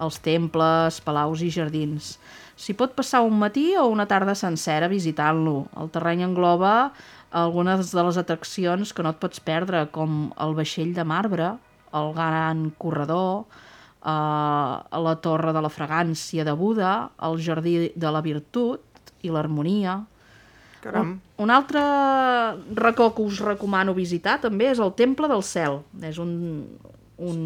als 0.00 0.20
temples, 0.24 1.00
palaus 1.04 1.42
i 1.44 1.50
jardins. 1.52 2.14
S'hi 2.60 2.74
pot 2.76 2.92
passar 2.96 3.22
un 3.24 3.38
matí 3.40 3.70
o 3.80 3.86
una 3.88 4.08
tarda 4.08 4.34
sencera 4.36 4.88
visitant-lo. 4.92 5.70
El 5.80 5.88
terreny 5.92 6.24
engloba 6.26 6.92
algunes 7.30 7.92
de 7.92 8.04
les 8.04 8.18
atraccions 8.20 8.92
que 8.92 9.04
no 9.04 9.12
et 9.14 9.20
pots 9.22 9.40
perdre, 9.44 9.86
com 9.94 10.30
el 10.40 10.56
vaixell 10.58 10.92
de 10.96 11.04
marbre, 11.06 11.54
el 11.96 12.12
gran 12.16 12.68
corredor, 12.80 13.46
eh, 14.00 15.00
la 15.06 15.16
torre 15.22 15.52
de 15.52 15.62
la 15.64 15.72
fragància 15.72 16.44
de 16.44 16.54
Buda, 16.56 17.10
el 17.22 17.40
jardí 17.42 17.92
de 17.94 18.12
la 18.12 18.22
virtut 18.24 19.12
i 19.22 19.30
l'harmonia, 19.32 20.00
Caram. 20.80 21.10
un, 21.36 21.44
un 21.44 21.50
altre 21.50 21.80
racó 22.74 23.10
que 23.14 23.22
us 23.22 23.40
recomano 23.44 23.92
visitar 23.94 24.38
també 24.40 24.70
és 24.70 24.80
el 24.80 24.94
Temple 24.96 25.28
del 25.28 25.44
Cel. 25.44 25.82
És 26.08 26.20
un, 26.22 26.32
un, 27.20 27.42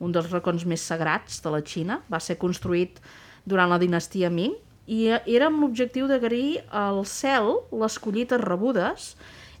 un 0.00 0.14
dels 0.14 0.30
racons 0.32 0.64
més 0.64 0.84
sagrats 0.84 1.42
de 1.44 1.52
la 1.52 1.60
Xina. 1.60 2.00
Va 2.08 2.20
ser 2.24 2.38
construït 2.40 3.02
durant 3.48 3.68
la 3.70 3.80
dinastia 3.80 4.30
Ming 4.32 4.56
i 4.88 5.04
era 5.12 5.50
amb 5.50 5.60
l'objectiu 5.60 6.08
d'agrair 6.08 6.62
al 6.72 7.02
cel 7.04 7.58
les 7.76 7.98
collites 8.00 8.40
rebudes 8.40 9.12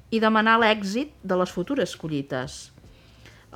i 0.08 0.20
demanar 0.24 0.56
l'èxit 0.62 1.12
de 1.20 1.36
les 1.36 1.52
futures 1.52 1.92
collites. 2.00 2.70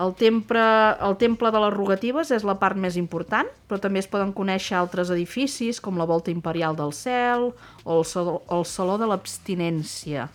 El 0.01 0.15
temple, 0.17 0.61
el 1.05 1.17
temple 1.21 1.51
de 1.53 1.61
les 1.61 1.73
rogatives 1.75 2.31
és 2.33 2.47
la 2.49 2.55
part 2.57 2.79
més 2.81 2.95
important, 2.97 3.45
però 3.69 3.77
també 3.79 4.01
es 4.01 4.07
poden 4.09 4.31
conèixer 4.33 4.79
altres 4.79 5.11
edificis 5.13 5.83
com 5.85 5.99
la 6.01 6.07
Volta 6.09 6.33
Imperial 6.33 6.73
del 6.79 6.95
Cel 6.97 7.51
o 7.85 7.99
el 7.99 8.07
Saló, 8.09 8.39
el 8.57 8.65
Saló 8.65 8.95
de 8.97 9.05
l'Abstinència. 9.11 10.31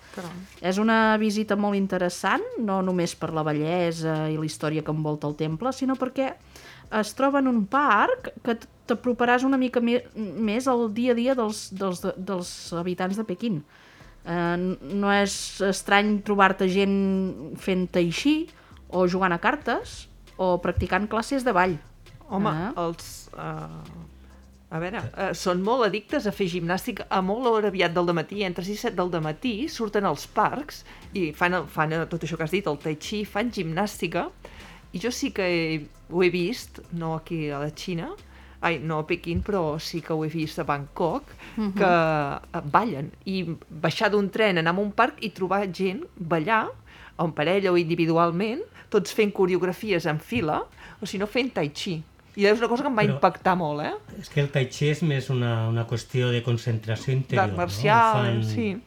És 0.62 0.78
una 0.78 1.18
visita 1.18 1.58
molt 1.58 1.74
interessant, 1.76 2.43
no 2.62 2.84
només 2.86 3.16
per 3.18 3.32
la 3.34 3.41
bellesa 3.47 4.28
i 4.30 4.38
la 4.38 4.45
història 4.45 4.84
que 4.86 4.93
envolta 4.93 5.26
el 5.28 5.34
temple, 5.39 5.74
sinó 5.74 5.95
perquè 5.97 6.36
es 7.01 7.14
troba 7.18 7.39
en 7.41 7.49
un 7.49 7.66
parc 7.66 8.30
que 8.45 8.60
t'aproparàs 8.88 9.43
una 9.43 9.58
mica 9.58 9.82
me- 9.82 10.03
més 10.16 10.68
al 10.70 10.86
dia 10.93 11.12
a 11.12 11.18
dia 11.18 11.34
dels, 11.36 11.72
dels, 11.74 12.05
dels 12.16 12.53
habitants 12.78 13.18
de 13.18 13.26
Pequín. 13.26 13.64
Eh, 14.24 14.55
no 14.93 15.12
és 15.18 15.34
estrany 15.66 16.22
trobar-te 16.22 16.70
gent 16.70 17.58
fent 17.58 17.88
tai 17.89 18.12
chi 18.14 18.38
o 18.90 19.08
jugant 19.08 19.34
a 19.34 19.40
cartes 19.40 20.08
o 20.38 20.58
practicant 20.62 21.08
classes 21.10 21.44
de 21.44 21.54
ball. 21.54 21.78
Home, 22.30 22.50
Ah. 22.52 22.74
els... 22.86 23.30
Uh, 23.34 24.06
a 24.70 24.80
veure, 24.84 25.00
uh, 25.00 25.30
són 25.32 25.62
molt 25.64 25.86
addictes 25.86 26.26
a 26.28 26.32
fer 26.36 26.50
gimnàstica 26.52 27.06
a 27.10 27.22
molt 27.24 27.48
hora 27.48 27.70
aviat 27.72 27.94
del 27.96 28.12
matí, 28.12 28.42
entre 28.44 28.66
6 28.68 28.74
i 28.74 28.82
7 28.90 28.96
del 29.00 29.22
matí, 29.24 29.54
surten 29.72 30.04
als 30.06 30.26
parcs 30.28 30.82
i 31.16 31.32
fan, 31.32 31.62
fan 31.72 31.94
eh, 31.96 32.02
tot 32.12 32.26
això 32.28 32.36
que 32.36 32.44
has 32.44 32.52
dit, 32.52 32.68
el 32.68 32.76
tai 32.84 32.98
chi, 33.00 33.24
fan 33.24 33.48
gimnàstica, 33.50 34.26
i 34.92 35.00
jo 35.00 35.12
sí 35.12 35.32
que 35.32 35.48
he, 35.48 35.88
ho 36.12 36.24
he 36.24 36.30
vist, 36.30 36.82
no 36.92 37.14
aquí 37.16 37.48
a 37.50 37.62
la 37.64 37.72
Xina, 37.72 38.10
ai, 38.60 38.80
no 38.84 39.00
a 39.00 39.08
Pequín, 39.08 39.40
però 39.42 39.80
sí 39.80 40.02
que 40.02 40.12
ho 40.12 40.26
he 40.26 40.30
vist 40.34 40.60
a 40.60 40.66
Bangkok, 40.68 41.32
que 41.78 41.88
eh, 41.88 42.62
ballen, 42.66 43.14
i 43.24 43.46
baixar 43.70 44.12
d'un 44.12 44.28
tren, 44.30 44.58
anar 44.60 44.76
a 44.76 44.82
un 44.84 44.92
parc 44.92 45.24
i 45.24 45.30
trobar 45.32 45.64
gent 45.72 46.04
ballar, 46.18 46.66
en 47.18 47.32
parella 47.32 47.72
o 47.72 47.78
individualment, 47.80 48.62
tots 48.90 49.14
fent 49.14 49.32
coreografies 49.34 50.06
en 50.06 50.20
fila, 50.20 50.62
o 51.02 51.06
si 51.06 51.18
no 51.18 51.28
fent 51.28 51.54
tai 51.54 51.70
chi. 51.74 52.02
I 52.38 52.46
és 52.46 52.60
una 52.60 52.68
cosa 52.70 52.84
que 52.84 52.90
em 52.90 52.96
va 52.98 53.02
Però- 53.04 53.16
impactar 53.16 53.56
molt, 53.58 53.82
eh? 53.82 53.94
És 54.20 54.30
que 54.30 54.42
el 54.42 54.52
tai 54.54 54.68
chi 54.70 54.90
és 54.92 55.02
més 55.04 55.30
una, 55.34 55.68
una 55.70 55.88
qüestió 55.88 56.30
de 56.30 56.44
concentració 56.44 57.14
interior. 57.14 57.48
D'art 57.48 57.58
marcial, 57.58 58.36
no? 58.36 58.40
Ho 58.42 58.44
sí. 58.44 58.78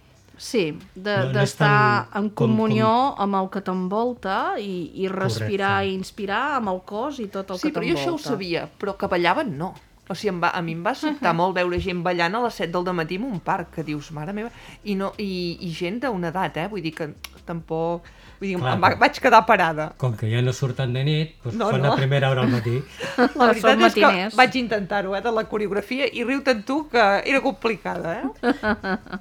Sí, 0.40 0.78
de- 0.94 1.16
No- 1.18 1.24
no 1.26 1.32
d'estar 1.34 2.08
en 2.14 2.30
com- 2.30 2.48
comunió 2.48 3.14
amb 3.18 3.34
el 3.34 3.50
que 3.50 3.60
t'envolta 3.60 4.54
i, 4.58 4.90
i 4.94 5.08
respirar 5.08 5.80
Correcte. 5.82 5.90
i 5.90 5.94
inspirar 5.98 6.54
amb 6.56 6.68
el 6.70 6.80
cos 6.86 7.18
i 7.20 7.26
tot 7.26 7.50
el 7.50 7.58
Sí, 7.58 7.68
que 7.68 7.74
però 7.74 7.82
t'envolta. 7.84 8.04
jo 8.06 8.14
això 8.14 8.14
ho 8.14 8.18
sabia, 8.18 8.68
però 8.78 8.96
que 8.96 9.06
ballaven 9.06 9.58
no. 9.58 9.74
O 10.08 10.14
sigui, 10.14 10.30
em 10.32 10.40
va, 10.42 10.48
a 10.56 10.62
mi 10.62 10.72
em 10.72 10.82
va 10.86 10.94
sobtar 10.94 11.34
molt 11.40 11.54
veure 11.54 11.78
gent 11.78 12.02
ballant 12.02 12.34
a 12.34 12.40
les 12.42 12.54
7 12.54 12.72
del 12.82 12.94
matí 12.94 13.16
en 13.16 13.24
un 13.24 13.40
parc, 13.40 13.70
que 13.74 13.84
dius, 13.84 14.10
mare 14.12 14.32
meva, 14.32 14.50
i, 14.84 14.94
no, 14.94 15.12
i, 15.18 15.58
i 15.60 15.70
gent 15.74 16.00
d'una 16.00 16.28
edat, 16.32 16.56
eh? 16.56 16.68
Vull 16.68 16.82
dir 16.82 16.94
que 16.94 17.10
tampoc... 17.50 18.08
Vull 18.40 18.48
dir, 18.48 18.56
Clar, 18.56 18.72
em 18.78 18.80
va, 18.86 18.88
vaig 19.02 19.18
quedar 19.20 19.42
parada. 19.44 19.90
Com 20.00 20.14
que 20.16 20.30
ja 20.30 20.40
no 20.40 20.54
surten 20.56 20.94
de 20.96 21.02
nit, 21.04 21.34
doncs 21.44 21.58
No, 21.60 21.66
fan 21.74 21.82
no. 21.84 21.90
a 21.92 21.96
primera 21.98 22.30
hora 22.32 22.46
al 22.46 22.48
matí. 22.54 22.78
La 23.18 23.26
Són 23.26 23.50
veritat 23.50 23.82
és 23.90 23.98
que 23.98 24.06
matiners. 24.06 24.38
vaig 24.38 24.56
intentar-ho, 24.62 25.12
eh, 25.18 25.20
de 25.26 25.32
la 25.36 25.44
coreografia, 25.50 26.08
i 26.08 26.24
riu-te'n 26.24 26.62
tu, 26.64 26.78
que 26.88 27.04
era 27.28 27.42
complicada, 27.44 28.14
eh? 28.22 28.56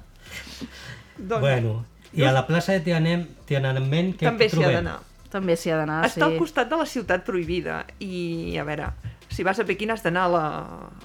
doncs, 1.20 1.40
bueno, 1.44 1.74
i 2.16 2.24
a 2.24 2.32
la 2.32 2.46
plaça 2.48 2.72
de 2.72 2.80
Tianem, 2.86 3.26
Tiananmen, 3.46 4.14
què 4.16 4.26
també 4.30 4.48
s'hi 4.50 4.64
ha 4.64 4.72
d'anar. 4.78 4.96
També 5.30 5.54
s'hi 5.54 5.70
ha 5.70 5.76
d'anar, 5.78 6.00
Està 6.08 6.24
sí. 6.24 6.26
al 6.26 6.38
costat 6.40 6.70
de 6.72 6.78
la 6.80 6.86
ciutat 6.90 7.22
prohibida 7.28 7.84
i, 8.02 8.56
a 8.58 8.64
veure, 8.66 8.88
si 9.30 9.44
vas 9.46 9.60
a 9.62 9.66
Pequín 9.68 9.92
has 9.94 10.02
d'anar 10.02 10.24
a, 10.26 10.32
la, 10.32 10.46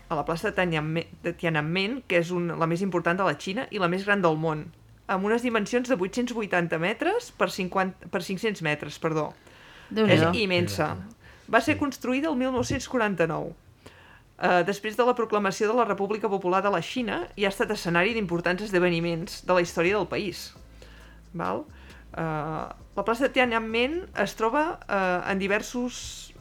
a 0.09 0.17
la 0.17 0.23
plaça 0.25 0.49
de 0.49 0.55
Tiananmen, 0.57 1.11
de 1.21 1.33
Tiananmen 1.37 1.99
que 2.09 2.23
és 2.23 2.31
un, 2.33 2.47
la 2.57 2.65
més 2.71 2.81
important 2.81 3.19
de 3.19 3.27
la 3.27 3.35
Xina 3.37 3.67
i 3.69 3.77
la 3.83 3.91
més 3.91 4.07
gran 4.07 4.23
del 4.25 4.39
món, 4.41 4.63
amb 5.07 5.25
unes 5.27 5.43
dimensions 5.45 5.89
de 5.89 5.97
880 5.97 6.79
metres 6.81 7.29
per, 7.37 7.49
50, 7.51 8.09
per 8.11 8.23
500 8.23 8.63
metres, 8.65 8.97
perdó. 8.99 9.29
És 9.93 10.23
immensa. 10.33 10.95
Va 11.51 11.61
ser 11.61 11.77
construïda 11.77 12.31
el 12.31 12.39
1949. 12.39 13.53
Uh, 14.35 14.65
després 14.67 14.97
de 14.97 15.05
la 15.07 15.13
proclamació 15.15 15.69
de 15.69 15.77
la 15.77 15.85
República 15.87 16.27
Popular 16.27 16.59
de 16.65 16.71
la 16.73 16.81
Xina 16.83 17.21
i 17.39 17.45
ha 17.45 17.51
estat 17.53 17.69
escenari 17.71 18.11
d'importants 18.17 18.65
esdeveniments 18.65 19.45
de 19.47 19.55
la 19.55 19.63
història 19.63 19.95
del 19.95 20.09
país. 20.11 20.49
Val? 21.31 21.63
Uh, 22.15 22.65
la 22.97 23.05
plaça 23.05 23.27
de 23.27 23.31
Tiananmen 23.35 24.01
es 24.23 24.35
troba 24.35 24.65
uh, 24.75 25.21
en 25.29 25.39
diversos 25.39 26.33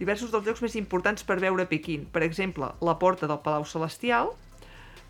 diversos 0.00 0.32
dels 0.32 0.46
llocs 0.46 0.62
més 0.64 0.74
importants 0.78 1.22
per 1.26 1.36
veure 1.42 1.66
Pequín. 1.68 2.06
Per 2.10 2.24
exemple, 2.24 2.72
la 2.80 2.96
porta 2.98 3.28
del 3.30 3.38
Palau 3.44 3.66
Celestial, 3.68 4.32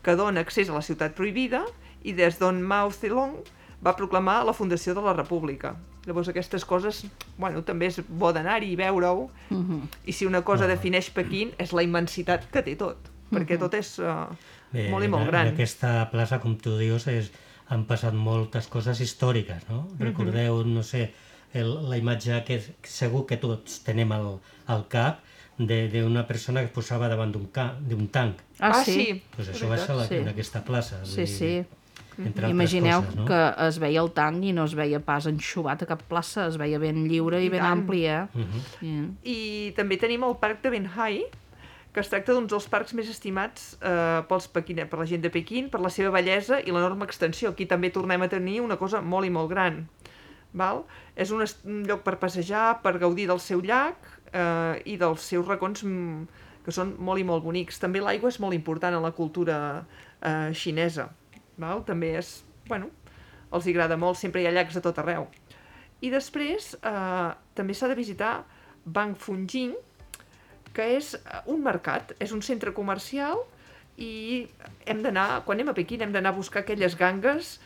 que 0.03 0.17
dona 0.19 0.43
accés 0.43 0.69
a 0.69 0.75
la 0.75 0.83
ciutat 0.85 1.15
prohibida 1.17 1.63
i 2.03 2.13
des 2.13 2.37
d'on 2.39 2.61
Mao 2.61 2.91
Zedong 2.91 3.37
va 3.83 3.95
proclamar 3.95 4.43
la 4.45 4.53
fundació 4.53 4.93
de 4.93 5.01
la 5.01 5.13
República. 5.13 5.75
Llavors 6.05 6.27
aquestes 6.29 6.65
coses, 6.65 7.05
bueno, 7.37 7.61
també 7.63 7.87
és 7.87 8.01
bo 8.09 8.33
d'anar-hi 8.33 8.73
i 8.73 8.75
veure-ho, 8.75 9.29
Mhm. 9.49 9.81
i 10.05 10.11
si 10.11 10.25
una 10.25 10.41
cosa 10.43 10.67
defineix 10.67 11.09
Pequín 11.11 11.51
és 11.57 11.71
la 11.73 11.83
immensitat 11.83 12.49
que 12.51 12.61
té 12.61 12.75
tot, 12.75 12.97
perquè 13.31 13.57
tot 13.59 13.73
és 13.73 13.99
uh, 13.99 14.27
Bé, 14.73 14.89
molt 14.89 15.05
i 15.05 15.07
molt 15.07 15.27
gran. 15.27 15.47
En 15.47 15.53
aquesta 15.53 16.09
plaça, 16.11 16.39
com 16.39 16.57
tu 16.57 16.77
dius, 16.77 17.07
és, 17.07 17.31
han 17.69 17.85
passat 17.85 18.13
moltes 18.13 18.67
coses 18.67 18.99
històriques, 18.99 19.67
no? 19.69 19.87
Mhm. 19.93 19.99
Recordeu, 19.99 20.63
no 20.65 20.83
sé, 20.83 21.13
el, 21.53 21.89
la 21.89 21.97
imatge 21.97 22.43
que 22.43 22.61
segur 22.83 23.25
que 23.25 23.37
tots 23.37 23.83
tenem 23.83 24.11
al, 24.11 24.39
al 24.67 24.87
cap 24.89 25.19
de- 25.57 25.87
d'una 25.87 26.25
persona 26.27 26.59
que 26.61 26.65
es 26.65 26.71
posava 26.73 27.07
davant 27.07 27.31
d'un 27.31 28.07
tanc. 28.09 28.39
Ah, 28.59 28.83
sí? 28.83 29.21
Pues 29.35 29.47
és 29.49 29.55
això 29.55 29.69
va 29.69 29.77
ser 29.77 29.95
la, 29.95 30.07
Sí. 30.07 30.15
en 30.15 30.27
aquesta 30.27 30.63
plaça. 30.65 31.05
Sí, 31.05 31.21
dir, 31.21 31.27
sí. 31.27 31.65
Entre 32.19 32.49
Imagineu 32.49 33.01
coses, 33.01 33.15
no? 33.15 33.25
que 33.25 33.39
es 33.67 33.79
veia 33.81 34.01
el 34.03 34.11
tanc 34.13 34.43
i 34.45 34.51
no 34.53 34.65
es 34.69 34.75
veia 34.77 34.99
pas 35.01 35.25
enxuvat 35.29 35.81
a 35.81 35.87
cap 35.89 36.03
plaça, 36.09 36.47
es 36.47 36.57
veia 36.61 36.77
ben 36.79 37.07
lliure 37.09 37.39
i, 37.41 37.47
I 37.47 37.53
ben 37.53 37.63
tant. 37.63 37.79
ampli, 37.79 38.03
eh? 38.05 38.27
Mhm. 38.33 38.65
Sí. 38.79 38.91
I 39.23 39.39
també 39.77 39.97
tenim 39.97 40.23
el 40.27 40.35
parc 40.41 40.61
de 40.61 40.69
Benhai, 40.69 41.23
que 41.93 42.01
es 42.01 42.09
tracta 42.09 42.33
d'un 42.33 42.47
dels 42.49 42.65
parcs 42.69 42.93
més 42.97 43.09
estimats 43.09 43.75
eh, 43.81 44.21
pels 44.29 44.47
pequine, 44.49 44.85
per 44.89 44.99
la 44.99 45.05
gent 45.09 45.21
de 45.21 45.29
Pequín, 45.29 45.69
per 45.69 45.81
la 45.81 45.91
seva 45.93 46.09
bellesa 46.15 46.59
i 46.59 46.71
l'enorme 46.73 47.05
extensió. 47.05 47.51
Aquí 47.53 47.67
també 47.69 47.91
tornem 47.93 48.21
a 48.25 48.29
tenir 48.29 48.61
una 48.61 48.77
cosa 48.81 49.01
molt 49.01 49.29
i 49.29 49.33
molt 49.33 49.49
gran. 49.51 49.83
Val? 50.53 50.83
És 51.15 51.31
un, 51.33 51.41
un 51.41 51.83
lloc 51.85 52.01
per 52.05 52.17
passejar, 52.21 52.81
per 52.81 52.97
gaudir 53.01 53.27
del 53.29 53.39
seu 53.41 53.61
llac 53.61 53.97
eh, 54.33 54.81
i 54.85 54.97
dels 55.01 55.21
seus 55.21 55.45
racons 55.47 55.83
mm, 55.85 56.25
que 56.65 56.73
són 56.73 56.95
molt 56.97 57.21
i 57.21 57.25
molt 57.27 57.43
bonics. 57.45 57.79
També 57.81 58.01
l'aigua 58.01 58.29
és 58.29 58.39
molt 58.41 58.53
important 58.57 58.93
en 58.97 59.01
la 59.05 59.11
cultura 59.13 59.57
eh, 60.21 60.49
xinesa. 60.53 61.09
Val? 61.61 61.83
També 61.87 62.13
és, 62.19 62.35
bueno, 62.67 62.89
els 63.53 63.67
agrada 63.69 63.97
molt, 63.99 64.17
sempre 64.19 64.41
hi 64.41 64.47
ha 64.49 64.53
llacs 64.55 64.77
a 64.79 64.83
tot 64.85 64.99
arreu. 65.01 65.27
I 66.03 66.11
després 66.11 66.73
eh, 66.75 67.31
també 67.55 67.75
s'ha 67.77 67.89
de 67.91 67.97
visitar 67.99 68.33
Bang 68.83 69.15
Funjing, 69.15 69.75
que 70.73 70.87
és 70.97 71.13
eh, 71.15 71.41
un 71.53 71.61
mercat, 71.63 72.15
és 72.19 72.33
un 72.35 72.41
centre 72.43 72.73
comercial 72.75 73.45
i 74.01 74.47
hem 74.89 75.03
d'anar, 75.05 75.43
quan 75.45 75.59
anem 75.59 75.71
a 75.71 75.77
Pequín, 75.77 76.01
hem 76.01 76.13
d'anar 76.15 76.33
a 76.33 76.37
buscar 76.37 76.63
aquelles 76.63 76.97
gangues 76.97 77.59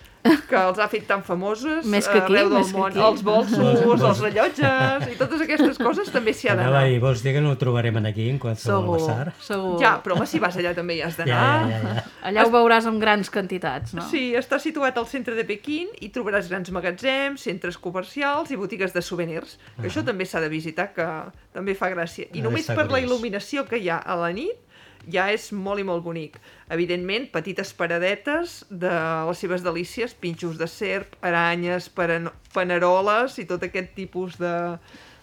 que 0.50 0.56
els 0.60 0.80
ha 0.80 0.88
fet 0.92 1.06
tan 1.08 1.24
famoses 1.24 1.86
Més 1.86 2.08
que 2.08 2.20
aquí, 2.22 2.34
arreu 2.36 2.50
del 2.50 2.58
més 2.60 2.72
que 2.72 2.78
món. 2.78 2.92
aquí. 2.92 3.00
Els 3.08 3.24
bolsos, 3.24 3.82
els 4.10 4.22
rellotges 4.26 5.08
i 5.14 5.16
totes 5.20 5.42
aquestes 5.46 5.78
coses 5.82 6.12
també 6.14 6.34
s'hi 6.34 6.50
ha 6.52 6.56
d'anar. 6.60 6.84
i 6.92 7.00
vols 7.04 7.24
dir 7.24 7.34
que 7.36 7.42
no 7.42 7.52
ho 7.52 7.58
trobarem 7.60 7.98
aquí 8.06 8.30
en 8.30 8.40
qualsevol 8.40 8.84
Segur, 8.84 9.00
bazar? 9.00 9.34
segur. 9.42 9.74
Ja, 9.82 9.96
però 10.04 10.18
home, 10.18 10.26
si 10.30 10.40
vas 10.44 10.56
allà 10.58 10.74
també 10.78 10.96
hi 10.98 11.02
has 11.02 11.18
Ja, 11.18 11.24
d'anar. 11.26 11.70
ja, 11.72 11.80
ja, 11.80 11.96
ja. 11.96 12.06
Allà 12.30 12.46
ho 12.46 12.52
veuràs 12.54 12.86
en 12.90 13.00
grans 13.00 13.30
quantitats, 13.30 13.94
no? 13.94 14.02
Sí, 14.10 14.34
està 14.36 14.60
situat 14.60 14.98
al 14.98 15.08
centre 15.08 15.36
de 15.36 15.44
Pequín 15.48 15.88
i 16.02 16.10
trobaràs 16.10 16.50
grans 16.50 16.70
magatzems, 16.72 17.42
centres 17.42 17.78
comercials 17.78 18.52
i 18.52 18.56
botigues 18.60 18.94
de 18.94 19.02
souvenirs. 19.02 19.58
Que 19.82 19.88
això 19.88 20.04
també 20.06 20.26
s'ha 20.26 20.42
de 20.44 20.50
visitar, 20.50 20.92
que 20.94 21.06
també 21.54 21.76
fa 21.76 21.90
gràcia. 21.90 22.28
I 22.34 22.42
només 22.42 22.68
per 22.68 22.90
la 22.92 23.00
il·luminació 23.00 23.66
que 23.68 23.78
hi 23.80 23.90
ha 23.90 23.98
a 24.04 24.16
la 24.16 24.32
nit 24.34 24.56
ja 25.12 25.30
és 25.34 25.50
molt 25.56 25.80
i 25.80 25.86
molt 25.88 26.04
bonic. 26.06 26.38
Evidentment, 26.74 27.30
petites 27.32 27.72
paradetes 27.74 28.60
de 28.70 28.92
les 29.30 29.38
seves 29.44 29.64
delícies, 29.64 30.14
pinxos 30.14 30.58
de 30.60 30.68
serp, 30.68 31.16
aranyes, 31.22 31.90
paneroles 32.54 33.38
i 33.40 33.46
tot 33.50 33.64
aquest 33.68 33.94
tipus 33.98 34.38
de, 34.42 34.54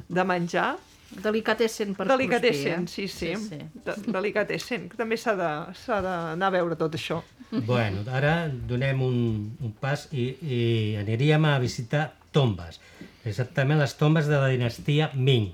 de 0.09 0.24
menjar. 0.24 0.74
Delicatessen 1.14 1.93
per 1.95 2.09
Delicatessen, 2.11 2.87
cruspir, 2.89 3.09
sí, 3.12 3.28
eh? 3.28 3.37
sí. 3.37 3.47
sí, 3.47 3.59
sí. 3.61 3.82
De- 3.85 4.12
Delicatessen, 4.16 4.89
que 4.91 4.99
també 4.99 5.14
s'ha 5.20 5.37
d'anar 5.37 6.49
a 6.49 6.51
veure 6.55 6.74
tot 6.80 6.97
això. 6.99 7.20
Bueno, 7.55 8.03
ara 8.11 8.49
donem 8.51 9.03
un, 9.05 9.18
un 9.62 9.74
pas 9.78 10.09
i, 10.11 10.24
i 10.43 10.62
aniríem 10.99 11.45
a 11.47 11.59
visitar 11.62 12.09
tombes, 12.35 12.80
exactament 13.24 13.78
les 13.78 13.95
tombes 14.01 14.26
de 14.26 14.41
la 14.43 14.49
dinastia 14.51 15.12
Ming. 15.14 15.53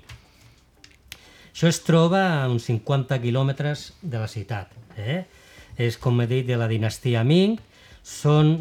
Això 1.51 1.67
es 1.67 1.81
troba 1.83 2.21
a 2.41 2.47
uns 2.49 2.69
50 2.69 3.19
quilòmetres 3.21 3.91
de 4.01 4.21
la 4.21 4.29
ciutat. 4.31 4.71
Eh? 4.97 5.23
És, 5.77 5.97
com 5.99 6.21
he 6.21 6.27
dit, 6.29 6.45
de 6.47 6.57
la 6.59 6.69
dinastia 6.71 7.25
Ming. 7.27 7.57
Són, 8.07 8.55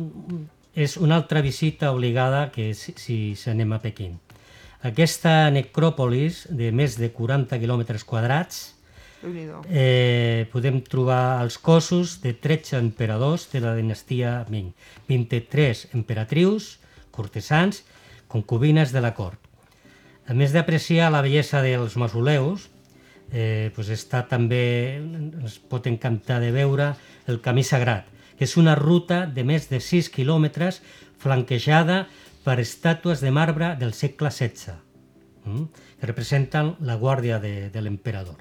és 0.75 0.97
una 0.99 1.17
altra 1.21 1.41
visita 1.41 1.93
obligada 1.95 2.49
que 2.53 2.73
si, 2.75 2.95
si, 2.99 3.21
anem 3.51 3.73
a 3.73 3.81
Pequín. 3.83 4.19
Aquesta 4.83 5.51
necròpolis 5.53 6.47
de 6.51 6.71
més 6.73 6.97
de 6.99 7.11
40 7.13 7.59
quilòmetres 7.61 8.05
quadrats 8.09 8.61
eh, 9.69 10.49
podem 10.53 10.81
trobar 10.81 11.43
els 11.45 11.59
cossos 11.61 12.19
de 12.25 12.33
13 12.33 12.79
emperadors 12.81 13.47
de 13.53 13.61
la 13.61 13.75
dinastia 13.77 14.47
Ming, 14.49 14.73
23 15.09 15.91
emperatrius, 15.93 16.79
cortesans, 17.13 17.85
concubines 18.29 18.93
de 18.93 19.05
la 19.05 19.13
cort. 19.15 19.39
A 20.27 20.35
més 20.35 20.55
d'apreciar 20.55 21.11
la 21.13 21.21
bellesa 21.27 21.61
dels 21.61 21.97
mausoleus, 22.01 22.71
eh, 23.33 23.71
pues 23.75 23.91
està 23.95 24.25
també, 24.29 24.99
ens 24.99 25.59
pot 25.71 25.87
encantar 25.87 26.41
de 26.43 26.51
veure 26.55 26.93
el 27.31 27.41
Camí 27.45 27.65
Sagrat, 27.65 28.09
que 28.37 28.47
és 28.49 28.57
una 28.57 28.75
ruta 28.75 29.27
de 29.27 29.45
més 29.45 29.69
de 29.71 29.81
6 29.81 30.11
quilòmetres 30.15 30.81
flanquejada 31.21 32.07
per 32.45 32.59
estàtues 32.63 33.21
de 33.21 33.31
marbre 33.31 33.75
del 33.81 33.93
segle 33.93 34.31
XVI, 34.33 34.79
mm, 35.45 35.65
que 36.01 36.09
representen 36.09 36.75
la 36.81 36.97
guàrdia 36.97 37.39
de, 37.39 37.69
de 37.71 37.83
l'emperador. 37.85 38.41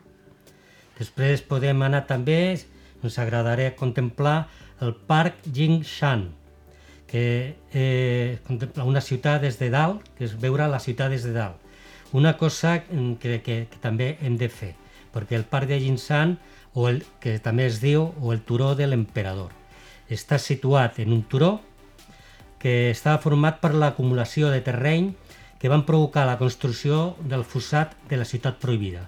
Després 0.99 1.43
podem 1.43 1.81
anar 1.83 2.05
també, 2.07 2.59
ens 3.03 3.17
agradarà 3.19 3.69
contemplar 3.79 4.49
el 4.83 4.93
Parc 5.07 5.45
Jingshan, 5.53 6.29
que 7.09 7.55
eh, 7.73 8.37
contempla 8.45 8.85
una 8.85 9.01
ciutat 9.01 9.41
des 9.41 9.57
de 9.59 9.71
dalt, 9.73 10.03
que 10.15 10.27
és 10.27 10.35
veure 10.37 10.67
la 10.69 10.79
ciutat 10.79 11.09
des 11.09 11.25
de 11.25 11.33
dalt. 11.33 11.57
Una 12.11 12.35
cosa 12.37 12.83
mm, 12.89 13.13
que, 13.21 13.41
que, 13.45 13.67
que 13.69 13.81
també 13.81 14.17
hem 14.21 14.37
de 14.37 14.49
fer, 14.49 14.73
perquè 15.13 15.37
el 15.37 15.45
Parc 15.45 15.69
de 15.69 15.79
Jingshan, 15.81 16.37
o 16.73 16.87
el, 16.89 17.03
que 17.21 17.37
també 17.43 17.65
es 17.69 17.79
diu, 17.81 18.11
o 18.21 18.33
el 18.33 18.41
turó 18.45 18.73
de 18.77 18.87
l'emperador, 18.89 19.53
està 20.09 20.39
situat 20.41 20.99
en 21.03 21.13
un 21.13 21.23
turó 21.29 21.59
que 22.59 22.89
estava 22.91 23.21
format 23.23 23.59
per 23.61 23.73
l'acumulació 23.77 24.49
de 24.51 24.61
terreny 24.65 25.13
que 25.59 25.69
van 25.71 25.85
provocar 25.85 26.25
la 26.27 26.37
construcció 26.39 27.15
del 27.19 27.43
fossat 27.43 27.95
de 28.09 28.17
la 28.17 28.25
ciutat 28.25 28.59
prohibida. 28.59 29.05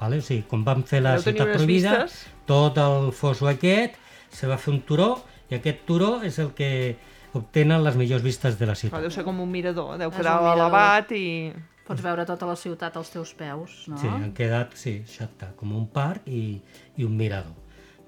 Vale? 0.00 0.18
O 0.18 0.24
sigui, 0.24 0.42
quan 0.48 0.64
van 0.64 0.82
fer 0.88 1.02
la 1.04 1.16
Deu 1.16 1.26
tenir 1.28 1.42
ciutat 1.42 1.56
prohibida, 1.56 1.96
vistes. 2.02 2.26
tot 2.48 2.78
el 2.82 3.12
fosso 3.16 3.48
aquest, 3.48 3.98
se 4.32 4.48
va 4.48 4.58
fer 4.58 4.72
un 4.74 4.80
turó, 4.88 5.10
i 5.50 5.58
aquest 5.58 5.84
turó 5.88 6.14
és 6.24 6.38
el 6.42 6.52
que 6.56 6.96
obtenen 7.36 7.84
les 7.84 7.96
millors 7.96 8.24
vistes 8.24 8.58
de 8.58 8.66
la 8.68 8.74
ciutat. 8.74 9.00
deu 9.00 9.12
ser 9.12 9.24
com 9.24 9.38
un 9.40 9.50
mirador, 9.50 9.96
deu 10.00 10.10
quedar 10.12 10.40
elevat 10.52 11.12
i... 11.16 11.52
Pots 11.86 12.02
veure 12.04 12.24
tota 12.28 12.46
la 12.46 12.54
ciutat 12.56 12.96
als 12.96 13.10
teus 13.10 13.32
peus, 13.34 13.88
no? 13.90 13.96
Sí, 13.98 14.06
han 14.06 14.32
quedat, 14.36 14.74
sí, 14.78 15.00
exacte, 15.02 15.48
com 15.56 15.72
un 15.74 15.88
parc 15.90 16.28
i, 16.30 16.60
i 16.96 17.04
un 17.04 17.16
mirador. 17.18 17.54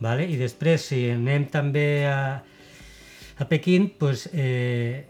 Vale? 0.00 0.26
I 0.30 0.36
després, 0.38 0.84
si 0.90 1.08
anem 1.10 1.48
també 1.50 2.06
a, 2.06 2.42
a 3.38 3.48
Pequín, 3.50 3.88
pues, 3.98 4.28
eh, 4.32 5.06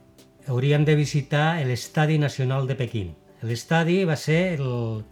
hauríem 0.49 0.85
de 0.85 0.95
visitar 0.97 1.59
l'Estadi 1.67 2.19
Nacional 2.19 2.67
de 2.69 2.77
Pequín. 2.77 3.15
L'estadi 3.45 4.05
va 4.09 4.17
ser 4.17 4.59
el, 4.61 5.05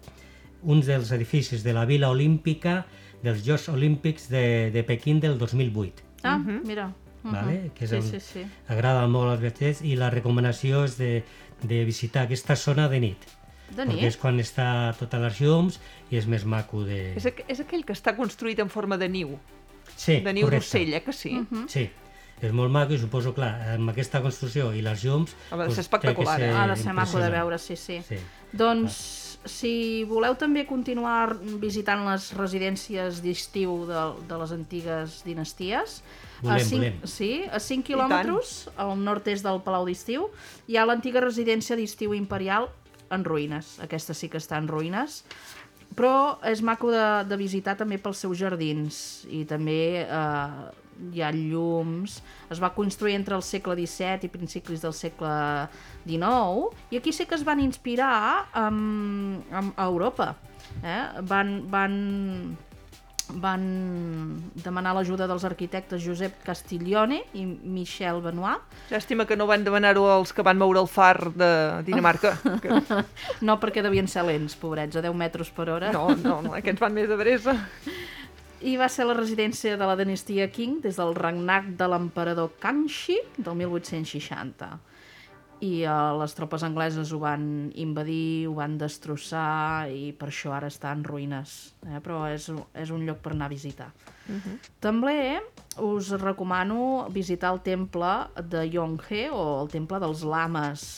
un 0.63 0.81
dels 0.81 1.11
edificis 1.13 1.63
de 1.65 1.73
la 1.77 1.85
Vila 1.85 2.09
Olímpica 2.11 2.87
dels 3.23 3.45
Jocs 3.47 3.69
Olímpics 3.69 4.29
de, 4.33 4.71
de 4.73 4.83
Pequín 4.85 5.21
del 5.21 5.37
2008. 5.39 6.03
Ah, 6.25 6.39
mira. 6.39 6.89
Mhm. 7.23 7.33
Vale? 7.33 7.71
Que 7.77 7.85
és 7.85 7.91
Sí, 7.91 7.97
el- 7.97 8.03
sí, 8.03 8.21
sí. 8.21 8.43
Agrada 8.69 9.05
molt 9.07 9.31
als 9.31 9.41
viatgers 9.45 9.83
i 9.87 9.93
la 9.97 10.09
recomanació 10.11 10.85
és 10.89 10.97
de, 10.99 11.23
de 11.63 11.85
visitar 11.85 12.25
aquesta 12.25 12.57
zona 12.57 12.89
de 12.89 12.99
nit. 13.01 13.29
De 13.73 13.87
Perquè 13.87 14.07
és 14.07 14.15
nit? 14.15 14.21
quan 14.21 14.39
està 14.43 14.69
totes 14.99 15.21
les 15.23 15.41
llums 15.41 15.81
i 16.11 16.21
és 16.21 16.29
més 16.29 16.45
maco 16.45 16.85
de... 16.85 17.15
És, 17.17 17.27
aqu 17.31 17.47
és 17.49 17.61
aquell 17.65 17.85
que 17.89 17.97
està 17.97 18.15
construït 18.19 18.61
en 18.61 18.71
forma 18.73 18.99
de 19.01 19.09
niu, 19.09 19.37
Sí, 19.97 20.21
de 20.25 20.33
niu 20.33 20.49
d'ocell, 20.51 20.95
eh, 20.95 21.03
que 21.05 21.13
sí? 21.13 21.35
Mhm. 21.41 21.67
Sí, 21.69 21.89
és 22.43 22.53
molt 22.53 22.73
maco 22.75 22.95
i 22.95 22.99
suposo, 22.99 23.33
clar, 23.37 23.53
amb 23.77 23.93
aquesta 23.93 24.23
construcció 24.23 24.73
i 24.75 24.83
les 24.83 25.05
llums... 25.05 25.35
Ha 25.51 25.57
de 25.57 25.67
doncs, 25.67 25.77
ser 25.79 25.85
espectacular, 25.87 26.39
eh? 26.43 26.51
Ha 26.51 26.67
de 26.73 26.77
ser 26.81 26.95
maco 26.97 27.21
de 27.23 27.31
veure, 27.31 27.59
sí, 27.59 27.77
sí. 27.77 28.01
Sí. 28.09 28.19
Doncs, 28.53 28.99
si 29.49 30.05
voleu 30.11 30.35
també 30.39 30.65
continuar 30.67 31.37
visitant 31.63 32.05
les 32.07 32.33
residències 32.39 33.23
d'estiu 33.23 33.85
de, 33.89 34.03
de 34.29 34.43
les 34.43 34.53
antigues 34.55 35.23
dinasties, 35.27 36.03
Volem, 36.43 36.57
a 36.57 36.67
cinc, 36.67 36.83
volem. 36.83 37.01
Sí, 37.07 37.31
a 37.47 37.59
5 37.63 37.67
tant. 37.69 37.87
quilòmetres 37.87 38.53
al 38.83 38.97
nord-est 38.99 39.47
del 39.47 39.61
Palau 39.63 39.87
d'Estiu 39.87 40.27
hi 40.67 40.77
ha 40.77 40.87
l'antiga 40.89 41.23
residència 41.23 41.79
d'estiu 41.79 42.15
imperial 42.19 42.67
en 43.13 43.25
ruïnes. 43.27 43.77
Aquesta 43.85 44.17
sí 44.17 44.31
que 44.33 44.41
està 44.41 44.59
en 44.61 44.69
ruïnes, 44.71 45.23
però 45.97 46.39
és 46.49 46.63
maco 46.65 46.91
de, 46.93 47.07
de 47.29 47.37
visitar 47.41 47.77
també 47.79 47.99
pels 48.01 48.23
seus 48.25 48.39
jardins 48.41 48.97
i 49.29 49.43
també 49.49 50.05
eh, 50.07 50.63
hi 51.13 51.23
ha 51.23 51.31
llums. 51.35 52.21
Es 52.53 52.61
va 52.63 52.73
construir 52.77 53.17
entre 53.19 53.37
el 53.37 53.45
segle 53.47 53.77
XVII 53.79 54.29
i 54.29 54.33
principis 54.33 54.85
del 54.85 54.95
segle 54.97 55.35
XIX 56.07 56.93
i 56.93 57.01
aquí 57.01 57.13
sí 57.13 57.27
que 57.29 57.37
es 57.39 57.45
van 57.45 57.61
inspirar 57.61 58.49
amb, 58.53 59.43
amb, 59.53 59.75
a 59.77 59.89
Europa. 59.89 60.33
Eh? 60.83 61.01
Van, 61.29 61.57
van, 61.73 61.97
van 63.41 63.63
demanar 64.65 64.95
l'ajuda 64.97 65.29
dels 65.31 65.45
arquitectes 65.49 66.03
Josep 66.05 66.43
Castiglione 66.47 67.23
i 67.39 67.45
Michel 67.47 68.21
Benoit. 68.25 68.63
Llàstima 68.91 69.27
que 69.29 69.39
no 69.39 69.47
van 69.51 69.65
demanar-ho 69.65 70.07
als 70.13 70.35
que 70.35 70.45
van 70.45 70.61
moure 70.61 70.83
el 70.83 70.91
far 70.91 71.33
de 71.33 71.53
Dinamarca. 71.87 72.37
Que... 72.63 72.81
No 73.47 73.59
perquè 73.63 73.83
devien 73.83 74.07
ser 74.11 74.25
lents, 74.27 74.55
pobrets, 74.59 74.97
a 74.97 75.03
10 75.05 75.15
metres 75.17 75.51
per 75.55 75.69
hora. 75.73 75.93
No, 75.95 76.11
no, 76.17 76.41
no, 76.45 76.55
aquests 76.59 76.83
van 76.83 76.95
més 76.95 77.09
de 77.11 77.17
bresa. 77.19 77.57
I 78.63 78.77
va 78.79 78.87
ser 78.93 79.09
la 79.09 79.17
residència 79.19 79.75
de 79.79 79.87
la 79.89 79.97
dinastia 79.99 80.47
Qing 80.55 80.79
des 80.85 80.99
del 81.01 81.17
regnat 81.19 81.73
de 81.79 81.89
l'emperador 81.91 82.53
Kangxi 82.63 83.19
del 83.37 83.57
1860. 83.59 84.71
I 85.63 85.85
eh, 85.87 85.97
les 86.19 86.35
tropes 86.35 86.65
angleses 86.67 87.13
ho 87.15 87.21
van 87.23 87.45
invadir, 87.79 88.49
ho 88.51 88.57
van 88.57 88.75
destrossar 88.81 89.91
i 89.95 90.11
per 90.19 90.33
això 90.33 90.57
ara 90.57 90.71
està 90.73 90.91
en 90.91 91.05
ruïnes. 91.07 91.53
Eh? 91.87 92.01
Però 92.03 92.25
és, 92.31 92.49
és 92.75 92.91
un 92.91 93.05
lloc 93.07 93.21
per 93.23 93.37
anar 93.37 93.47
a 93.47 93.55
visitar. 93.55 93.93
També 94.83 95.41
us 95.83 96.13
recomano 96.21 97.09
visitar 97.11 97.53
el 97.55 97.61
temple 97.63 98.13
de 98.51 98.65
Yonghe 98.71 99.29
o 99.31 99.43
el 99.63 99.71
temple 99.71 100.01
dels 100.03 100.25
lames. 100.27 100.89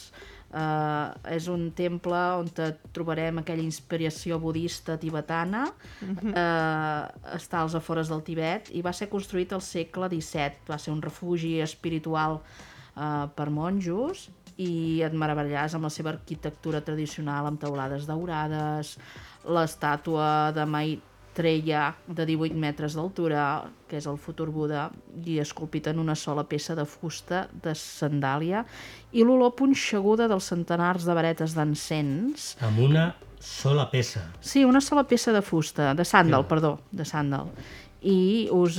Uh, 0.54 1.10
és 1.34 1.48
un 1.50 1.64
temple 1.74 2.18
on 2.38 2.46
te 2.54 2.68
trobarem 2.94 3.40
aquella 3.40 3.64
inspiració 3.64 4.36
budista 4.38 4.94
tibetana. 5.02 5.64
uh, 6.04 7.00
està 7.34 7.64
als 7.64 7.74
afores 7.74 8.12
del 8.12 8.22
Tibet 8.22 8.70
i 8.70 8.84
va 8.86 8.92
ser 8.94 9.10
construït 9.10 9.52
al 9.52 9.64
segle 9.66 10.06
XVII. 10.12 10.62
Va 10.70 10.78
ser 10.78 10.94
un 10.94 11.02
refugi 11.02 11.56
espiritual 11.64 12.38
uh, 12.38 13.26
per 13.34 13.48
monjos 13.50 14.28
i 14.60 15.02
et 15.04 15.14
meravellaràs 15.16 15.74
amb 15.74 15.88
la 15.88 15.92
seva 15.92 16.12
arquitectura 16.14 16.82
tradicional 16.84 17.48
amb 17.48 17.60
teulades 17.60 18.06
daurades, 18.06 18.94
l'estàtua 19.44 20.52
de 20.54 20.64
Maitreya 20.68 21.88
de 22.06 22.26
18 22.28 22.54
metres 22.60 22.94
d'altura, 22.94 23.64
que 23.88 23.98
és 23.98 24.06
el 24.10 24.18
futur 24.20 24.48
Buda, 24.54 24.88
i 25.24 25.40
esculpit 25.42 25.90
en 25.90 25.98
una 26.02 26.14
sola 26.14 26.46
peça 26.48 26.76
de 26.78 26.86
fusta 26.86 27.48
de 27.64 27.74
sandàlia, 27.78 28.64
i 29.12 29.26
l'olor 29.26 29.56
punxeguda 29.58 30.30
dels 30.30 30.50
centenars 30.52 31.06
de 31.08 31.18
varetes 31.18 31.56
d'encens. 31.58 32.54
Amb 32.62 32.82
una 32.86 33.12
sola 33.44 33.90
peça. 33.90 34.22
Sí, 34.40 34.64
una 34.64 34.80
sola 34.80 35.04
peça 35.04 35.32
de 35.34 35.42
fusta, 35.44 35.92
de 35.94 36.06
sàndal, 36.08 36.46
perdó, 36.48 36.78
de 36.92 37.04
sàndal. 37.04 37.50
I 38.04 38.48
us, 38.52 38.78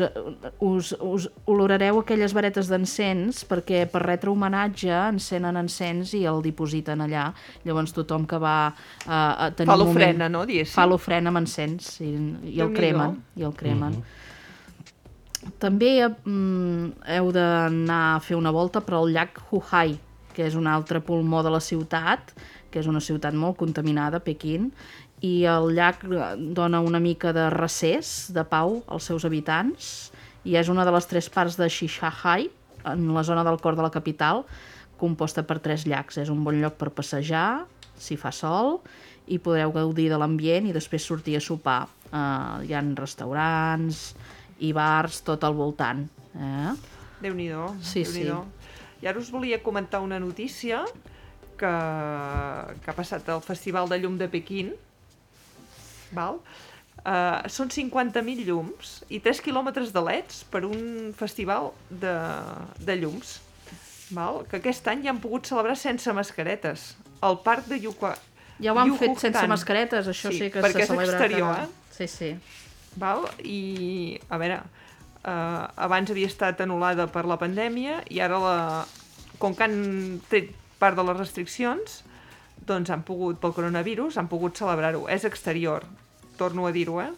us, 0.61 0.91
us 1.01 1.27
olorareu 1.49 1.99
aquelles 2.01 2.33
varetes 2.35 2.69
d'encens 2.69 3.41
perquè 3.49 3.85
per 3.89 4.03
retre 4.05 4.29
homenatge 4.29 4.91
encenen 4.93 5.57
encens 5.57 6.13
i 6.13 6.25
el 6.29 6.43
dipositen 6.45 7.01
allà. 7.01 7.31
Llavors 7.65 7.95
tothom 7.95 8.27
que 8.29 8.37
va 8.41 8.57
uh, 8.69 9.09
a 9.09 9.49
tenir 9.57 9.73
Fa 9.73 9.79
l'ofrena, 9.81 10.29
no, 10.29 10.45
diguéssim? 10.45 10.77
Fa 10.77 10.85
l'ofrena 10.89 11.33
amb 11.33 11.41
encens 11.41 11.95
i, 12.05 12.11
i 12.53 12.61
el 12.61 12.75
cremen. 12.75 13.17
I 13.35 13.49
el 13.49 13.55
cremen. 13.57 13.97
També 15.61 15.91
mm, 16.05 17.05
heu 17.17 17.31
d'anar 17.33 18.01
a 18.15 18.21
fer 18.23 18.37
una 18.37 18.53
volta 18.53 18.81
per 18.85 18.97
al 18.97 19.11
llac 19.13 19.41
Huhai, 19.49 19.97
que 20.35 20.45
és 20.45 20.57
un 20.57 20.67
altre 20.67 21.01
pulmó 21.05 21.41
de 21.45 21.53
la 21.53 21.61
ciutat, 21.63 22.33
que 22.71 22.81
és 22.81 22.89
una 22.91 22.99
ciutat 22.99 23.35
molt 23.39 23.55
contaminada, 23.55 24.19
Pequín, 24.19 24.71
i 25.25 25.45
el 25.49 25.71
llac 25.77 26.03
eh, 26.05 26.33
dona 26.57 26.81
una 26.85 27.01
mica 27.01 27.33
de 27.35 27.49
recés, 27.53 28.31
de 28.35 28.45
pau 28.47 28.81
als 28.85 29.09
seus 29.09 29.25
habitants 29.25 30.11
i 30.45 30.57
és 30.59 30.69
una 30.69 30.85
de 30.85 30.93
les 30.93 31.07
tres 31.09 31.27
parts 31.33 31.57
de 31.57 31.67
Shishahai, 31.71 32.49
en 32.85 33.07
la 33.15 33.23
zona 33.25 33.43
del 33.43 33.57
cor 33.63 33.77
de 33.77 33.81
la 33.81 33.89
capital, 33.89 34.43
composta 35.01 35.43
per 35.43 35.57
tres 35.59 35.87
llacs. 35.89 36.19
És 36.21 36.29
un 36.29 36.43
bon 36.45 36.59
lloc 36.61 36.77
per 36.77 36.91
passejar, 36.93 37.65
si 37.97 38.17
fa 38.19 38.31
sol, 38.35 38.77
i 39.25 39.39
podreu 39.41 39.73
gaudir 39.73 40.07
de 40.11 40.19
l'ambient 40.21 40.69
i 40.69 40.75
després 40.75 41.05
sortir 41.09 41.39
a 41.39 41.41
sopar. 41.41 41.85
Uh, 42.11 42.61
hi 42.61 42.75
han 42.77 42.93
restaurants 42.95 44.11
i 44.63 44.69
bars 44.75 45.23
tot 45.25 45.43
al 45.43 45.57
voltant. 45.57 46.05
Eh? 46.37 46.75
Déu-n'hi-do, 47.23 47.71
Sí, 47.81 48.05
déu 48.13 48.43
I 49.01 49.09
ara 49.09 49.19
us 49.19 49.31
volia 49.33 49.61
comentar 49.63 49.99
una 50.05 50.19
notícia 50.19 50.83
que, 51.57 51.73
que 52.83 52.91
ha 52.91 52.95
passat 52.95 53.27
al 53.29 53.41
Festival 53.43 53.89
de 53.89 53.99
Llum 53.99 54.19
de 54.21 54.29
Pequín. 54.31 54.73
Val? 56.15 56.39
Uh, 57.05 57.43
són 57.51 57.69
50.000 57.69 58.45
llums 58.47 58.95
i 59.13 59.19
3 59.21 59.41
quilòmetres 59.45 59.91
de 59.93 60.01
leds 60.01 60.39
per 60.49 60.63
un 60.65 61.11
festival 61.13 61.69
de, 61.89 62.13
de 62.81 62.95
llums. 62.97 63.35
Val? 64.15 64.41
Que 64.49 64.57
aquest 64.57 64.87
any 64.89 65.03
ja 65.05 65.11
han 65.13 65.19
pogut 65.21 65.45
celebrar 65.49 65.75
sense 65.77 66.09
mascaretes. 66.17 66.93
Al 67.25 67.39
parc 67.45 67.67
de 67.69 67.77
Yucua... 67.83 68.15
Ja 68.63 68.71
ho 68.71 68.79
han 68.79 68.93
fet 68.95 69.09
Yucatán. 69.11 69.21
sense 69.35 69.47
mascaretes, 69.51 70.07
això 70.07 70.31
sí, 70.31 70.45
Sí, 70.45 70.49
que 70.53 70.61
perquè 70.63 70.85
se 70.85 70.87
és 70.87 70.91
celebra... 70.93 71.17
exterior, 71.19 71.51
cada- 71.51 71.67
eh? 71.67 71.91
Sí, 71.97 72.07
sí. 72.07 72.29
Val? 73.01 73.25
I, 73.43 73.59
a 74.31 74.37
veure, 74.39 74.61
uh, 75.27 75.65
abans 75.85 76.09
havia 76.13 76.29
estat 76.31 76.61
anul·lada 76.63 77.09
per 77.11 77.25
la 77.27 77.35
pandèmia 77.41 77.99
i 78.09 78.21
ara, 78.23 78.39
la, 78.39 78.55
com 79.41 79.53
que 79.57 79.67
han 79.67 79.75
tret 80.31 80.53
part 80.79 80.95
de 80.97 81.03
les 81.09 81.17
restriccions, 81.19 81.99
doncs 82.65 82.89
han 82.95 83.03
pogut, 83.05 83.37
pel 83.43 83.53
coronavirus, 83.57 84.17
han 84.21 84.31
pogut 84.31 84.55
celebrar-ho. 84.57 85.03
És 85.11 85.27
exterior, 85.27 85.83
torno 86.37 86.67
a 86.67 86.73
dir-ho, 86.75 86.99
eh? 87.01 87.11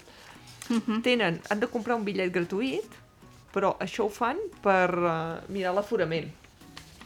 Tenen, 1.04 1.40
han 1.48 1.60
de 1.62 1.70
comprar 1.72 1.96
un 1.96 2.04
bitllet 2.04 2.32
gratuït, 2.34 2.96
però 3.54 3.76
això 3.84 4.06
ho 4.06 4.12
fan 4.12 4.40
per 4.64 4.92
uh, 5.00 5.12
mirar 5.54 5.74
l'aforament. 5.78 6.28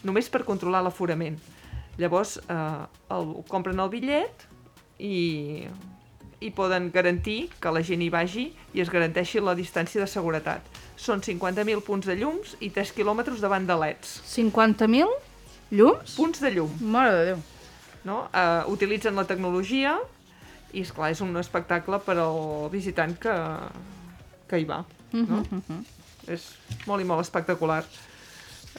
Només 0.03 0.29
per 0.33 0.41
controlar 0.47 0.81
l'aforament. 0.81 1.37
Llavors, 2.01 2.37
eh, 2.49 2.85
el, 3.13 3.33
compren 3.51 3.79
el 3.83 3.89
bitllet 3.91 4.45
i, 4.97 5.67
i 6.41 6.49
poden 6.55 6.89
garantir 6.93 7.51
que 7.61 7.73
la 7.73 7.83
gent 7.85 8.01
hi 8.01 8.09
vagi 8.09 8.47
i 8.73 8.81
es 8.81 8.89
garanteixi 8.89 9.43
la 9.43 9.53
distància 9.57 10.01
de 10.01 10.07
seguretat. 10.09 10.65
Són 10.97 11.21
50.000 11.21 11.83
punts 11.85 12.09
de 12.09 12.15
llums 12.17 12.55
i 12.63 12.71
3 12.73 12.95
quilòmetres 12.97 13.43
davant 13.43 13.67
de 13.69 13.77
leds. 13.77 14.17
50.000 14.31 15.13
llums? 15.77 16.15
Punts 16.17 16.41
de 16.41 16.53
llum, 16.55 16.73
Mare 16.81 17.13
de 17.17 17.27
Déu. 17.31 17.43
no? 18.09 18.23
Uh, 18.33 18.65
utilitzen 18.73 19.15
la 19.19 19.27
tecnologia 19.29 19.99
i, 20.73 20.83
és 20.83 20.91
clar 20.95 21.11
és 21.13 21.21
un 21.23 21.35
espectacle 21.39 21.99
per 22.05 22.17
al 22.21 22.69
visitant 22.73 23.15
que, 23.19 23.35
que 24.49 24.61
hi 24.61 24.67
va. 24.69 24.83
No? 25.11 25.41
És 26.31 26.47
molt 26.87 27.03
i 27.03 27.07
molt 27.07 27.23
espectacular. 27.25 27.81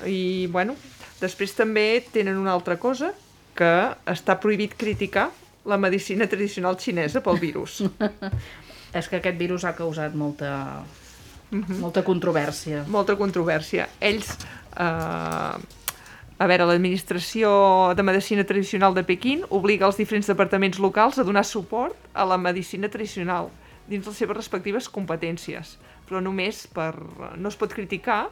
I, 0.09 0.49
bueno, 0.53 0.77
després 1.21 1.53
també 1.57 1.87
tenen 2.13 2.39
una 2.41 2.55
altra 2.57 2.79
cosa, 2.81 3.13
que 3.55 3.73
està 4.09 4.39
prohibit 4.41 4.77
criticar 4.81 5.29
la 5.69 5.79
medicina 5.79 6.27
tradicional 6.27 6.79
xinesa 6.81 7.23
pel 7.23 7.39
virus. 7.43 7.83
És 8.99 9.09
que 9.09 9.21
aquest 9.21 9.39
virus 9.41 9.65
ha 9.65 9.75
causat 9.77 10.17
molta, 10.19 10.83
molta 11.81 12.03
controvèrsia. 12.05 12.85
molta 12.93 13.17
controvèrsia. 13.17 13.89
Ells, 14.01 14.35
eh, 14.77 15.82
a 16.43 16.47
veure, 16.51 16.67
l'administració 16.67 17.51
de 17.95 18.03
medicina 18.03 18.43
tradicional 18.49 18.97
de 18.97 19.05
Pequín 19.07 19.45
obliga 19.55 19.87
els 19.87 19.99
diferents 20.01 20.27
departaments 20.27 20.81
locals 20.83 21.21
a 21.21 21.27
donar 21.29 21.45
suport 21.47 21.95
a 22.19 22.27
la 22.27 22.39
medicina 22.41 22.91
tradicional 22.91 23.51
dins 23.87 24.07
les 24.07 24.19
seves 24.19 24.37
respectives 24.37 24.89
competències, 24.91 25.77
però 26.09 26.23
només 26.25 26.65
per... 26.75 26.93
no 27.37 27.51
es 27.51 27.59
pot 27.59 27.73
criticar, 27.75 28.25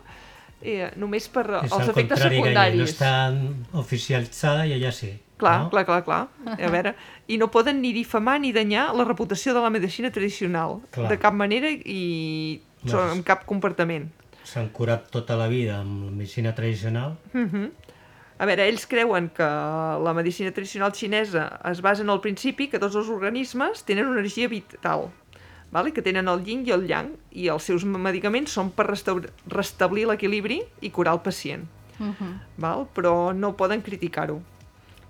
eh, 0.62 0.88
només 0.96 1.28
per 1.30 1.44
És 1.62 1.74
els 1.76 1.90
efectes 1.92 2.22
secundaris. 2.22 2.80
no 2.80 2.86
està 2.88 3.12
oficialitzada 3.82 4.66
i 4.66 4.74
allà 4.78 4.92
sí. 4.94 5.12
Clar, 5.40 5.56
no? 5.64 5.70
clar, 5.72 5.84
clar, 5.88 6.02
clar. 6.04 6.22
A 6.52 6.70
veure, 6.72 6.94
i 7.32 7.38
no 7.40 7.48
poden 7.52 7.80
ni 7.80 7.94
difamar 7.96 8.38
ni 8.40 8.50
danyar 8.52 8.90
la 8.96 9.06
reputació 9.08 9.54
de 9.56 9.62
la 9.64 9.70
medicina 9.72 10.10
tradicional, 10.12 10.80
Clar. 10.92 11.08
de 11.08 11.20
cap 11.22 11.36
manera 11.36 11.70
i 11.70 12.60
No, 12.88 12.96
amb 13.12 13.24
cap 13.28 13.44
comportament. 13.48 14.08
S'han 14.48 14.70
curat 14.72 15.10
tota 15.12 15.36
la 15.36 15.50
vida 15.52 15.78
amb 15.82 16.06
la 16.06 16.14
medicina 16.16 16.54
tradicional. 16.56 17.18
A 18.40 18.46
veure, 18.48 18.64
ells 18.64 18.86
creuen 18.88 19.26
que 19.36 19.46
la 20.00 20.12
medicina 20.16 20.48
tradicional 20.56 20.94
xinesa 20.96 21.42
es 21.68 21.82
basa 21.84 22.00
en 22.00 22.08
el 22.08 22.22
principi 22.24 22.70
que 22.72 22.78
tots 22.80 22.96
els 22.96 23.10
organismes 23.12 23.82
tenen 23.84 24.08
una 24.08 24.22
energia 24.22 24.48
vital, 24.48 25.10
vale? 25.70 25.92
que 25.92 26.00
tenen 26.00 26.30
el 26.32 26.40
yin 26.46 26.62
i 26.64 26.72
el 26.72 26.86
yang, 26.88 27.10
i 27.36 27.50
els 27.52 27.68
seus 27.68 27.84
medicaments 27.84 28.56
són 28.56 28.72
per 28.72 28.88
restablir 28.88 30.08
l'equilibri 30.08 30.62
i 30.80 30.88
curar 30.88 31.18
el 31.18 31.22
pacient. 31.26 31.68
val? 32.56 32.88
Però 32.96 33.34
no 33.36 33.52
poden 33.60 33.84
criticar-ho. 33.84 34.40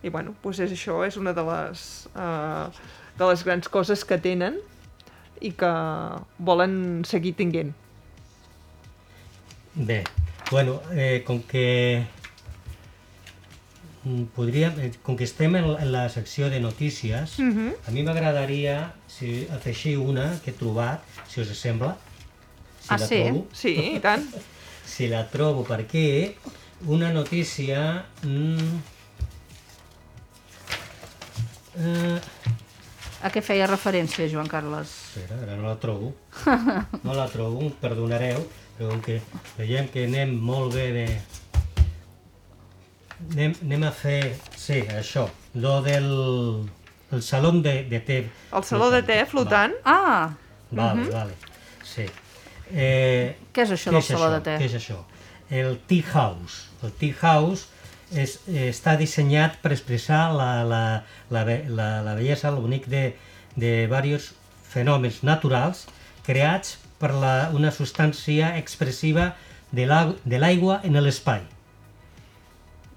I 0.02 0.10
bueno, 0.10 0.34
doncs 0.42 0.64
és 0.66 0.74
això, 0.74 1.04
és 1.06 1.16
una 1.16 1.30
de 1.30 1.46
les, 1.46 1.86
uh, 2.18 2.66
de 3.14 3.30
les 3.30 3.46
grans 3.46 3.70
coses 3.70 4.02
que 4.02 4.18
tenen 4.18 4.58
i 5.40 5.54
que 5.54 5.74
volen 6.38 7.04
seguir 7.06 7.36
tinguent. 7.38 7.76
Bé, 9.74 10.02
bueno, 10.50 10.80
eh, 10.90 11.22
com 11.22 11.38
que 11.46 12.08
podríem, 14.34 14.72
eh, 14.80 14.92
com 15.02 15.16
que 15.16 15.24
estem 15.24 15.54
en, 15.56 15.64
en 15.76 15.92
la 15.92 16.08
secció 16.08 16.48
de 16.50 16.60
notícies, 16.60 17.38
Mhm. 17.38 17.74
a 17.86 17.90
mi 17.90 18.02
m'agradaria 18.02 18.94
si 19.06 19.46
afegir 19.52 19.98
una 19.98 20.38
que 20.44 20.50
he 20.50 20.54
trobat, 20.54 21.02
si 21.28 21.40
us 21.42 21.48
sembla. 21.58 21.96
Si 22.80 22.88
Ah, 22.94 22.98
la 22.98 23.06
sí? 23.06 23.22
trobo, 23.22 23.46
Sí, 23.52 23.74
i 23.96 24.00
tant. 24.00 24.24
si 24.86 25.08
la 25.08 25.26
trobo, 25.28 25.64
perquè 25.64 26.34
una 26.86 27.12
notícia... 27.12 28.06
Mm, 28.22 28.78
eh, 31.78 32.20
A 33.22 33.28
què 33.28 33.42
feia 33.44 33.66
referència, 33.68 34.24
Joan 34.32 34.48
Carles? 34.48 34.88
Espera, 35.12 35.36
ara 35.44 35.56
no 35.60 35.66
la 35.68 35.76
trobo. 35.76 36.14
No 37.04 37.12
la 37.12 37.26
trobo, 37.28 37.60
em 37.66 37.70
perdonareu, 37.82 38.46
però 38.78 38.88
com 38.94 39.02
que 39.04 39.18
veiem 39.58 39.90
que 39.92 40.06
anem 40.08 40.32
molt 40.40 40.72
bé 40.72 40.86
de... 40.96 41.04
Anem, 43.32 43.54
anem 43.62 43.86
a 43.86 43.90
fer, 43.94 44.34
sí, 44.56 44.80
això, 44.96 45.28
lo 45.54 45.80
del 45.84 46.08
el 47.10 47.22
saló 47.22 47.50
de, 47.52 47.84
de 47.90 48.00
te. 48.00 48.18
El 48.54 48.64
saló 48.64 48.90
de 48.90 49.02
te 49.02 49.24
flotant, 49.26 49.74
Ah, 49.84 50.30
Va, 50.70 50.92
vale, 50.94 51.08
vale, 51.10 51.34
sí. 51.82 52.04
Eh, 52.70 53.34
què 53.52 53.64
és 53.64 53.72
això 53.74 53.90
què 53.90 53.98
del 53.98 54.04
saló 54.06 54.28
de 54.30 54.40
te? 54.46 54.54
Què 54.60 54.68
és 54.70 54.76
això? 54.78 55.00
El 55.50 55.80
tea 55.90 56.06
house. 56.14 56.68
El 56.86 56.92
tea 57.00 57.16
house 57.26 57.66
és, 58.14 58.36
eh, 58.46 58.68
està 58.70 58.94
dissenyat 58.98 59.58
per 59.62 59.72
expressar 59.74 60.28
la, 60.34 60.62
la, 60.62 60.82
la, 61.34 61.42
la, 61.66 61.88
la 62.06 62.14
bellesa, 62.14 62.52
el 62.54 62.60
bonic 62.62 62.86
de, 62.86 63.16
de 63.56 63.72
diversos 63.88 64.36
fenòmens 64.70 65.24
naturals 65.26 65.88
creats 66.22 66.76
per 67.00 67.10
la, 67.18 67.50
una 67.56 67.72
substància 67.74 68.54
expressiva 68.60 69.32
de 69.72 69.86
l'aigua 70.38 70.80
en 70.86 70.98
l'espai. 71.02 71.42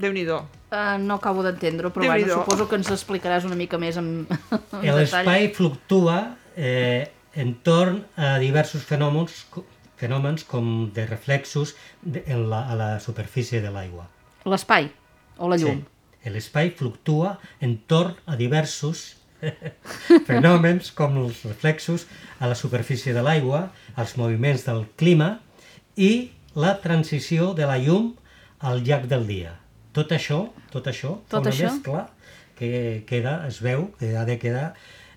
Déu-n'hi-do. 0.04 0.42
Uh, 0.74 0.98
no 1.00 1.16
acabo 1.22 1.44
d'entendre, 1.46 1.92
però 1.94 2.10
bueno, 2.10 2.42
suposo 2.42 2.68
que 2.68 2.76
ens 2.82 2.90
explicaràs 2.92 3.46
una 3.48 3.56
mica 3.56 3.78
més 3.80 4.00
en, 4.02 4.26
en 4.28 4.98
L'espai 4.98 5.48
fluctua 5.56 6.18
eh, 6.58 7.06
entorn 7.40 8.02
a 8.18 8.34
diversos 8.42 8.84
fenòmens, 8.90 9.46
fenòmens 10.02 10.44
com 10.50 10.90
de 10.96 11.06
reflexos 11.08 11.76
de, 12.02 12.26
en 12.26 12.50
la, 12.52 12.66
a 12.68 12.76
la 12.80 12.90
superfície 13.00 13.62
de 13.64 13.72
l'aigua. 13.72 14.10
L'espai 14.50 14.90
o 15.38 15.50
la 15.54 15.62
llum. 15.62 15.80
Sí. 15.86 16.34
L'espai 16.34 16.74
fluctua 16.76 17.38
entorn 17.64 18.18
a 18.28 18.36
diversos 18.40 19.06
fenòmens 20.30 20.92
com 20.98 21.18
els 21.24 21.44
reflexos 21.48 22.08
a 22.40 22.52
la 22.52 22.60
superfície 22.60 23.16
de 23.16 23.24
l'aigua, 23.24 23.70
els 23.96 24.18
moviments 24.20 24.68
del 24.68 24.86
clima 25.00 25.38
i 25.96 26.32
la 26.56 26.78
transició 26.84 27.54
de 27.58 27.68
la 27.70 27.80
llum 27.80 28.14
al 28.60 28.84
llarg 28.88 29.10
del 29.12 29.28
dia. 29.28 29.60
Tot 29.94 30.12
això, 30.12 30.50
tot 30.74 30.88
això, 30.90 31.20
Tot 31.30 31.42
una 31.46 31.52
això? 31.54 31.70
mescla 31.72 32.10
que 32.58 33.04
queda, 33.08 33.46
es 33.48 33.60
veu 33.62 33.92
que 34.00 34.16
ha 34.18 34.26
de 34.26 34.38
quedar 34.42 34.74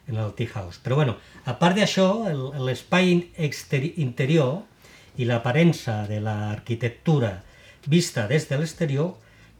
en 0.08 0.16
el 0.20 0.32
tea 0.36 0.48
house. 0.54 0.78
Però 0.84 0.94
bueno, 0.96 1.16
a 1.44 1.58
part 1.58 1.76
d'això, 1.76 2.26
el- 2.30 2.64
l'espai 2.66 3.10
interior 3.96 4.62
i 5.16 5.24
l'aparença 5.24 6.06
de 6.06 6.20
l'arquitectura 6.20 7.42
vista 7.86 8.26
des 8.28 8.48
de 8.48 8.58
l'exterior 8.58 9.14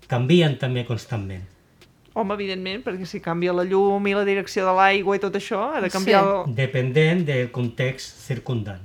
canvien 0.07 0.59
també 0.59 0.85
constantment. 0.85 1.45
Home, 2.17 2.33
evidentment, 2.35 2.83
perquè 2.85 3.05
si 3.05 3.21
canvia 3.21 3.53
la 3.53 3.65
llum 3.65 4.07
i 4.09 4.15
la 4.17 4.25
direcció 4.25 4.65
de 4.67 4.73
l'aigua 4.73 5.17
i 5.17 5.21
tot 5.21 5.35
això, 5.37 5.75
ha 5.77 5.81
de 5.85 5.91
canviar... 5.93 6.23
Sí. 6.23 6.51
El... 6.51 6.55
Dependent 6.57 7.25
del 7.29 7.51
context 7.53 8.23
circundant. 8.25 8.81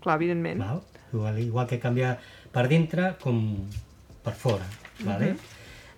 Clar, 0.00 0.16
evidentment. 0.16 0.60
Val? 0.60 0.80
Igual, 1.12 1.38
igual 1.42 1.66
que 1.68 1.78
canvia 1.82 2.14
per 2.52 2.68
dintre 2.68 3.16
com 3.20 3.66
per 4.24 4.32
fora. 4.32 4.64
Vale? 5.04 5.34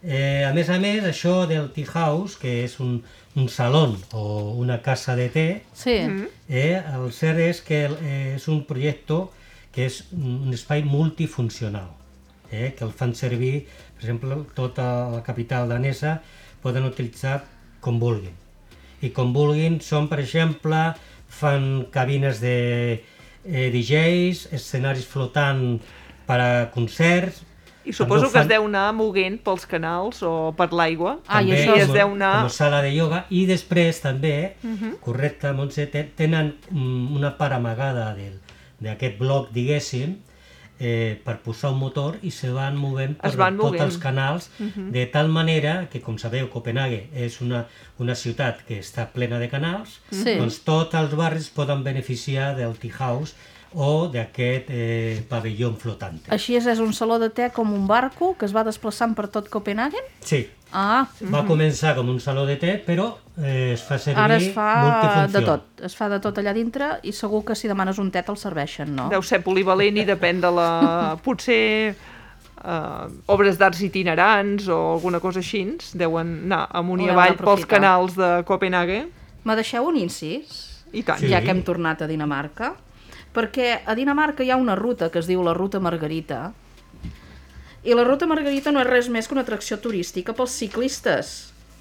Eh, 0.02 0.42
a 0.42 0.50
més 0.52 0.68
a 0.68 0.80
més, 0.82 1.04
això 1.06 1.46
del 1.46 1.68
tea 1.70 1.86
house, 1.94 2.34
que 2.40 2.64
és 2.64 2.74
un, 2.82 2.96
un 3.38 3.48
saló 3.48 3.84
o 4.12 4.24
una 4.58 4.80
casa 4.82 5.14
de 5.14 5.28
té, 5.30 5.46
Sí, 5.78 5.94
eh, 6.48 6.82
el 6.82 7.12
cert 7.14 7.38
és 7.38 7.62
que 7.62 7.84
eh, 7.86 8.34
és 8.34 8.48
un 8.50 8.64
projecte 8.66 9.20
que 9.72 9.86
és 9.86 10.02
un 10.12 10.50
espai 10.52 10.82
multifuncional, 10.82 11.88
eh, 12.50 12.74
que 12.76 12.84
el 12.84 12.90
fan 12.90 13.14
servir, 13.14 13.68
per 13.94 14.04
exemple, 14.04 14.42
tota 14.58 14.88
la 15.14 15.22
capital 15.22 15.70
danesa 15.70 16.20
poden 16.62 16.84
utilitzar 16.84 17.44
com 17.80 18.02
vulguin. 18.02 18.34
I 19.02 19.10
com 19.14 19.32
vulguin 19.34 19.80
són, 19.82 20.10
per 20.10 20.18
exemple, 20.22 20.82
fan 21.32 21.86
cabines 21.94 22.42
de 22.42 22.58
eh, 23.46 23.70
DJs, 23.72 24.48
escenaris 24.58 25.06
flotant 25.06 25.80
per 26.26 26.38
a 26.42 26.50
concerts, 26.74 27.42
I 27.84 27.92
suposo 27.92 28.30
que 28.30 28.38
es 28.38 28.48
deu 28.48 28.64
anar 28.68 28.92
moguent 28.94 29.40
pels 29.42 29.66
canals 29.66 30.22
o 30.22 30.52
per 30.56 30.68
l'aigua. 30.72 31.16
Ah, 31.26 31.42
i 31.42 31.48
també 31.50 31.62
això 31.62 31.76
I 31.76 31.80
es 31.82 31.92
deu 31.92 32.12
anar... 32.14 32.32
com 32.42 32.46
a 32.46 32.56
sala 32.56 32.82
de 32.82 32.92
ioga 32.94 33.24
i 33.30 33.44
després 33.46 34.00
també, 34.00 34.54
correcte, 35.00 35.52
Montse, 35.52 35.86
te- 35.90 36.04
tenen 36.16 36.54
una 36.72 37.36
part 37.38 37.54
amagada 37.58 38.12
del- 38.14 38.38
d'aquest 38.82 39.18
bloc, 39.18 39.50
diguéssim, 39.54 40.16
eh, 40.80 41.20
per 41.24 41.36
posar 41.44 41.70
un 41.70 41.78
motor 41.78 42.16
i 42.26 42.30
se 42.34 42.50
van 42.50 42.74
movent 42.76 43.16
per 43.20 43.28
Es 43.30 43.36
van 43.38 43.54
tots 43.56 43.68
movent. 43.70 43.82
els 43.84 43.98
canals, 44.02 44.50
de 44.58 45.04
tal 45.06 45.28
manera 45.28 45.88
que, 45.92 46.00
com 46.00 46.18
sabeu, 46.18 46.48
Copenhague 46.50 47.08
és 47.14 47.40
una, 47.40 47.66
una 47.98 48.14
ciutat 48.18 48.64
que 48.66 48.80
està 48.80 49.06
plena 49.12 49.38
de 49.38 49.48
canals, 49.48 50.00
Sí. 50.10 50.34
doncs 50.38 50.62
tots 50.66 50.94
els 50.98 51.14
barris 51.14 51.50
poden 51.50 51.84
beneficiar 51.84 52.56
del 52.56 52.74
tea 52.78 52.90
house 52.98 53.34
o 53.74 54.08
d'aquest 54.12 54.70
eh, 54.70 55.22
pavelló 55.28 55.72
flotant. 55.80 56.20
així 56.28 56.56
és, 56.56 56.66
és 56.66 56.80
un 56.80 56.92
saló 56.92 57.18
de 57.18 57.30
te 57.30 57.50
com 57.50 57.72
un 57.72 57.86
barco 57.86 58.34
que 58.38 58.46
es 58.48 58.56
va 58.56 58.64
desplaçant 58.64 59.14
per 59.14 59.28
tot 59.28 59.48
Copenhagen? 59.52 60.10
Sí, 60.20 60.46
Ah, 60.72 61.04
va 61.28 61.42
començar 61.44 61.92
com 61.98 62.08
un 62.08 62.18
saló 62.20 62.46
de 62.48 62.54
té, 62.56 62.78
però 62.80 63.10
eh, 63.36 63.74
es 63.74 63.82
fa 63.84 63.98
servir 64.00 64.22
ara 64.22 64.38
es 64.40 64.46
fa 64.54 65.26
de 65.28 65.42
tot, 65.44 65.66
es 65.84 65.92
fa 65.96 66.08
de 66.08 66.16
tot 66.24 66.38
allà 66.40 66.54
dintre 66.56 66.94
i 67.04 67.12
segur 67.12 67.42
que 67.44 67.56
si 67.58 67.68
demanes 67.68 68.00
un 68.00 68.08
te 68.10 68.22
te'l 68.24 68.38
serveixen, 68.40 68.94
no? 68.96 69.10
Deu 69.12 69.20
ser 69.20 69.42
polivalent 69.44 70.00
i 70.00 70.06
depèn 70.08 70.40
de 70.40 70.52
la... 70.56 70.68
Potser 71.24 71.92
uh, 71.92 73.04
obres 73.34 73.60
d'arts 73.60 73.82
itinerants 73.84 74.70
o 74.72 74.78
alguna 74.94 75.20
cosa 75.20 75.44
així 75.44 75.66
deuen 75.92 76.38
anar 76.46 76.64
amunt 76.80 77.04
i 77.04 77.10
avall 77.12 77.36
pels 77.36 77.68
canals 77.68 78.16
de 78.16 78.32
Copenhague. 78.48 79.04
Me 79.44 79.58
deixeu 79.58 79.84
un 79.90 80.00
incís? 80.00 80.70
I 80.92 81.04
tant. 81.04 81.20
Sí. 81.20 81.28
ja 81.32 81.40
que 81.44 81.52
hem 81.52 81.62
tornat 81.64 82.00
a 82.04 82.08
Dinamarca, 82.08 82.74
perquè 83.32 83.80
a 83.86 83.94
Dinamarca 83.96 84.44
hi 84.44 84.50
ha 84.50 84.56
una 84.60 84.74
ruta 84.76 85.10
que 85.10 85.18
es 85.22 85.26
diu 85.30 85.42
la 85.42 85.54
Ruta 85.56 85.80
Margarita, 85.80 86.52
i 87.82 87.94
la 87.98 88.04
Ruta 88.06 88.28
Margarita 88.30 88.70
no 88.70 88.80
és 88.82 88.86
res 88.86 89.08
més 89.10 89.26
que 89.26 89.34
una 89.34 89.42
atracció 89.42 89.78
turística 89.82 90.34
pels 90.38 90.52
ciclistes, 90.54 91.32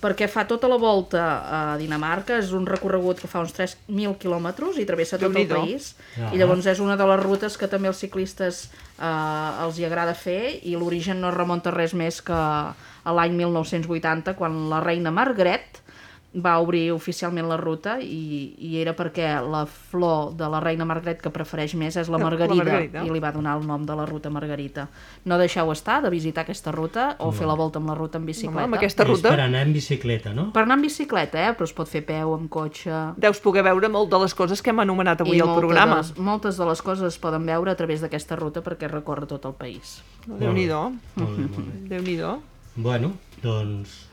perquè 0.01 0.25
fa 0.25 0.47
tota 0.49 0.65
la 0.65 0.79
volta 0.81 1.21
a 1.45 1.59
Dinamarca, 1.77 2.39
és 2.41 2.49
un 2.57 2.65
recorregut 2.65 3.19
que 3.21 3.27
fa 3.29 3.43
uns 3.43 3.53
3.000 3.53 4.15
quilòmetres 4.17 4.79
i 4.81 4.85
travessa 4.89 5.19
tot 5.21 5.29
el 5.29 5.45
país, 5.61 5.91
Ah. 6.17 6.31
i 6.33 6.39
llavors 6.41 6.65
és 6.65 6.79
una 6.81 6.95
de 6.97 7.05
les 7.05 7.19
rutes 7.21 7.57
que 7.57 7.67
també 7.67 7.87
els 7.87 7.99
ciclistes 8.01 8.71
eh, 8.97 9.63
els 9.63 9.77
hi 9.77 9.85
agrada 9.85 10.15
fer, 10.15 10.57
i 10.63 10.73
l'origen 10.75 11.21
no 11.21 11.29
es 11.29 11.35
remunta 11.37 11.69
res 11.69 11.93
més 11.93 12.19
que 12.25 12.33
a 12.33 13.13
l'any 13.13 13.37
1980, 13.37 14.33
quan 14.35 14.69
la 14.71 14.79
reina 14.81 15.11
Margaret 15.11 15.77
va 16.31 16.53
obrir 16.63 16.93
oficialment 16.95 17.47
la 17.49 17.57
ruta 17.59 17.97
i, 17.99 18.55
i 18.63 18.77
era 18.79 18.93
perquè 18.95 19.33
la 19.43 19.65
flor 19.67 20.31
de 20.39 20.47
la 20.47 20.61
reina 20.63 20.85
Margaret 20.87 21.19
que 21.19 21.31
prefereix 21.33 21.73
més 21.75 21.97
és 21.99 22.07
la 22.07 22.15
La 22.21 22.23
margarida, 22.23 22.63
margarida. 22.63 23.03
i 23.03 23.11
li 23.11 23.19
va 23.19 23.31
donar 23.35 23.57
el 23.59 23.65
nom 23.67 23.83
de 23.85 23.95
la 23.97 24.05
ruta 24.05 24.29
Margarita. 24.29 24.85
No 25.25 25.37
deixeu 25.41 25.71
estar 25.73 25.99
de 26.05 26.11
visitar 26.13 26.45
aquesta 26.45 26.71
ruta 26.71 27.15
o 27.19 27.31
fer 27.35 27.47
la 27.49 27.55
volta 27.59 27.81
amb 27.81 27.89
la 27.89 27.95
ruta 27.97 28.19
en 28.21 28.25
bicicleta. 28.29 28.53
Home, 28.53 28.67
amb 28.69 28.77
aquesta 28.77 29.03
És 29.03 29.09
ruta 29.09 29.33
per 29.33 29.41
anar 29.43 29.63
en 29.65 29.73
bicicleta, 29.73 30.31
no? 30.37 30.51
Per 30.55 30.63
anar 30.63 30.77
en 30.79 30.85
bicicleta, 30.85 31.41
eh? 31.49 31.55
però 31.57 31.67
es 31.67 31.73
pot 31.75 31.89
fer 31.89 32.03
peu, 32.07 32.35
amb 32.37 32.47
cotxe... 32.53 33.01
deus 33.17 33.41
poder 33.43 33.65
veure 33.67 33.89
molt 33.91 34.11
de 34.13 34.21
les 34.23 34.35
coses 34.37 34.61
que 34.61 34.71
hem 34.71 34.79
anomenat 34.85 35.25
avui 35.25 35.41
I 35.41 35.43
al 35.43 35.55
programa. 35.57 35.99
De 35.99 36.05
les, 36.05 36.13
moltes 36.29 36.61
de 36.61 36.69
les 36.69 36.85
coses 36.85 37.11
es 37.11 37.19
poden 37.19 37.43
veure 37.49 37.73
a 37.73 37.75
través 37.75 38.05
d'aquesta 38.05 38.39
ruta 38.39 38.63
perquè 38.63 38.87
recorre 38.91 39.27
tot 39.27 39.49
el 39.49 39.57
país. 39.57 39.97
Déu-n'hi-do. 40.29 40.85
Déu-n'hi-do. 41.91 42.37
Bueno, 42.77 43.15
doncs 43.43 44.11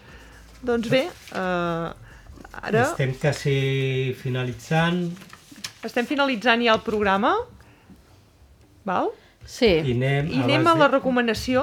Doncs 0.59 0.89
bé, 0.91 1.05
uh, 1.39 1.93
ara 2.63 2.83
estem 2.91 3.13
quasi 3.21 4.15
finalitzant 4.21 5.05
estem 5.85 6.07
finalitzant 6.07 6.63
ja 6.67 6.75
el 6.75 6.81
programa. 6.83 7.35
Val? 8.85 9.11
Sí, 9.49 9.69
i 9.69 9.93
anem, 9.95 10.27
I 10.33 10.43
anem 10.43 10.61
abans 10.67 10.75
a 10.77 10.79
la 10.83 10.89
de- 10.89 10.95
recomanació. 10.99 11.63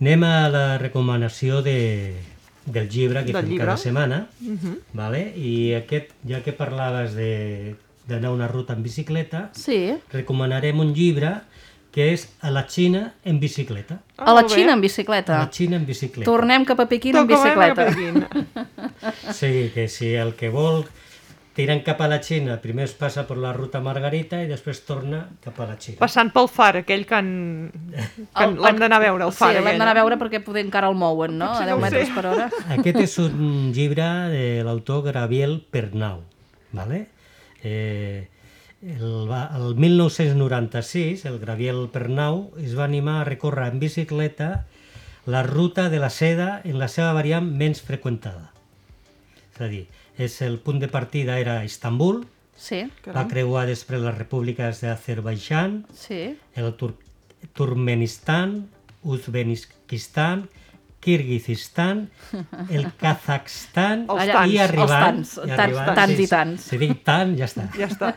anem 0.00 0.24
a 0.24 0.48
la 0.48 0.64
recomanació 0.78 1.62
de, 1.62 2.16
del 2.66 2.88
llibre 2.88 3.24
que 3.24 3.32
Del 3.32 3.42
fem 3.42 3.50
llibre. 3.50 3.66
cada 3.66 3.76
setmana, 3.76 4.18
vale? 4.92 5.22
i 5.36 5.72
aquest, 5.74 6.10
ja 6.28 6.42
que 6.42 6.52
parlaves 6.52 7.14
de- 7.14 7.76
d'anar 8.08 8.32
una 8.32 8.48
ruta 8.48 8.72
en 8.74 8.82
bicicleta, 8.82 9.50
sí. 9.54 9.94
recomanarem 10.12 10.80
un 10.80 10.92
llibre 10.94 11.34
que 11.90 12.12
és 12.14 12.28
A 12.40 12.50
la 12.54 12.66
Xina 12.68 13.14
en 13.24 13.40
bicicleta. 13.40 14.00
Ah, 14.16 14.30
a 14.30 14.34
la 14.34 14.42
bé. 14.42 14.48
Xina 14.54 14.72
en 14.72 14.78
A 14.78 14.82
bicicleta. 14.82 15.38
la 15.38 15.50
Xina 15.50 15.76
en 15.76 15.86
bicicleta. 15.86 16.30
Tornem 16.30 16.64
cap 16.64 16.78
a 16.80 16.86
Pequín 16.86 17.16
en 17.16 17.26
bicicleta. 17.26 17.86
Pequín. 17.90 18.26
Sí, 19.32 19.70
que 19.74 19.88
si 19.88 20.14
el 20.14 20.34
que 20.36 20.50
vol 20.52 20.84
tirant 21.56 21.80
cap 21.84 22.00
a 22.00 22.06
la 22.08 22.20
Xina, 22.22 22.58
primer 22.62 22.84
es 22.86 22.92
passa 22.96 23.24
per 23.26 23.36
la 23.40 23.50
ruta 23.52 23.80
Margarita 23.82 24.38
i 24.44 24.46
després 24.48 24.82
torna 24.86 25.22
cap 25.42 25.58
a 25.60 25.66
la 25.66 25.76
Xina. 25.80 25.98
Passant 26.00 26.30
pel 26.32 26.46
far, 26.48 26.76
aquell 26.82 27.02
que, 27.08 27.18
en... 27.18 27.70
que 27.90 28.44
El- 28.44 28.54
l'hem 28.62 28.78
d'anar 28.80 29.00
a 29.00 29.04
veure, 29.06 29.26
el 29.26 29.32
far. 29.32 29.50
Sí, 29.56 29.58
l'hem 29.64 29.78
d'anar 29.80 29.94
a 29.96 29.98
eh? 29.98 30.00
veure 30.02 30.18
perquè 30.20 30.40
poder 30.44 30.62
encara 30.64 30.88
el 30.88 30.94
mouen, 31.00 31.36
no? 31.40 31.48
Potser 31.50 31.66
A 31.66 31.72
10 31.72 31.76
no 31.76 31.82
metres 31.84 32.08
sé. 32.08 32.14
per 32.14 32.26
hora. 32.30 32.50
Aquest 32.78 33.00
és 33.02 33.16
un 33.24 33.72
llibre 33.76 34.06
de 34.32 34.44
l'autor 34.64 35.10
Gabriel 35.12 35.58
Pernau, 35.70 36.22
¿vale? 36.72 37.06
Eh, 37.64 38.28
el, 38.82 39.28
va- 39.30 39.50
el 39.56 39.74
1996, 39.76 41.24
el 41.26 41.38
Gabriel 41.38 41.88
Pernau 41.92 42.50
es 42.58 42.76
va 42.78 42.84
animar 42.84 43.20
a 43.20 43.24
recórrer 43.28 43.68
en 43.72 43.78
bicicleta 43.80 44.66
la 45.26 45.42
ruta 45.42 45.88
de 45.90 45.98
la 46.00 46.08
seda 46.10 46.60
en 46.64 46.78
la 46.78 46.88
seva 46.88 47.12
variant 47.12 47.44
menys 47.44 47.82
freqüentada. 47.84 48.52
És 49.54 49.60
a 49.60 49.68
dir, 49.68 49.86
és 50.16 50.40
el 50.42 50.58
punt 50.58 50.80
de 50.80 50.88
partida 50.88 51.38
era 51.38 51.64
Istanbul, 51.64 52.24
Sí, 52.60 52.82
va 53.08 53.22
creuar 53.28 53.62
després 53.64 54.02
les 54.04 54.16
repúbliques 54.18 54.82
d'Azerbaixan, 54.82 55.86
sí. 55.96 56.36
el 56.56 56.74
Tur 56.76 56.90
Turkmenistan, 57.56 58.66
Uzbekistan, 59.02 60.48
Kirguizistan, 61.00 62.10
el 62.68 62.86
Kazakhstan 63.00 64.02
Allà- 64.12 64.44
i 64.46 64.58
tants, 64.58 64.60
arribant... 64.66 64.84
els 64.84 64.90
tants, 64.90 65.30
tants, 65.40 65.62
arribant- 65.64 65.94
tants 65.96 66.16
sí, 66.16 66.22
i 66.22 66.28
tants. 66.28 66.66
Si 66.70 66.78
dic 66.82 66.92
tant, 67.06 67.32
ja 67.38 67.46
està. 67.48 67.64
Ja 67.78 67.88
està. 67.88 68.10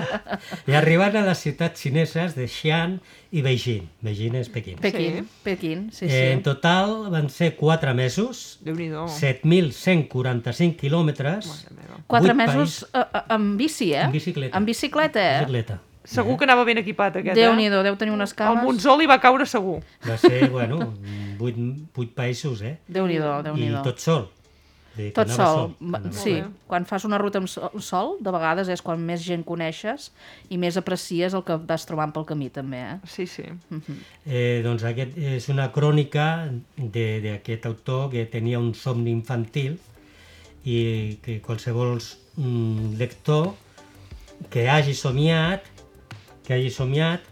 I 0.70 0.76
arribant 0.78 1.16
a 1.18 1.24
les 1.26 1.42
ciutats 1.42 1.82
xineses 1.82 2.36
de 2.38 2.46
Xi'an 2.46 2.94
i 3.32 3.42
Beijing. 3.42 3.88
Beijing 4.06 4.36
és 4.38 4.48
Pequín. 4.54 4.78
Pequín, 4.82 5.26
Pequín, 5.42 5.88
sí, 5.92 6.06
Eh, 6.06 6.32
en 6.32 6.38
sí. 6.38 6.44
total 6.46 7.08
van 7.10 7.28
ser 7.30 7.56
4 7.56 7.94
mesos, 7.94 8.58
Déu-n'hi-do. 8.62 9.06
7.145 9.08 10.76
quilòmetres, 10.78 11.46
Mare 11.48 11.76
meva. 11.80 12.02
Quatre 12.06 12.34
vuit 12.34 12.46
mesos 12.46 12.86
a, 12.92 13.02
a, 13.12 13.24
en 13.36 13.56
bici, 13.56 13.92
eh? 13.94 14.04
En 14.06 14.12
bicicleta. 14.12 14.58
En 14.58 14.64
bicicleta, 14.68 15.20
eh? 15.22 15.40
bicicleta. 15.40 15.80
Segur 16.04 16.36
que 16.38 16.44
anava 16.44 16.64
ben 16.64 16.78
equipat, 16.78 17.16
aquest, 17.20 17.36
Déu-n'hi-do, 17.38 17.80
eh? 17.80 17.84
deu 17.86 17.96
tenir 17.96 18.12
unes 18.12 18.30
El 18.32 18.36
cames. 18.36 18.64
Monzó 18.64 18.96
li 18.98 19.06
va 19.06 19.20
caure 19.22 19.46
segur. 19.46 19.80
Va 20.08 20.16
ser, 20.18 20.48
bueno, 20.50 20.94
8, 21.38 21.56
8 21.96 22.14
països, 22.14 22.62
eh? 22.62 22.78
Déu-n'hi-do, 22.88 23.40
I 23.40 23.42
Déu-n'hi-do. 23.50 23.82
tot 23.86 23.98
sol. 24.02 24.28
Vull 24.94 25.06
dir 25.06 25.12
que 25.12 25.14
Tot 25.16 25.30
sol. 25.32 25.70
Anava 25.80 26.10
Sí, 26.12 26.34
quan 26.68 26.84
fas 26.84 27.06
una 27.08 27.16
ruta 27.16 27.38
amb 27.40 27.48
sol, 27.48 27.70
sol, 27.80 28.16
de 28.20 28.30
vegades 28.34 28.68
és 28.68 28.82
quan 28.84 29.00
més 29.00 29.22
gent 29.24 29.40
coneixes 29.46 30.10
i 30.52 30.58
més 30.60 30.76
aprecies 30.76 31.32
el 31.32 31.44
que 31.46 31.56
vas 31.56 31.86
trobant 31.88 32.12
pel 32.12 32.26
camí, 32.28 32.50
també, 32.52 32.82
eh? 32.90 32.98
Sí, 33.08 33.24
sí. 33.26 33.46
Eh, 34.26 34.60
doncs 34.66 34.84
aquest 34.84 35.16
és 35.16 35.48
una 35.48 35.70
crònica 35.72 36.50
de- 36.76 37.20
d'aquest 37.24 37.64
autor 37.70 38.10
que 38.10 38.26
tenia 38.26 38.58
un 38.60 38.74
somni 38.74 39.10
infantil 39.14 39.78
i 40.64 41.18
que 41.22 41.40
qualsevol 41.40 41.96
mm, 42.36 42.98
lector 42.98 43.54
que 44.50 44.68
hagi 44.68 44.92
somiat 44.94 45.64
que 46.52 46.60
hagi 46.60 46.70
somiat 46.70 47.24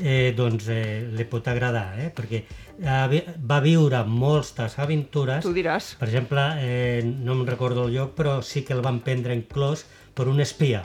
eh, 0.00 0.32
doncs 0.36 0.66
eh, 0.70 1.06
li 1.14 1.24
pot 1.30 1.46
agradar 1.50 1.94
eh? 1.98 2.10
perquè 2.14 2.42
ha 2.86 3.06
vi- 3.10 3.24
va 3.42 3.58
viure 3.60 4.04
moltes 4.06 4.76
aventures 4.78 5.42
Tu 5.42 5.50
diràs. 5.54 5.94
per 5.98 6.08
exemple, 6.08 6.44
eh, 6.62 7.02
no 7.02 7.32
em 7.38 7.46
recordo 7.46 7.86
el 7.88 7.94
lloc 7.94 8.14
però 8.18 8.40
sí 8.42 8.62
que 8.62 8.72
el 8.74 8.82
van 8.82 9.00
prendre 9.00 9.34
en 9.34 9.42
clos 9.42 9.86
per 10.14 10.28
un 10.28 10.40
espia 10.40 10.84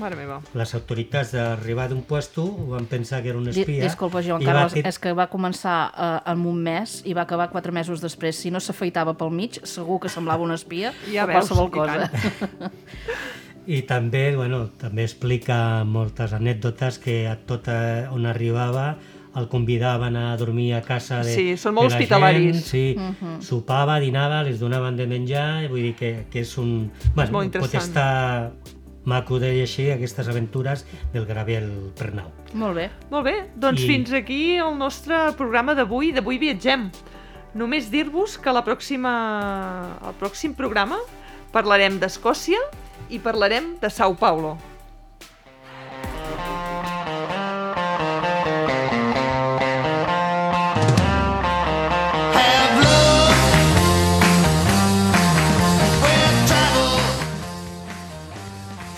Mare 0.00 0.16
meva. 0.16 0.38
les 0.56 0.74
autoritats 0.74 1.32
d'arribar 1.32 1.88
d'un 1.90 2.02
puesto 2.08 2.44
van 2.70 2.86
pensar 2.86 3.22
que 3.22 3.28
era 3.34 3.38
un 3.38 3.48
espia 3.48 3.84
Disculpa, 3.84 4.22
Joan 4.24 4.40
va 4.40 4.52
Carles, 4.52 4.72
tit- 4.78 4.86
és 4.86 4.98
que 4.98 5.12
va 5.12 5.26
començar 5.28 5.78
eh, 5.92 6.30
en 6.32 6.46
un 6.46 6.56
mes 6.62 7.02
i 7.04 7.12
va 7.16 7.22
acabar 7.26 7.50
quatre 7.50 7.72
mesos 7.72 8.00
després. 8.00 8.36
Si 8.36 8.50
no 8.50 8.60
s'afeitava 8.60 9.12
pel 9.16 9.30
mig, 9.30 9.58
segur 9.64 9.98
que 10.00 10.08
semblava 10.08 10.42
un 10.44 10.52
espia 10.52 10.92
Ja 11.12 11.24
o 11.24 11.26
veus, 11.28 11.48
qualsevol 11.48 11.68
i 11.68 11.70
cosa. 11.70 12.10
I 13.66 13.82
també, 13.86 14.34
bueno, 14.36 14.68
també 14.80 15.04
explica 15.04 15.84
moltes 15.84 16.32
anècdotes 16.32 16.98
que 16.98 17.26
a 17.28 17.36
tot 17.46 17.68
eh, 17.68 18.06
on 18.10 18.24
arribava 18.26 18.96
el 19.36 19.46
convidaven 19.48 20.16
a 20.16 20.36
dormir 20.36 20.72
a 20.74 20.80
casa 20.82 21.20
de, 21.22 21.30
Sí, 21.36 21.44
són 21.60 21.76
molt 21.76 21.86
de 21.86 21.94
la 21.94 21.98
hospitalaris. 22.00 22.56
Gent, 22.56 22.64
sí, 22.66 23.44
sopava, 23.46 24.00
dinava, 24.02 24.42
les 24.42 24.58
donaven 24.58 24.96
de 24.98 25.06
menjar, 25.06 25.68
vull 25.70 25.84
dir 25.90 25.94
que, 25.94 26.10
que 26.32 26.42
és 26.42 26.56
un... 26.58 26.90
Bueno, 27.14 27.36
molt 27.38 27.60
pot 27.60 27.76
estar 27.78 28.50
maco 29.04 29.38
de 29.40 29.52
llegir 29.54 29.92
aquestes 29.94 30.26
aventures 30.28 30.82
del 31.14 31.24
Gabriel 31.28 31.70
Pernau. 31.96 32.26
Molt 32.58 32.74
bé. 32.76 32.88
Molt 33.12 33.24
bé, 33.28 33.36
doncs 33.54 33.84
I- 33.84 33.86
fins 33.92 34.12
aquí 34.18 34.56
el 34.58 34.74
nostre 34.78 35.30
programa 35.38 35.76
d'avui, 35.78 36.10
d'avui 36.16 36.40
viatgem. 36.42 36.90
Només 37.54 37.88
dir-vos 37.90 38.36
que 38.38 38.52
la 38.54 38.64
pròxima, 38.66 39.14
el 40.06 40.18
pròxim 40.20 40.52
programa 40.58 40.98
parlarem 41.54 41.98
d'Escòcia 42.02 42.58
i 43.10 43.18
parlarem 43.18 43.74
de 43.80 43.90
Sao 43.90 44.14
Paulo. 44.14 44.56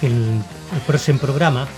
Fins 0.03 0.43
el 0.75 0.83
pròxim 0.83 1.19
programa. 1.23 1.69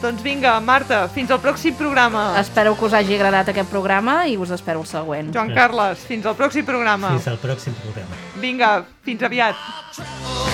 Doncs 0.00 0.22
vinga, 0.24 0.54
Marta, 0.64 1.04
fins 1.12 1.30
al 1.30 1.38
pròxim 1.44 1.76
programa. 1.76 2.32
Espero 2.40 2.72
que 2.74 2.86
us 2.88 2.94
hagi 2.96 3.18
agradat 3.18 3.52
aquest 3.52 3.68
programa 3.70 4.22
i 4.26 4.38
us 4.40 4.50
espero 4.56 4.80
el 4.80 4.88
següent. 4.88 5.28
Joan 5.36 5.52
Carles, 5.54 6.06
fins 6.08 6.26
al 6.26 6.38
pròxim 6.40 6.64
programa. 6.66 7.12
Fins 7.18 7.28
al 7.28 7.38
pròxim 7.42 7.76
programa. 7.84 8.22
Vinga, 8.40 8.78
fins 9.04 9.28
aviat. 9.28 10.49